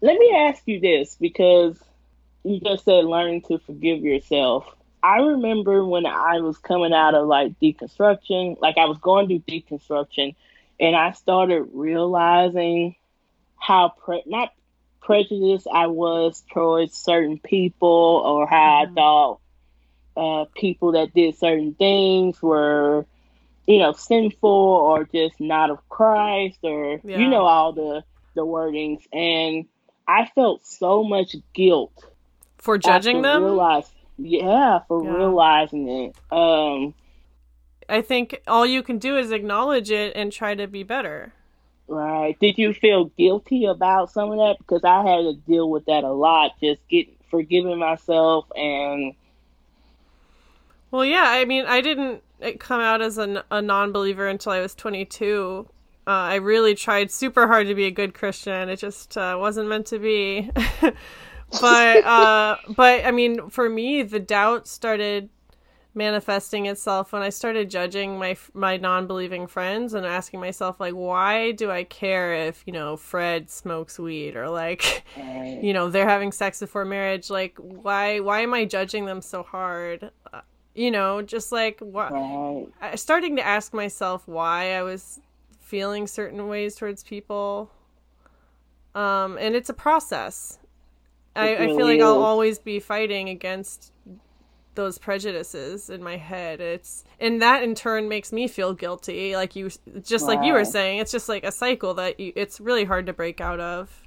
let 0.00 0.18
me 0.18 0.32
ask 0.36 0.62
you 0.66 0.78
this 0.78 1.16
because 1.20 1.82
you 2.44 2.60
just 2.60 2.84
said 2.84 3.04
learning 3.04 3.42
to 3.42 3.58
forgive 3.58 4.02
yourself 4.02 4.64
i 5.02 5.18
remember 5.18 5.84
when 5.84 6.06
i 6.06 6.38
was 6.38 6.56
coming 6.58 6.92
out 6.92 7.14
of 7.14 7.26
like 7.26 7.58
deconstruction 7.58 8.56
like 8.60 8.78
i 8.78 8.84
was 8.84 8.98
going 8.98 9.26
through 9.26 9.40
deconstruction 9.40 10.32
and 10.82 10.96
I 10.96 11.12
started 11.12 11.68
realizing 11.72 12.96
how 13.62 13.90
pre- 14.04 14.24
not 14.26 14.52
prejudiced 15.00 15.68
I 15.72 15.86
was 15.86 16.42
towards 16.52 16.94
certain 16.94 17.38
people 17.38 18.22
or 18.24 18.46
how 18.46 18.84
mm-hmm. 18.84 18.92
I 18.92 18.94
thought 18.94 19.40
uh, 20.16 20.44
people 20.56 20.92
that 20.92 21.14
did 21.14 21.38
certain 21.38 21.74
things 21.74 22.42
were, 22.42 23.06
you 23.66 23.78
know, 23.78 23.92
sinful 23.92 24.50
or 24.50 25.04
just 25.04 25.40
not 25.40 25.70
of 25.70 25.88
Christ 25.88 26.58
or 26.64 27.00
yeah. 27.04 27.18
you 27.18 27.28
know 27.28 27.44
all 27.44 27.72
the 27.72 28.02
the 28.34 28.44
wordings, 28.44 29.02
and 29.12 29.66
I 30.08 30.28
felt 30.34 30.66
so 30.66 31.04
much 31.04 31.36
guilt 31.54 31.92
for 32.58 32.78
judging 32.78 33.22
them. 33.22 33.44
Realize, 33.44 33.90
yeah, 34.18 34.80
for 34.88 35.04
yeah. 35.04 35.10
realizing 35.12 35.88
it. 35.88 36.16
Um, 36.34 36.94
I 37.88 38.02
think 38.02 38.40
all 38.46 38.66
you 38.66 38.82
can 38.82 38.98
do 38.98 39.16
is 39.16 39.30
acknowledge 39.30 39.90
it 39.90 40.16
and 40.16 40.32
try 40.32 40.54
to 40.54 40.66
be 40.66 40.82
better. 40.82 41.32
Right. 41.92 42.38
Did 42.40 42.56
you 42.56 42.72
feel 42.72 43.12
guilty 43.18 43.66
about 43.66 44.10
some 44.10 44.30
of 44.30 44.38
that? 44.38 44.56
Because 44.58 44.82
I 44.82 45.06
had 45.06 45.24
to 45.24 45.34
deal 45.46 45.68
with 45.68 45.84
that 45.84 46.04
a 46.04 46.10
lot, 46.12 46.52
just 46.58 46.80
get 46.88 47.06
forgiving 47.30 47.78
myself 47.78 48.46
and. 48.56 49.12
Well, 50.90 51.04
yeah. 51.04 51.26
I 51.26 51.44
mean, 51.44 51.66
I 51.66 51.82
didn't 51.82 52.22
come 52.58 52.80
out 52.80 53.02
as 53.02 53.18
a, 53.18 53.44
a 53.50 53.60
non-believer 53.60 54.26
until 54.26 54.52
I 54.52 54.60
was 54.60 54.74
22. 54.74 55.68
Uh, 56.06 56.10
I 56.10 56.36
really 56.36 56.74
tried 56.74 57.10
super 57.10 57.46
hard 57.46 57.66
to 57.66 57.74
be 57.74 57.84
a 57.84 57.90
good 57.90 58.14
Christian. 58.14 58.70
It 58.70 58.78
just 58.78 59.18
uh, 59.18 59.36
wasn't 59.38 59.68
meant 59.68 59.84
to 59.88 59.98
be. 59.98 60.50
but 61.60 62.04
uh, 62.04 62.56
but 62.74 63.04
I 63.04 63.10
mean, 63.10 63.50
for 63.50 63.68
me, 63.68 64.02
the 64.02 64.18
doubt 64.18 64.66
started 64.66 65.28
manifesting 65.94 66.66
itself 66.66 67.12
when 67.12 67.22
I 67.22 67.28
started 67.28 67.68
judging 67.68 68.18
my 68.18 68.36
my 68.54 68.78
non-believing 68.78 69.46
friends 69.46 69.92
and 69.92 70.06
asking 70.06 70.40
myself 70.40 70.80
like 70.80 70.94
why 70.94 71.52
do 71.52 71.70
I 71.70 71.84
care 71.84 72.34
if 72.34 72.62
you 72.66 72.72
know 72.72 72.96
Fred 72.96 73.50
smokes 73.50 73.98
weed 73.98 74.34
or 74.34 74.48
like 74.48 75.04
you 75.16 75.72
know 75.72 75.90
they're 75.90 76.08
having 76.08 76.32
sex 76.32 76.60
before 76.60 76.84
marriage? 76.84 77.28
Like 77.28 77.58
why 77.58 78.20
why 78.20 78.40
am 78.40 78.54
I 78.54 78.64
judging 78.64 79.04
them 79.04 79.20
so 79.20 79.42
hard? 79.42 80.10
Uh, 80.32 80.40
you 80.74 80.90
know 80.90 81.20
just 81.20 81.52
like 81.52 81.78
right. 81.82 82.66
starting 82.94 83.36
to 83.36 83.46
ask 83.46 83.74
myself 83.74 84.26
why 84.26 84.74
I 84.74 84.82
was 84.82 85.20
feeling 85.60 86.06
certain 86.06 86.48
ways 86.48 86.74
towards 86.74 87.02
people. 87.02 87.70
Um 88.94 89.36
and 89.38 89.54
it's 89.54 89.68
a 89.68 89.74
process. 89.74 90.58
I, 91.34 91.56
I 91.56 91.66
feel 91.68 91.86
like 91.86 92.00
I'll 92.00 92.22
always 92.22 92.58
be 92.58 92.78
fighting 92.78 93.30
against 93.30 93.90
those 94.74 94.98
prejudices 94.98 95.90
in 95.90 96.02
my 96.02 96.16
head. 96.16 96.60
It's 96.60 97.04
and 97.20 97.42
that 97.42 97.62
in 97.62 97.74
turn 97.74 98.08
makes 98.08 98.32
me 98.32 98.48
feel 98.48 98.72
guilty 98.72 99.36
like 99.36 99.54
you 99.56 99.70
just 100.02 100.26
like 100.26 100.42
you 100.42 100.52
were 100.52 100.64
saying. 100.64 100.98
It's 100.98 101.12
just 101.12 101.28
like 101.28 101.44
a 101.44 101.52
cycle 101.52 101.94
that 101.94 102.18
you, 102.18 102.32
it's 102.36 102.60
really 102.60 102.84
hard 102.84 103.06
to 103.06 103.12
break 103.12 103.40
out 103.40 103.60
of. 103.60 104.02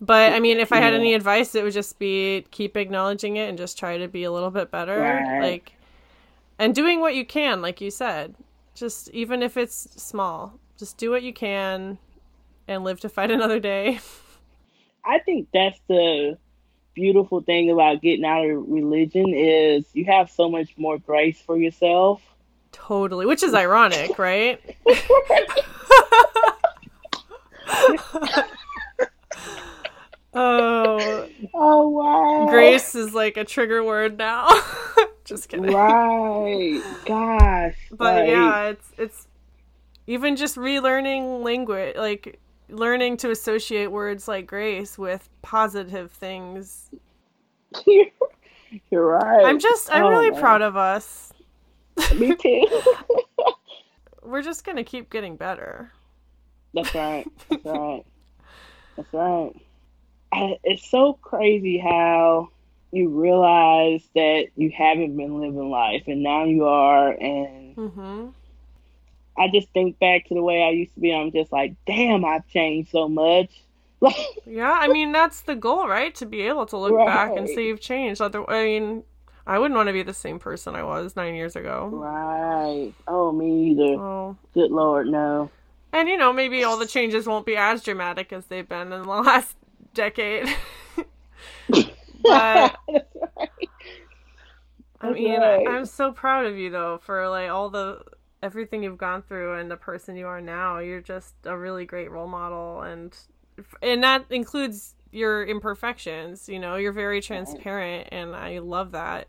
But 0.00 0.32
i 0.32 0.40
mean 0.40 0.58
if 0.58 0.72
i 0.72 0.78
had 0.78 0.92
any 0.92 1.14
advice 1.14 1.54
it 1.54 1.62
would 1.62 1.72
just 1.72 1.98
be 1.98 2.44
keep 2.50 2.76
acknowledging 2.76 3.36
it 3.36 3.48
and 3.48 3.56
just 3.56 3.78
try 3.78 3.96
to 3.96 4.08
be 4.08 4.24
a 4.24 4.32
little 4.32 4.50
bit 4.50 4.70
better. 4.70 4.98
Right. 4.98 5.40
like 5.40 5.72
and 6.58 6.74
doing 6.74 7.00
what 7.00 7.14
you 7.14 7.24
can 7.24 7.62
like 7.62 7.80
you 7.80 7.90
said. 7.90 8.34
Just 8.74 9.08
even 9.10 9.42
if 9.42 9.56
it's 9.56 10.02
small 10.02 10.58
just 10.76 10.96
do 10.98 11.10
what 11.10 11.22
you 11.22 11.32
can 11.32 11.98
and 12.66 12.84
live 12.84 13.00
to 13.00 13.08
fight 13.08 13.30
another 13.30 13.60
day. 13.60 14.00
I 15.04 15.18
think 15.20 15.48
that's 15.52 15.78
the 15.88 16.38
beautiful 16.94 17.42
thing 17.42 17.70
about 17.70 18.00
getting 18.00 18.24
out 18.24 18.44
of 18.44 18.68
religion 18.68 19.34
is 19.34 19.84
you 19.92 20.04
have 20.06 20.30
so 20.30 20.48
much 20.48 20.76
more 20.76 20.98
grace 20.98 21.40
for 21.40 21.58
yourself. 21.58 22.22
Totally, 22.72 23.26
which 23.26 23.42
is 23.42 23.54
ironic, 23.54 24.18
right? 24.18 24.60
oh. 30.34 31.28
Oh 31.54 31.88
wow. 31.88 32.46
Grace 32.48 32.94
is 32.94 33.14
like 33.14 33.36
a 33.36 33.44
trigger 33.44 33.84
word 33.84 34.18
now. 34.18 34.48
just 35.24 35.48
kidding. 35.48 35.72
Right. 35.72 36.82
Gosh. 37.06 37.76
But 37.90 38.14
right. 38.14 38.28
yeah, 38.28 38.68
it's 38.68 38.92
it's 38.98 39.26
even 40.06 40.36
just 40.36 40.56
relearning 40.56 41.42
language 41.42 41.96
like 41.96 42.38
learning 42.68 43.16
to 43.18 43.30
associate 43.30 43.88
words 43.88 44.28
like 44.28 44.46
grace 44.46 44.98
with 44.98 45.28
positive 45.42 46.10
things. 46.12 46.90
You're 48.90 49.06
right. 49.06 49.44
I'm 49.44 49.58
just, 49.58 49.92
I'm 49.92 50.04
oh, 50.04 50.08
really 50.08 50.30
man. 50.30 50.40
proud 50.40 50.62
of 50.62 50.76
us. 50.76 51.32
Me 52.16 52.34
too. 52.34 52.66
We're 54.22 54.42
just 54.42 54.64
gonna 54.64 54.84
keep 54.84 55.10
getting 55.10 55.36
better. 55.36 55.92
That's 56.72 56.94
right. 56.94 57.26
That's 57.48 57.64
right. 57.64 58.04
That's 58.96 59.12
right. 59.12 59.52
It's 60.64 60.90
so 60.90 61.12
crazy 61.14 61.78
how 61.78 62.48
you 62.90 63.08
realize 63.08 64.02
that 64.14 64.46
you 64.56 64.72
haven't 64.76 65.16
been 65.16 65.40
living 65.40 65.70
life, 65.70 66.04
and 66.06 66.22
now 66.22 66.44
you 66.44 66.64
are, 66.64 67.10
and 67.10 67.76
mm-hmm. 67.76 68.26
I 69.36 69.48
just 69.48 69.68
think 69.70 69.98
back 69.98 70.26
to 70.26 70.34
the 70.34 70.42
way 70.42 70.62
I 70.62 70.70
used 70.70 70.94
to 70.94 71.00
be. 71.00 71.14
I'm 71.14 71.32
just 71.32 71.52
like, 71.52 71.74
damn, 71.86 72.24
I've 72.24 72.46
changed 72.48 72.90
so 72.90 73.08
much. 73.08 73.50
yeah, 74.46 74.72
I 74.72 74.88
mean 74.88 75.12
that's 75.12 75.42
the 75.42 75.54
goal, 75.54 75.88
right? 75.88 76.14
To 76.16 76.26
be 76.26 76.42
able 76.42 76.66
to 76.66 76.76
look 76.76 76.92
right. 76.92 77.06
back 77.06 77.36
and 77.36 77.48
say 77.48 77.66
you've 77.66 77.80
changed. 77.80 78.20
Other, 78.20 78.48
I 78.50 78.64
mean, 78.64 79.02
I 79.46 79.58
wouldn't 79.58 79.76
want 79.76 79.88
to 79.88 79.92
be 79.92 80.02
the 80.02 80.14
same 80.14 80.38
person 80.38 80.74
I 80.74 80.82
was 80.82 81.16
nine 81.16 81.34
years 81.34 81.56
ago. 81.56 81.88
Right. 81.92 82.92
Oh, 83.08 83.32
me 83.32 83.70
either. 83.70 84.00
Oh. 84.00 84.36
Good 84.52 84.70
lord, 84.70 85.06
no. 85.06 85.50
And 85.92 86.08
you 86.08 86.16
know, 86.16 86.32
maybe 86.32 86.64
all 86.64 86.76
the 86.76 86.86
changes 86.86 87.26
won't 87.26 87.46
be 87.46 87.56
as 87.56 87.82
dramatic 87.82 88.32
as 88.32 88.46
they've 88.46 88.68
been 88.68 88.92
in 88.92 89.02
the 89.02 89.08
last 89.08 89.56
decade. 89.94 90.48
but 91.68 91.86
right. 92.24 92.74
I 95.00 95.10
mean, 95.12 95.40
right. 95.40 95.68
I'm 95.68 95.84
so 95.84 96.12
proud 96.12 96.46
of 96.46 96.56
you 96.56 96.70
though 96.70 96.98
for 96.98 97.28
like 97.28 97.50
all 97.50 97.70
the 97.70 98.02
everything 98.44 98.82
you've 98.82 98.98
gone 98.98 99.22
through 99.22 99.58
and 99.58 99.70
the 99.70 99.76
person 99.76 100.16
you 100.16 100.26
are 100.26 100.40
now. 100.40 100.78
You're 100.78 101.00
just 101.00 101.34
a 101.44 101.56
really 101.56 101.86
great 101.86 102.10
role 102.10 102.28
model, 102.28 102.82
and 102.82 103.16
and 103.82 104.04
that 104.04 104.26
includes 104.30 104.94
your 105.10 105.44
imperfections. 105.44 106.48
You 106.48 106.58
know, 106.60 106.76
you're 106.76 106.92
very 106.92 107.20
transparent, 107.20 108.08
and 108.12 108.36
I 108.36 108.58
love 108.58 108.92
that. 108.92 109.28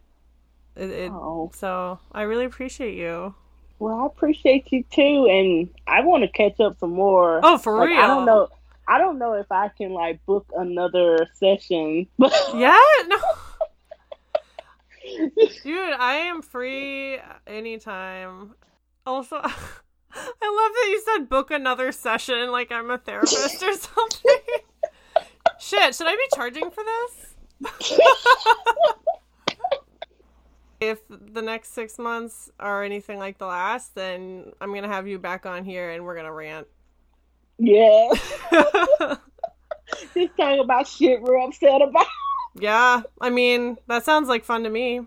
It, 0.75 0.89
it, 0.89 1.11
oh. 1.11 1.51
So 1.55 1.99
I 2.11 2.23
really 2.23 2.45
appreciate 2.45 2.95
you. 2.95 3.33
Well, 3.79 3.99
I 3.99 4.05
appreciate 4.05 4.71
you 4.71 4.83
too, 4.91 5.27
and 5.29 5.69
I 5.87 6.01
want 6.01 6.23
to 6.23 6.29
catch 6.29 6.59
up 6.59 6.77
some 6.79 6.91
more. 6.91 7.39
Oh, 7.41 7.57
for 7.57 7.77
like, 7.77 7.89
real? 7.89 7.99
I 7.99 8.07
don't 8.07 8.25
know. 8.25 8.49
I 8.87 8.99
don't 8.99 9.17
know 9.17 9.33
if 9.33 9.51
I 9.51 9.69
can 9.69 9.93
like 9.93 10.23
book 10.25 10.45
another 10.55 11.27
session. 11.33 12.07
yeah, 12.53 12.77
no. 13.07 13.17
Dude, 15.63 15.93
I 15.99 16.15
am 16.27 16.41
free 16.41 17.19
anytime. 17.47 18.55
Also, 19.05 19.35
I 19.41 19.47
love 19.47 20.71
that 20.73 20.87
you 20.89 21.03
said 21.05 21.29
book 21.29 21.51
another 21.51 21.91
session 21.91 22.51
like 22.51 22.71
I'm 22.71 22.89
a 22.89 22.97
therapist 22.97 23.61
or 23.61 23.73
something. 23.77 24.37
Shit, 25.59 25.95
should 25.95 26.07
I 26.07 26.15
be 26.15 26.27
charging 26.35 26.71
for 26.71 26.83
this? 26.83 27.35
if 30.81 30.99
the 31.09 31.41
next 31.41 31.73
six 31.73 31.97
months 31.97 32.51
are 32.59 32.83
anything 32.83 33.19
like 33.19 33.37
the 33.37 33.45
last, 33.45 33.95
then 33.95 34.51
I'm 34.59 34.73
gonna 34.73 34.87
have 34.87 35.07
you 35.07 35.19
back 35.19 35.45
on 35.45 35.63
here 35.63 35.91
and 35.91 36.03
we're 36.03 36.15
gonna 36.15 36.33
rant. 36.33 36.67
Yeah. 37.57 38.09
Just 40.13 40.35
talk 40.35 40.59
about 40.59 40.87
shit 40.87 41.21
we're 41.21 41.39
upset 41.39 41.81
about. 41.81 42.07
Yeah, 42.59 43.03
I 43.21 43.29
mean 43.29 43.77
that 43.87 44.03
sounds 44.03 44.27
like 44.27 44.43
fun 44.43 44.63
to 44.63 44.69
me 44.69 45.01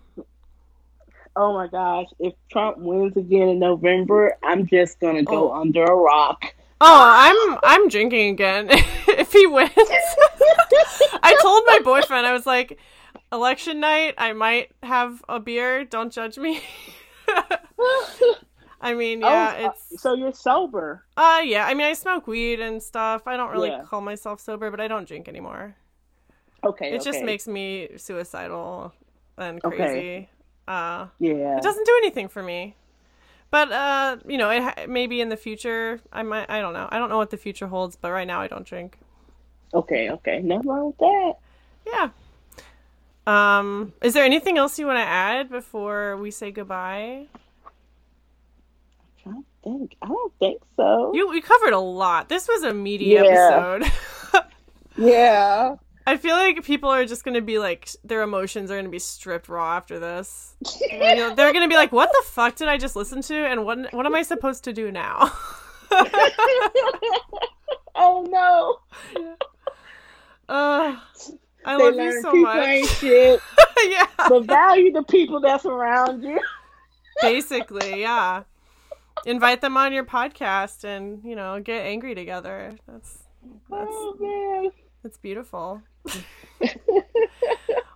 oh 1.39 1.55
my 1.55 1.69
gosh, 1.69 2.09
if 2.19 2.35
Trump 2.51 2.78
wins 2.78 3.16
again 3.16 3.48
in 3.48 3.59
November, 3.60 4.36
I'm 4.43 4.66
just 4.66 4.98
gonna 5.01 5.23
go 5.23 5.52
oh. 5.52 5.60
under 5.60 5.85
a 5.85 5.94
rock. 5.94 6.55
Oh, 6.81 7.02
I'm 7.02 7.59
I'm 7.62 7.89
drinking 7.89 8.31
again 8.31 8.66
if 8.70 9.32
he 9.32 9.47
wins. 9.47 9.70
I 9.77 11.39
told 11.40 11.65
my 11.66 11.81
boyfriend 11.82 12.27
I 12.27 12.32
was 12.32 12.44
like, 12.44 12.78
election 13.32 13.81
night, 13.81 14.15
I 14.19 14.32
might 14.32 14.73
have 14.82 15.23
a 15.28 15.40
beer. 15.40 15.85
Don't 15.85 16.12
judge 16.12 16.39
me. 16.39 16.60
I 18.81 18.94
mean, 18.94 19.20
yeah, 19.20 19.56
oh, 19.59 19.66
it's 19.66 20.02
so 20.02 20.15
you're 20.15 20.32
sober. 20.32 21.05
Uh 21.16 21.40
yeah, 21.44 21.66
I 21.66 21.74
mean, 21.74 21.86
I 21.86 21.93
smoke 21.94 22.27
weed 22.27 22.60
and 22.60 22.82
stuff. 22.82 23.23
I 23.27 23.36
don't 23.36 23.51
really 23.51 23.70
yeah. 23.70 23.82
call 23.82 24.01
myself 24.01 24.40
sober, 24.40 24.70
but 24.70 24.81
I 24.81 24.89
don't 24.89 25.06
drink 25.06 25.28
anymore. 25.28 25.77
Okay, 26.65 26.93
it 26.93 27.01
okay. 27.01 27.05
just 27.05 27.24
makes 27.24 27.47
me 27.47 27.90
suicidal 27.97 28.93
and 29.36 29.62
crazy. 29.62 29.82
Okay. 29.82 30.28
Uh, 30.69 31.07
yeah, 31.19 31.57
it 31.57 31.62
doesn't 31.62 31.86
do 31.86 31.95
anything 32.03 32.28
for 32.28 32.43
me. 32.43 32.74
But 33.51 33.73
uh, 33.73 34.19
you 34.27 34.36
know, 34.36 34.51
it, 34.51 34.89
maybe 34.89 35.20
in 35.23 35.31
the 35.31 35.36
future 35.36 36.01
I 36.12 36.23
might. 36.23 36.51
I 36.51 36.61
don't 36.61 36.74
know. 36.74 36.86
I 36.90 36.99
don't 36.99 37.09
know 37.09 37.16
what 37.16 37.31
the 37.31 37.39
future 37.39 37.66
holds, 37.69 37.97
but 37.97 38.11
right 38.12 38.27
now 38.27 38.40
I 38.40 38.49
don't 38.49 38.66
drink. 38.66 38.99
Okay, 39.73 40.11
okay, 40.11 40.40
nothing 40.40 40.69
wrong 40.69 40.86
with 40.89 40.99
that. 40.99 41.32
Yeah. 41.86 42.11
Um, 43.27 43.93
is 44.03 44.15
there 44.15 44.24
anything 44.24 44.57
else 44.59 44.78
you 44.78 44.86
want 44.86 44.99
to 44.99 45.03
add 45.07 45.51
before 45.51 46.16
we 46.16 46.31
say 46.31 46.51
goodbye? 46.51 47.27
I 49.27 49.31
don't 49.31 49.47
think. 49.62 49.97
I 50.03 50.09
don't 50.09 50.32
think 50.39 50.62
so. 50.77 51.12
You 51.15 51.28
we 51.31 51.40
covered 51.40 51.73
a 51.74 51.78
lot. 51.78 52.28
This 52.28 52.47
was 52.49 52.62
a 52.62 52.73
meaty 52.74 53.07
Yeah. 53.07 53.23
episode. 53.24 53.93
yeah. 54.99 55.77
I 56.09 56.16
feel 56.16 56.36
like 56.36 56.64
people 56.64 56.89
are 56.89 57.05
just 57.05 57.22
gonna 57.22 57.43
be 57.43 57.59
like 57.59 57.90
their 58.02 58.22
emotions 58.22 58.70
are 58.70 58.76
gonna 58.76 58.89
be 58.89 58.98
stripped 58.98 59.47
raw 59.51 59.76
after 59.76 59.98
this. 59.98 60.56
You 60.90 61.16
know, 61.16 61.35
they're 61.35 61.52
gonna 61.52 61.68
be 61.68 61.74
like, 61.74 61.93
"What 61.93 62.10
the 62.10 62.22
fuck 62.28 62.55
did 62.55 62.66
I 62.66 62.78
just 62.78 62.97
listen 62.97 63.20
to? 63.20 63.35
And 63.35 63.66
what 63.66 63.93
what 63.93 64.06
am 64.06 64.14
I 64.14 64.22
supposed 64.22 64.64
to 64.64 64.72
do 64.72 64.90
now?" 64.90 65.30
oh 67.94 68.24
no. 68.26 68.78
uh, 70.48 70.97
I 71.66 71.76
they 71.76 71.76
love 71.76 71.94
you 71.97 72.22
so 72.22 72.32
much. 72.32 73.02
yeah, 73.02 74.06
but 74.30 74.44
value 74.44 74.90
the 74.90 75.02
people 75.02 75.40
that's 75.40 75.66
around 75.66 76.22
you. 76.22 76.40
basically, 77.20 78.01
yeah. 78.01 78.44
Invite 79.26 79.60
them 79.60 79.76
on 79.76 79.93
your 79.93 80.06
podcast, 80.06 80.85
and 80.85 81.22
you 81.22 81.36
know, 81.36 81.60
get 81.60 81.85
angry 81.85 82.14
together. 82.14 82.78
That's 82.86 83.24
that's 83.68 83.90
Oh 83.90 84.16
man. 84.18 84.70
that's 85.02 85.18
beautiful. 85.18 85.82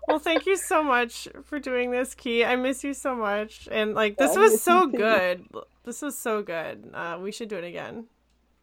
Well, 0.09 0.19
thank 0.19 0.47
you 0.47 0.57
so 0.57 0.83
much 0.83 1.29
for 1.45 1.59
doing 1.59 1.91
this, 1.91 2.15
Key. 2.15 2.45
I 2.45 2.57
miss 2.57 2.85
you 2.85 2.95
so 2.95 3.15
much, 3.15 3.69
and 3.71 3.95
like 3.95 4.17
this 4.17 4.37
I 4.37 4.41
was 4.41 4.63
so 4.63 4.87
good. 4.87 5.47
This 5.85 6.03
was 6.03 6.17
so 6.17 6.43
good. 6.43 6.91
Uh, 6.95 7.19
we 7.21 7.33
should 7.33 7.49
do 7.49 7.57
it 7.57 7.65
again. 7.65 8.07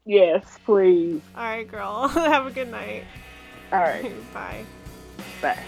Yes, 0.05 0.57
please. 0.65 1.21
All 1.35 1.43
right, 1.43 1.67
girl. 1.67 2.07
Have 2.07 2.47
a 2.47 2.51
good 2.51 2.71
night. 2.71 3.03
All 3.71 3.79
right. 3.79 4.11
Bye. 4.33 4.65
Bye. 5.41 5.59